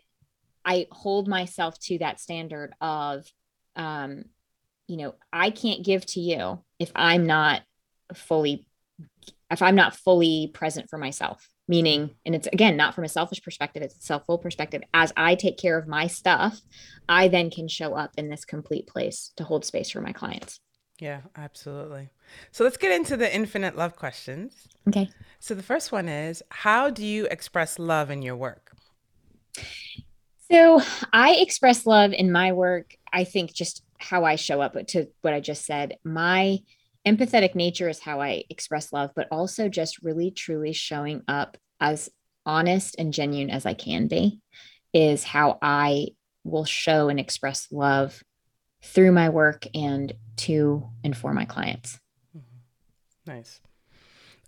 I 0.65 0.87
hold 0.91 1.29
myself 1.29 1.79
to 1.81 1.99
that 1.99 2.21
standard 2.21 2.75
of, 2.81 3.27
um, 3.77 4.25
you 4.87 4.97
know, 4.97 5.15
I 5.33 5.51
can't 5.51 5.85
give 5.85 6.05
to 6.07 6.21
you 6.21 6.63
if 6.79 6.91
I'm 6.95 7.27
not 7.27 7.63
fully, 8.15 8.67
if 9.51 9.63
I'm 9.63 9.77
not 9.77 9.95
fully 9.95 10.51
present 10.53 10.91
for 10.91 10.99
myself. 10.99 11.49
Meaning, 11.71 12.11
and 12.27 12.35
it's 12.35 12.49
again 12.49 12.77
not 12.77 12.97
from 12.97 13.05
a 13.05 13.09
selfish 13.09 13.41
perspective, 13.41 13.81
it's 13.85 13.97
a 13.97 14.03
self-full 14.03 14.39
perspective. 14.39 14.83
As 14.93 15.13
I 15.17 15.37
take 15.37 15.57
care 15.57 15.79
of 15.79 15.87
my 15.87 16.09
stuff, 16.09 16.61
I 17.09 17.29
then 17.29 17.49
can 17.49 17.69
show 17.69 17.95
up 17.95 18.11
in 18.19 18.29
this 18.29 18.45
complete 18.45 18.89
place 18.89 19.31
to 19.37 19.45
hold 19.45 19.65
space 19.65 19.89
for 19.89 20.01
my 20.01 20.11
clients. 20.11 20.59
Yeah, 20.99 21.21
absolutely. 21.37 22.11
So 22.51 22.65
let's 22.65 22.77
get 22.77 22.91
into 22.91 23.17
the 23.17 23.33
infinite 23.33 23.77
love 23.77 23.95
questions. 23.95 24.67
Okay. 24.89 25.11
So 25.39 25.55
the 25.55 25.63
first 25.63 25.93
one 25.93 26.09
is 26.09 26.43
How 26.51 26.91
do 26.91 27.07
you 27.07 27.27
express 27.27 27.79
love 27.79 28.11
in 28.11 28.21
your 28.21 28.35
work? 28.35 28.73
So 30.51 30.83
I 31.13 31.37
express 31.37 31.87
love 31.87 32.13
in 32.13 32.33
my 32.33 32.51
work, 32.51 32.97
I 33.13 33.23
think 33.23 33.55
just 33.55 33.85
how 33.99 34.25
I 34.25 34.35
show 34.35 34.61
up 34.61 34.75
to 34.89 35.07
what 35.21 35.35
I 35.35 35.41
just 35.41 35.65
said. 35.65 35.99
My 36.03 36.59
empathetic 37.07 37.55
nature 37.55 37.89
is 37.89 38.01
how 38.01 38.21
I 38.21 38.45
express 38.51 38.93
love, 38.93 39.11
but 39.15 39.29
also 39.31 39.69
just 39.69 40.03
really 40.03 40.31
truly 40.31 40.73
showing 40.73 41.23
up 41.29 41.57
as 41.81 42.11
honest 42.47 42.97
and 42.99 43.13
genuine 43.13 43.51
as 43.51 43.67
I 43.67 43.75
can 43.75 44.07
be 44.09 44.41
is 44.93 45.25
how 45.25 45.59
I 45.63 46.09
will 46.45 46.65
show 46.65 47.09
and 47.09 47.21
express 47.21 47.69
love 47.71 48.23
through 48.83 49.13
my 49.13 49.29
work 49.29 49.67
and 49.75 50.13
to 50.37 50.89
and 51.05 51.17
for 51.17 51.33
my 51.35 51.45
clients. 51.45 51.99
Mm-hmm. 52.37 53.33
Nice. 53.33 53.61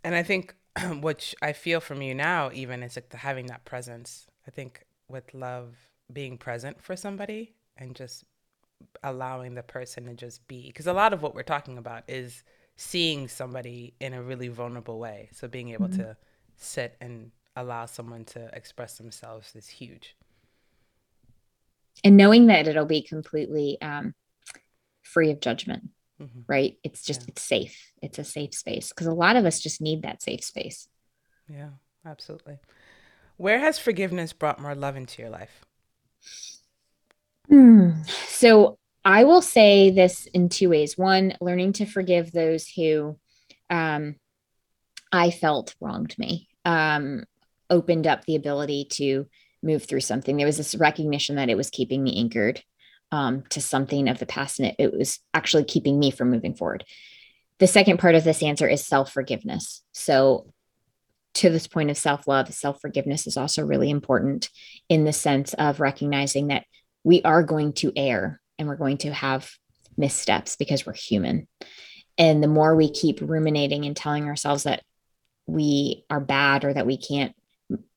And 0.05 0.15
I 0.15 0.23
think 0.23 0.55
which 1.01 1.35
I 1.43 1.53
feel 1.53 1.81
from 1.81 2.03
you 2.03 2.15
now, 2.15 2.51
even 2.53 2.83
is 2.83 2.97
like 2.97 3.11
the, 3.11 3.19
having 3.19 3.47
that 3.47 3.65
presence. 3.65 4.27
I 4.47 4.51
think 4.51 4.85
with 5.09 5.35
love, 5.35 5.77
being 6.13 6.37
present 6.39 6.83
for 6.83 6.97
somebody 6.97 7.55
and 7.77 7.95
just 7.95 8.25
allowing 9.03 9.55
the 9.55 9.63
person 9.63 10.07
to 10.07 10.15
just 10.15 10.47
be. 10.49 10.67
Because 10.67 10.87
a 10.87 10.93
lot 10.93 11.13
of 11.13 11.23
what 11.23 11.35
we're 11.35 11.43
talking 11.43 11.79
about 11.79 12.05
is 12.09 12.43
seeing 12.77 13.29
somebody 13.29 13.95
in 14.01 14.15
a 14.15 14.23
really 14.23 14.49
vulnerable 14.49 14.99
way. 14.99 15.29
So 15.33 15.49
being 15.49 15.71
able 15.71 15.89
mm-hmm. 15.89 16.03
to 16.03 16.17
sit 16.57 16.97
and 17.01 17.31
allow 17.57 17.87
someone 17.87 18.25
to 18.25 18.51
express 18.55 18.99
themselves 18.99 19.55
is 19.55 19.69
huge. 19.69 20.17
And 22.05 22.17
knowing 22.17 22.47
that 22.47 22.67
it'll 22.67 22.87
be 22.87 23.03
completely 23.03 23.81
um, 23.83 24.15
free 25.03 25.31
of 25.31 25.41
judgment, 25.41 25.91
mm-hmm. 26.21 26.41
right? 26.47 26.79
It's 26.83 27.03
just, 27.03 27.23
yeah. 27.23 27.27
it's 27.29 27.43
safe. 27.43 27.93
It's 28.01 28.19
a 28.19 28.25
safe 28.25 28.55
space 28.55 28.89
because 28.89 29.07
a 29.07 29.15
lot 29.15 29.37
of 29.37 29.45
us 29.45 29.61
just 29.61 29.81
need 29.81 30.03
that 30.03 30.23
safe 30.23 30.43
space. 30.43 30.89
Yeah, 31.49 31.71
absolutely. 32.07 32.59
Where 33.37 33.59
has 33.59 33.79
forgiveness 33.79 34.33
brought 34.33 34.61
more 34.61 34.75
love 34.75 34.97
into 34.97 35.21
your 35.21 35.31
life? 35.31 35.65
Hmm. 37.53 37.91
So 38.29 38.79
I 39.05 39.25
will 39.25 39.43
say 39.43 39.91
this 39.91 40.25
in 40.33 40.49
two 40.49 40.71
ways. 40.71 40.97
One, 40.97 41.35
learning 41.39 41.75
to 41.75 41.85
forgive 41.85 42.33
those 42.33 42.67
who 42.67 43.19
um, 43.69 44.17
I 45.13 45.31
felt 45.31 45.75
wronged 45.79 46.19
me, 46.19 46.49
um, 46.65 47.25
opened 47.69 48.07
up 48.07 48.25
the 48.25 48.37
ability 48.37 48.87
to 48.93 49.27
move 49.63 49.85
through 49.85 50.01
something. 50.01 50.39
There 50.39 50.47
was 50.47 50.57
this 50.57 50.75
recognition 50.75 51.37
that 51.37 51.51
it 51.51 51.59
was 51.59 51.69
keeping 51.69 52.03
me 52.03 52.19
anchored 52.19 52.63
um, 53.11 53.43
to 53.51 53.61
something 53.61 54.09
of 54.09 54.19
the 54.19 54.25
past, 54.25 54.59
and 54.59 54.69
it, 54.69 54.77
it 54.79 54.97
was 54.97 55.19
actually 55.35 55.65
keeping 55.65 55.99
me 55.99 56.11
from 56.11 56.31
moving 56.31 56.55
forward. 56.55 56.85
The 57.59 57.67
second 57.67 57.99
part 57.99 58.15
of 58.15 58.25
this 58.25 58.43
answer 58.43 58.67
is 58.67 58.87
self 58.87 59.13
forgiveness. 59.13 59.83
So, 59.93 60.47
to 61.35 61.51
this 61.51 61.67
point 61.67 61.91
of 61.91 61.99
self 61.99 62.27
love, 62.27 62.51
self 62.55 62.81
forgiveness 62.81 63.27
is 63.27 63.37
also 63.37 63.63
really 63.63 63.91
important 63.91 64.49
in 64.89 65.05
the 65.05 65.13
sense 65.13 65.53
of 65.53 65.81
recognizing 65.81 66.47
that 66.47 66.65
we 67.05 67.23
are 67.23 67.43
going 67.43 67.73
to 67.75 67.93
err 67.97 68.41
and 68.59 68.69
we're 68.69 68.77
going 68.77 68.99
to 68.99 69.13
have 69.13 69.51
missteps 69.97 70.57
because 70.57 70.87
we're 70.87 70.93
human. 70.93 71.49
And 72.19 72.43
the 72.43 72.49
more 72.49 72.77
we 72.77 72.91
keep 72.91 73.21
ruminating 73.21 73.85
and 73.85 73.97
telling 73.97 74.25
ourselves 74.25 74.65
that 74.65 74.83
we 75.47 76.05
are 76.11 76.21
bad 76.21 76.65
or 76.65 76.73
that 76.73 76.87
we 76.87 76.97
can't 76.97 77.35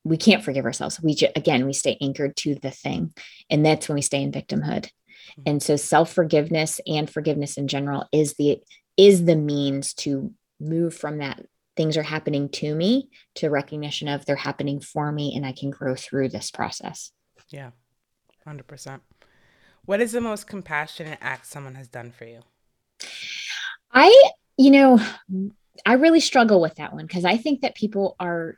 we 0.04 0.18
can't 0.18 0.44
forgive 0.44 0.66
ourselves 0.66 1.02
we 1.02 1.14
ju- 1.14 1.28
again 1.36 1.66
we 1.66 1.74
stay 1.74 1.98
anchored 2.02 2.36
to 2.36 2.56
the 2.56 2.72
thing 2.72 3.14
and 3.50 3.66
that's 3.66 3.88
when 3.88 3.96
we 3.96 4.02
stay 4.02 4.22
in 4.22 4.32
victimhood 4.32 4.86
mm-hmm. 4.86 5.42
and 5.46 5.62
so 5.62 5.76
self-forgiveness 5.76 6.80
and 6.88 7.10
forgiveness 7.10 7.58
in 7.58 7.68
general 7.68 8.08
is 8.12 8.36
the 8.36 8.60
is 8.98 9.26
the 9.26 9.36
means 9.36 9.94
to 9.94 10.34
move 10.60 10.96
from 10.96 11.18
that 11.18 11.46
things 11.76 11.98
are 11.98 12.04
happening 12.04 12.48
to 12.48 12.74
me 12.74 13.10
to 13.36 13.50
recognition 13.50 14.08
of 14.08 14.26
they're 14.26 14.36
happening 14.36 14.80
for 14.80 15.12
me 15.12 15.34
and 15.36 15.46
i 15.46 15.52
can 15.52 15.70
grow 15.70 15.94
through 15.94 16.30
this 16.30 16.52
process 16.52 17.12
yeah 17.50 17.72
100% 18.48 19.02
what 19.86 20.02
is 20.02 20.12
the 20.12 20.22
most 20.22 20.48
compassionate 20.48 21.20
act 21.22 21.46
someone 21.46 21.76
has 21.76 21.88
done 21.88 22.12
for 22.12 22.26
you? 22.26 22.42
I, 23.92 24.30
you 24.58 24.72
know, 24.72 25.00
I 25.86 25.94
really 25.94 26.20
struggle 26.20 26.60
with 26.60 26.76
that 26.76 26.94
one 26.94 27.06
because 27.06 27.26
I 27.26 27.38
think 27.38 27.62
that 27.62 27.76
people 27.76 28.16
are, 28.20 28.56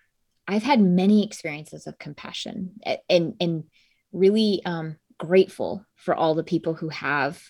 I've 0.47 0.63
had 0.63 0.81
many 0.81 1.25
experiences 1.25 1.87
of 1.87 1.99
compassion 1.99 2.79
and, 3.09 3.35
and 3.39 3.65
really 4.13 4.61
um, 4.65 4.97
grateful 5.17 5.85
for 5.95 6.15
all 6.15 6.35
the 6.35 6.43
people 6.43 6.73
who 6.73 6.89
have 6.89 7.41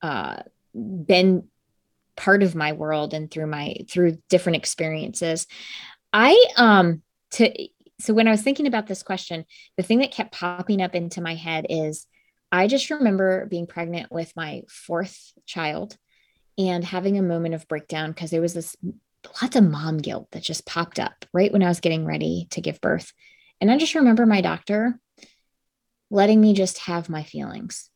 uh, 0.00 0.42
been 0.74 1.48
part 2.16 2.42
of 2.42 2.54
my 2.54 2.72
world 2.72 3.14
and 3.14 3.30
through 3.30 3.46
my, 3.46 3.76
through 3.88 4.18
different 4.30 4.56
experiences. 4.56 5.46
I, 6.12 6.42
um, 6.56 7.02
to, 7.32 7.68
so 8.02 8.12
when 8.12 8.26
I 8.26 8.32
was 8.32 8.42
thinking 8.42 8.66
about 8.66 8.88
this 8.88 9.04
question, 9.04 9.44
the 9.76 9.84
thing 9.84 10.00
that 10.00 10.10
kept 10.10 10.32
popping 10.32 10.82
up 10.82 10.96
into 10.96 11.20
my 11.20 11.36
head 11.36 11.66
is 11.68 12.04
I 12.50 12.66
just 12.66 12.90
remember 12.90 13.46
being 13.46 13.68
pregnant 13.68 14.10
with 14.10 14.34
my 14.34 14.62
fourth 14.68 15.32
child 15.46 15.96
and 16.58 16.82
having 16.82 17.16
a 17.16 17.22
moment 17.22 17.54
of 17.54 17.68
breakdown 17.68 18.10
because 18.10 18.30
there 18.30 18.40
was 18.40 18.54
this 18.54 18.76
lots 19.40 19.54
of 19.54 19.62
mom 19.62 19.98
guilt 19.98 20.26
that 20.32 20.42
just 20.42 20.66
popped 20.66 20.98
up 20.98 21.24
right 21.32 21.52
when 21.52 21.62
I 21.62 21.68
was 21.68 21.78
getting 21.78 22.04
ready 22.04 22.48
to 22.50 22.60
give 22.60 22.80
birth. 22.80 23.12
And 23.60 23.70
I 23.70 23.78
just 23.78 23.94
remember 23.94 24.26
my 24.26 24.40
doctor 24.40 24.98
letting 26.10 26.40
me 26.40 26.54
just 26.54 26.78
have 26.78 27.08
my 27.08 27.22
feelings. 27.22 27.88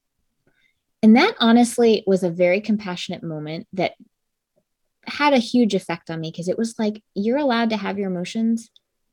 And 1.03 1.17
that 1.17 1.35
honestly 1.41 2.05
was 2.07 2.23
a 2.23 2.31
very 2.31 2.61
compassionate 2.61 3.25
moment 3.25 3.67
that 3.73 3.95
had 5.05 5.33
a 5.33 5.39
huge 5.39 5.75
effect 5.75 6.11
on 6.11 6.21
me 6.21 6.31
because 6.31 6.49
it 6.49 6.57
was 6.57 6.77
like, 6.79 7.03
you're 7.15 7.39
allowed 7.39 7.71
to 7.71 7.77
have 7.77 7.99
your 7.99 8.09
emotions 8.09 8.71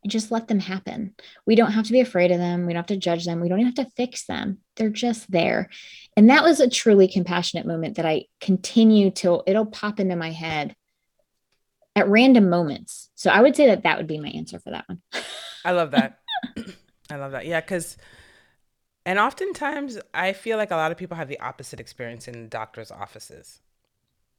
just 0.08 0.32
let 0.32 0.48
them 0.48 0.60
happen. 0.60 1.16
We 1.46 1.56
don't 1.56 1.72
have 1.72 1.86
to 1.86 1.92
be 1.92 2.00
afraid 2.00 2.32
of 2.32 2.38
them. 2.38 2.66
We 2.66 2.74
don't 2.74 2.80
have 2.80 2.88
to 2.88 2.98
judge 2.98 3.26
them. 3.26 3.40
We 3.40 3.50
don't 3.50 3.60
even 3.60 3.74
have 3.76 3.86
to 3.86 3.92
fix 3.96 4.26
them. 4.26 4.60
They're 4.76 4.90
just 4.90 5.30
there. 5.32 5.70
And 6.18 6.30
that 6.30 6.44
was 6.44 6.60
a 6.60 6.70
truly 6.70 7.08
compassionate 7.08 7.66
moment 7.66 7.98
that 7.98 8.06
I 8.06 8.26
continue 8.40 9.12
to, 9.12 9.42
it'll 9.48 9.66
pop 9.66 10.00
into 10.00 10.16
my 10.16 10.32
head 10.32 10.76
at 11.96 12.08
random 12.08 12.50
moments. 12.50 13.10
So 13.16 13.30
I 13.30 13.42
would 13.42 13.56
say 13.56 13.68
that 13.68 13.84
that 13.84 13.98
would 13.98 14.08
be 14.08 14.20
my 14.20 14.30
answer 14.30 14.60
for 14.60 14.72
that 14.72 14.86
one. 14.88 15.02
I 15.66 15.72
love 15.72 15.92
that. 15.92 16.20
I 17.10 17.16
love 17.16 17.32
that. 17.32 17.46
Yeah. 17.46 17.62
Cause, 17.62 17.98
and 19.06 19.20
oftentimes 19.20 20.00
I 20.14 20.34
feel 20.34 20.58
like 20.58 20.72
a 20.72 20.76
lot 20.76 20.92
of 20.92 20.98
people 20.98 21.18
have 21.18 21.28
the 21.28 21.40
opposite 21.40 21.80
experience 21.80 22.28
in 22.28 22.50
doctor's 22.50 22.92
offices. 22.92 23.60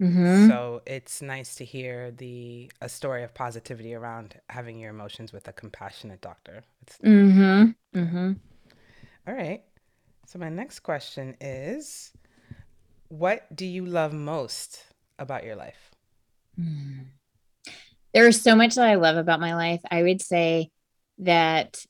Mm-hmm. 0.02 0.48
So 0.48 0.82
it's 0.86 1.22
nice 1.22 1.54
to 1.56 1.64
hear 1.64 2.10
the 2.10 2.70
a 2.80 2.88
story 2.88 3.22
of 3.22 3.32
positivity 3.32 3.94
around 3.94 4.40
having 4.50 4.78
your 4.78 4.90
emotions 4.90 5.32
with 5.32 5.46
a 5.48 5.52
compassionate 5.52 6.20
doctor. 6.20 6.64
Mm-hmm. 7.02 7.98
Mm-hmm. 7.98 8.32
All 9.26 9.34
right. 9.34 9.62
So 10.26 10.38
my 10.38 10.48
next 10.48 10.80
question 10.80 11.36
is, 11.40 12.12
what 13.08 13.54
do 13.54 13.66
you 13.66 13.86
love 13.86 14.12
most 14.12 14.82
about 15.18 15.44
your 15.44 15.56
life? 15.56 15.90
Mm. 16.60 17.06
There 18.12 18.26
is 18.26 18.42
so 18.42 18.56
much 18.56 18.74
that 18.76 18.86
I 18.86 18.94
love 18.94 19.16
about 19.16 19.40
my 19.40 19.54
life. 19.54 19.80
I 19.90 20.02
would 20.02 20.22
say 20.22 20.70
that 21.18 21.84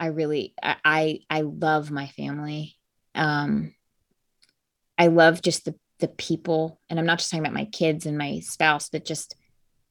I 0.00 0.06
really 0.06 0.54
I 0.62 1.20
I 1.28 1.40
love 1.40 1.90
my 1.90 2.06
family. 2.08 2.76
Um, 3.14 3.74
I 4.96 5.08
love 5.08 5.42
just 5.42 5.64
the 5.64 5.74
the 5.98 6.08
people, 6.08 6.80
and 6.88 6.98
I'm 6.98 7.06
not 7.06 7.18
just 7.18 7.30
talking 7.30 7.44
about 7.44 7.54
my 7.54 7.66
kids 7.66 8.06
and 8.06 8.16
my 8.16 8.40
spouse, 8.40 8.88
but 8.88 9.04
just 9.04 9.34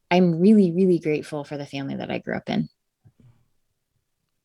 I'm 0.10 0.40
really, 0.40 0.72
really 0.72 1.00
grateful 1.00 1.44
for 1.44 1.58
the 1.58 1.66
family 1.66 1.96
that 1.96 2.12
I 2.12 2.20
grew 2.20 2.36
up 2.36 2.50
in. 2.50 2.70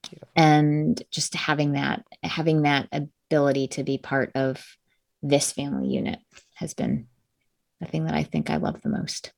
Beautiful. 0.03 0.29
And 0.35 1.03
just 1.11 1.35
having 1.35 1.73
that, 1.73 2.05
having 2.23 2.63
that 2.63 2.89
ability 2.93 3.69
to 3.69 3.85
be 3.85 3.99
part 3.99 4.33
of 4.35 4.65
this 5.23 5.53
family 5.53 5.89
unit 5.89 6.19
has 6.55 6.75
been 6.75 7.07
the 7.81 7.87
thing 7.87 8.05
that 8.05 8.15
I 8.15 8.25
think 8.25 8.51
I 8.51 8.57
love 8.57 8.83
the 8.83 8.89
most. 8.89 9.33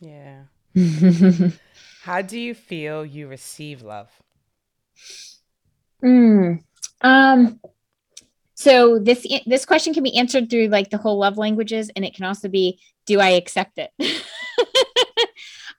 Yeah. 0.00 0.42
How 2.02 2.22
do 2.22 2.38
you 2.38 2.54
feel 2.54 3.04
you 3.06 3.28
receive 3.28 3.82
love? 3.82 4.10
Mm, 6.02 6.62
um, 7.00 7.60
so 8.62 8.98
this 8.98 9.26
this 9.44 9.66
question 9.66 9.92
can 9.92 10.04
be 10.04 10.16
answered 10.16 10.48
through 10.48 10.68
like 10.68 10.90
the 10.90 10.98
whole 10.98 11.18
love 11.18 11.36
languages, 11.36 11.90
and 11.96 12.04
it 12.04 12.14
can 12.14 12.24
also 12.24 12.48
be, 12.48 12.80
do 13.06 13.18
I 13.18 13.30
accept 13.30 13.78
it? 13.78 13.90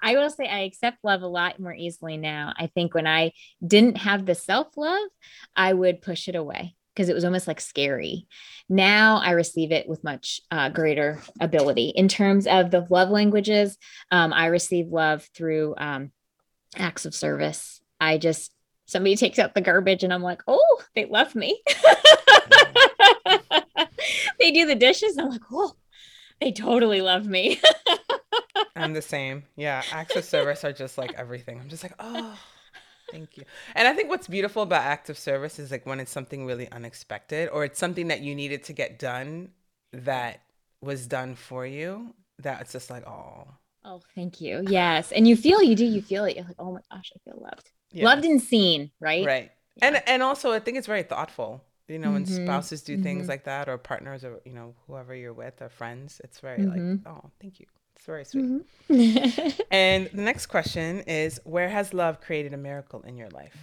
I 0.02 0.18
will 0.18 0.30
say 0.30 0.48
I 0.48 0.60
accept 0.60 0.98
love 1.04 1.22
a 1.22 1.28
lot 1.28 1.62
more 1.62 1.74
easily 1.74 2.18
now. 2.18 2.54
I 2.58 2.68
think 2.68 2.94
when 2.94 3.08
I 3.08 3.32
didn't 3.66 4.00
have 4.00 4.26
the 4.26 4.36
self 4.36 4.76
love, 4.76 5.08
I 5.56 5.72
would 5.72 6.02
push 6.02 6.28
it 6.28 6.36
away 6.36 6.76
because 6.94 7.08
it 7.08 7.16
was 7.16 7.24
almost 7.24 7.48
like 7.48 7.62
scary. 7.62 8.28
Now 8.68 9.22
I 9.24 9.32
receive 9.32 9.72
it 9.72 9.88
with 9.88 10.04
much 10.04 10.42
uh, 10.52 10.70
greater 10.70 11.22
ability. 11.40 11.94
In 11.96 12.10
terms 12.10 12.48
of 12.48 12.70
the 12.70 12.86
love 12.90 13.10
languages, 13.10 13.78
um, 14.12 14.34
I 14.34 14.48
receive 14.48 14.88
love 14.90 15.28
through 15.34 15.76
um, 15.78 16.12
acts 16.76 17.06
of 17.06 17.16
service. 17.16 17.82
I 18.00 18.18
just, 18.18 18.54
somebody 18.86 19.16
takes 19.16 19.40
out 19.40 19.56
the 19.56 19.62
garbage 19.62 20.04
and 20.04 20.14
I'm 20.14 20.22
like, 20.22 20.42
oh, 20.48 20.82
they 20.96 21.06
love 21.06 21.34
me. 21.34 21.64
they 24.44 24.52
do 24.52 24.66
the 24.66 24.76
dishes. 24.76 25.18
I'm 25.18 25.30
like, 25.30 25.42
oh, 25.52 25.74
they 26.42 26.52
totally 26.52 27.02
love 27.02 27.26
me. 27.26 27.62
I'm 28.76 28.94
the 28.94 29.02
same. 29.02 29.44
Yeah. 29.56 29.82
Acts 29.92 30.16
of 30.18 30.26
service 30.26 30.66
are 30.66 30.74
just 30.74 30.98
like 30.98 31.14
everything. 31.14 31.60
I'm 31.60 31.70
just 31.70 31.82
like, 31.82 31.94
oh, 32.00 32.38
thank 33.10 33.38
you. 33.38 33.46
And 33.74 33.88
I 33.88 33.94
think 33.94 34.10
what's 34.10 34.28
beautiful 34.28 34.64
about 34.64 34.84
acts 34.84 35.10
of 35.10 35.18
service 35.18 35.60
is 35.60 35.72
like 35.72 35.86
when 35.86 36.02
it's 36.02 36.12
something 36.12 36.46
really 36.46 36.70
unexpected 36.72 37.50
or 37.50 37.64
it's 37.64 37.80
something 37.80 38.10
that 38.10 38.20
you 38.20 38.36
needed 38.36 38.66
to 38.66 38.74
get 38.74 39.00
done 39.00 39.52
that 39.94 40.42
was 40.82 41.08
done 41.08 41.36
for 41.36 41.66
you. 41.66 42.14
That 42.40 42.60
it's 42.62 42.74
just 42.74 42.90
like, 42.90 43.08
oh. 43.08 43.48
Oh, 43.86 44.02
thank 44.14 44.42
you. 44.42 44.66
Yes. 44.68 45.14
And 45.14 45.26
you 45.26 45.38
feel, 45.38 45.62
you 45.62 45.76
do, 45.76 45.86
you 45.86 46.02
feel 46.02 46.26
it. 46.26 46.36
You're 46.36 46.46
like, 46.46 46.56
oh 46.60 46.74
my 46.74 46.82
gosh, 46.92 47.14
I 47.16 47.20
feel 47.24 47.42
loved. 47.42 47.72
Yeah. 47.94 48.06
Loved 48.06 48.26
and 48.26 48.42
seen, 48.42 48.92
right? 49.00 49.26
Right. 49.26 49.52
Yeah. 49.76 49.88
And 49.88 50.04
and 50.08 50.24
also 50.24 50.52
I 50.52 50.60
think 50.60 50.78
it's 50.78 50.88
very 50.88 51.04
thoughtful 51.04 51.64
you 51.94 52.00
know, 52.00 52.12
when 52.12 52.26
mm-hmm. 52.26 52.46
spouses 52.46 52.82
do 52.82 52.96
mm-hmm. 52.96 53.04
things 53.04 53.28
like 53.28 53.46
that, 53.46 53.70
or 53.70 53.78
partners, 53.78 54.24
or 54.24 54.42
you 54.46 54.54
know, 54.54 54.74
whoever 54.88 55.16
you're 55.16 55.34
with, 55.34 55.62
or 55.62 55.70
friends, 55.70 56.20
it's 56.24 56.40
very 56.40 56.60
mm-hmm. 56.60 56.92
like, 56.92 57.00
oh, 57.08 57.30
thank 57.40 57.60
you. 57.60 57.68
It's 57.96 58.06
very 58.06 58.26
sweet. 58.26 58.66
Mm-hmm. 58.90 59.62
and 59.72 60.10
the 60.14 60.22
next 60.22 60.48
question 60.48 61.02
is, 61.02 61.40
where 61.44 61.70
has 61.70 61.94
love 61.94 62.20
created 62.20 62.54
a 62.54 62.58
miracle 62.58 63.02
in 63.02 63.18
your 63.18 63.30
life? 63.30 63.56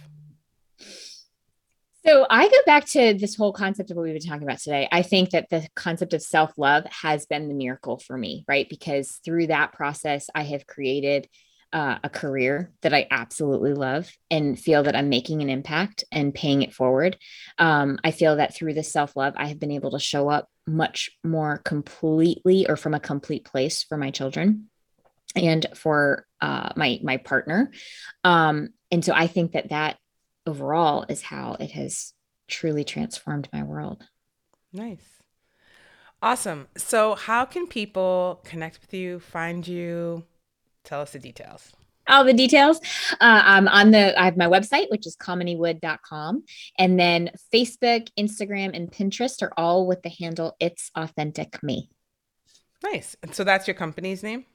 So 2.03 2.25
I 2.29 2.49
go 2.49 2.57
back 2.65 2.85
to 2.87 3.13
this 3.13 3.35
whole 3.35 3.53
concept 3.53 3.91
of 3.91 3.97
what 3.97 4.03
we've 4.03 4.13
been 4.13 4.27
talking 4.27 4.47
about 4.47 4.57
today. 4.57 4.87
I 4.91 5.03
think 5.03 5.31
that 5.31 5.49
the 5.51 5.67
concept 5.75 6.13
of 6.13 6.23
self 6.23 6.57
love 6.57 6.85
has 6.85 7.27
been 7.27 7.47
the 7.47 7.53
miracle 7.53 7.99
for 7.99 8.17
me, 8.17 8.43
right? 8.47 8.67
Because 8.67 9.19
through 9.23 9.47
that 9.47 9.73
process, 9.73 10.27
I 10.33 10.43
have 10.43 10.65
created 10.65 11.27
uh, 11.73 11.97
a 12.03 12.09
career 12.09 12.71
that 12.81 12.93
I 12.93 13.07
absolutely 13.11 13.73
love 13.73 14.11
and 14.29 14.59
feel 14.59 14.83
that 14.83 14.95
I'm 14.95 15.09
making 15.09 15.41
an 15.41 15.49
impact 15.49 16.03
and 16.11 16.33
paying 16.33 16.63
it 16.63 16.73
forward. 16.73 17.17
Um, 17.57 17.99
I 18.03 18.11
feel 18.11 18.35
that 18.37 18.53
through 18.53 18.73
this 18.73 18.91
self 18.91 19.15
love, 19.15 19.33
I 19.37 19.47
have 19.47 19.59
been 19.59 19.71
able 19.71 19.91
to 19.91 19.99
show 19.99 20.29
up 20.29 20.49
much 20.67 21.09
more 21.23 21.59
completely 21.59 22.67
or 22.67 22.75
from 22.75 22.93
a 22.93 22.99
complete 22.99 23.45
place 23.45 23.83
for 23.83 23.97
my 23.97 24.11
children 24.11 24.69
and 25.35 25.65
for 25.75 26.25
uh, 26.41 26.69
my 26.75 26.99
my 27.03 27.17
partner. 27.17 27.71
Um, 28.23 28.69
and 28.91 29.03
so 29.03 29.13
I 29.13 29.27
think 29.27 29.53
that 29.53 29.69
that 29.69 29.97
overall 30.45 31.05
is 31.07 31.21
how 31.21 31.55
it 31.59 31.71
has 31.71 32.13
truly 32.47 32.83
transformed 32.83 33.47
my 33.53 33.63
world. 33.63 34.03
Nice. 34.73 35.21
Awesome. 36.21 36.67
So, 36.77 37.15
how 37.15 37.45
can 37.45 37.65
people 37.65 38.41
connect 38.43 38.81
with 38.81 38.93
you, 38.93 39.19
find 39.19 39.67
you, 39.67 40.25
Tell 40.83 41.01
us 41.01 41.11
the 41.11 41.19
details. 41.19 41.71
All 42.07 42.23
the 42.23 42.33
details. 42.33 42.79
Uh, 43.13 43.41
I'm 43.45 43.67
on 43.67 43.91
the, 43.91 44.19
I 44.19 44.25
have 44.25 44.35
my 44.35 44.47
website, 44.47 44.89
which 44.89 45.05
is 45.05 45.15
kaminiwood.com. 45.15 46.43
And 46.77 46.99
then 46.99 47.29
Facebook, 47.53 48.09
Instagram, 48.19 48.75
and 48.75 48.91
Pinterest 48.91 49.41
are 49.43 49.53
all 49.55 49.87
with 49.87 50.01
the 50.01 50.09
handle 50.09 50.55
It's 50.59 50.91
Authentic 50.95 51.61
Me. 51.63 51.89
Nice. 52.83 53.15
So 53.31 53.43
that's 53.43 53.67
your 53.67 53.75
company's 53.75 54.23
name? 54.23 54.45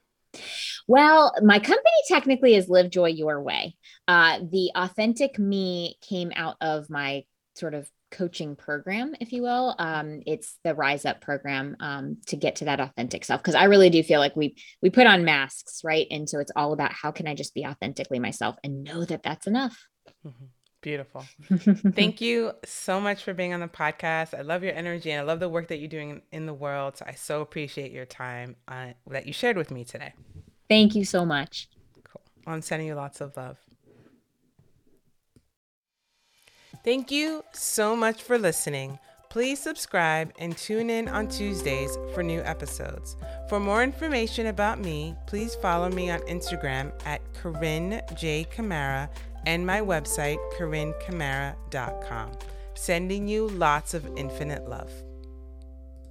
Well, 0.86 1.32
my 1.42 1.58
company 1.58 1.96
technically 2.08 2.54
is 2.54 2.68
Live 2.68 2.90
Joy 2.90 3.08
Your 3.08 3.40
Way. 3.42 3.76
Uh, 4.06 4.40
the 4.40 4.72
Authentic 4.74 5.38
Me 5.38 5.96
came 6.02 6.32
out 6.34 6.56
of 6.60 6.90
my 6.90 7.24
sort 7.54 7.74
of 7.74 7.88
coaching 8.10 8.56
program, 8.56 9.14
if 9.20 9.32
you 9.32 9.42
will. 9.42 9.74
Um, 9.78 10.22
it's 10.26 10.58
the 10.64 10.74
Rise 10.74 11.04
Up 11.04 11.20
program 11.20 11.76
um, 11.80 12.18
to 12.26 12.36
get 12.36 12.56
to 12.56 12.66
that 12.66 12.80
authentic 12.80 13.24
self. 13.24 13.42
Because 13.42 13.54
I 13.54 13.64
really 13.64 13.90
do 13.90 14.02
feel 14.02 14.20
like 14.20 14.36
we 14.36 14.56
we 14.82 14.90
put 14.90 15.06
on 15.06 15.24
masks, 15.24 15.82
right? 15.84 16.06
And 16.10 16.28
so 16.28 16.38
it's 16.38 16.52
all 16.56 16.72
about 16.72 16.92
how 16.92 17.10
can 17.10 17.26
I 17.26 17.34
just 17.34 17.54
be 17.54 17.66
authentically 17.66 18.18
myself 18.18 18.56
and 18.62 18.84
know 18.84 19.04
that 19.04 19.22
that's 19.22 19.46
enough. 19.46 19.86
Mm-hmm. 20.26 20.46
Beautiful. 20.82 21.24
Thank 21.92 22.20
you 22.20 22.52
so 22.64 23.00
much 23.00 23.24
for 23.24 23.34
being 23.34 23.52
on 23.52 23.58
the 23.58 23.66
podcast. 23.66 24.38
I 24.38 24.42
love 24.42 24.62
your 24.62 24.74
energy 24.74 25.10
and 25.10 25.20
I 25.20 25.24
love 25.24 25.40
the 25.40 25.48
work 25.48 25.68
that 25.68 25.78
you're 25.78 25.88
doing 25.88 26.22
in 26.30 26.46
the 26.46 26.54
world. 26.54 26.98
So 26.98 27.06
I 27.08 27.14
so 27.14 27.40
appreciate 27.40 27.90
your 27.90 28.06
time 28.06 28.54
uh, 28.68 28.90
that 29.08 29.26
you 29.26 29.32
shared 29.32 29.56
with 29.56 29.72
me 29.72 29.84
today. 29.84 30.12
Thank 30.68 30.94
you 30.94 31.04
so 31.04 31.24
much. 31.24 31.68
Cool. 32.04 32.22
I'm 32.46 32.62
sending 32.62 32.86
you 32.86 32.94
lots 32.94 33.20
of 33.20 33.36
love. 33.36 33.58
Thank 36.86 37.10
you 37.10 37.42
so 37.50 37.96
much 37.96 38.22
for 38.22 38.38
listening. 38.38 39.00
Please 39.28 39.58
subscribe 39.58 40.32
and 40.38 40.56
tune 40.56 40.88
in 40.88 41.08
on 41.08 41.26
Tuesdays 41.26 41.98
for 42.14 42.22
new 42.22 42.40
episodes. 42.42 43.16
For 43.48 43.58
more 43.58 43.82
information 43.82 44.46
about 44.46 44.78
me, 44.78 45.16
please 45.26 45.56
follow 45.56 45.88
me 45.88 46.12
on 46.12 46.20
Instagram 46.20 46.92
at 47.04 47.20
Corinne 47.34 48.02
J. 48.14 48.44
Camara 48.44 49.10
and 49.46 49.66
my 49.66 49.80
website, 49.80 50.38
CorinneCamara.com. 50.56 52.30
Sending 52.74 53.26
you 53.26 53.48
lots 53.48 53.92
of 53.92 54.06
infinite 54.16 54.68
love. 54.68 54.92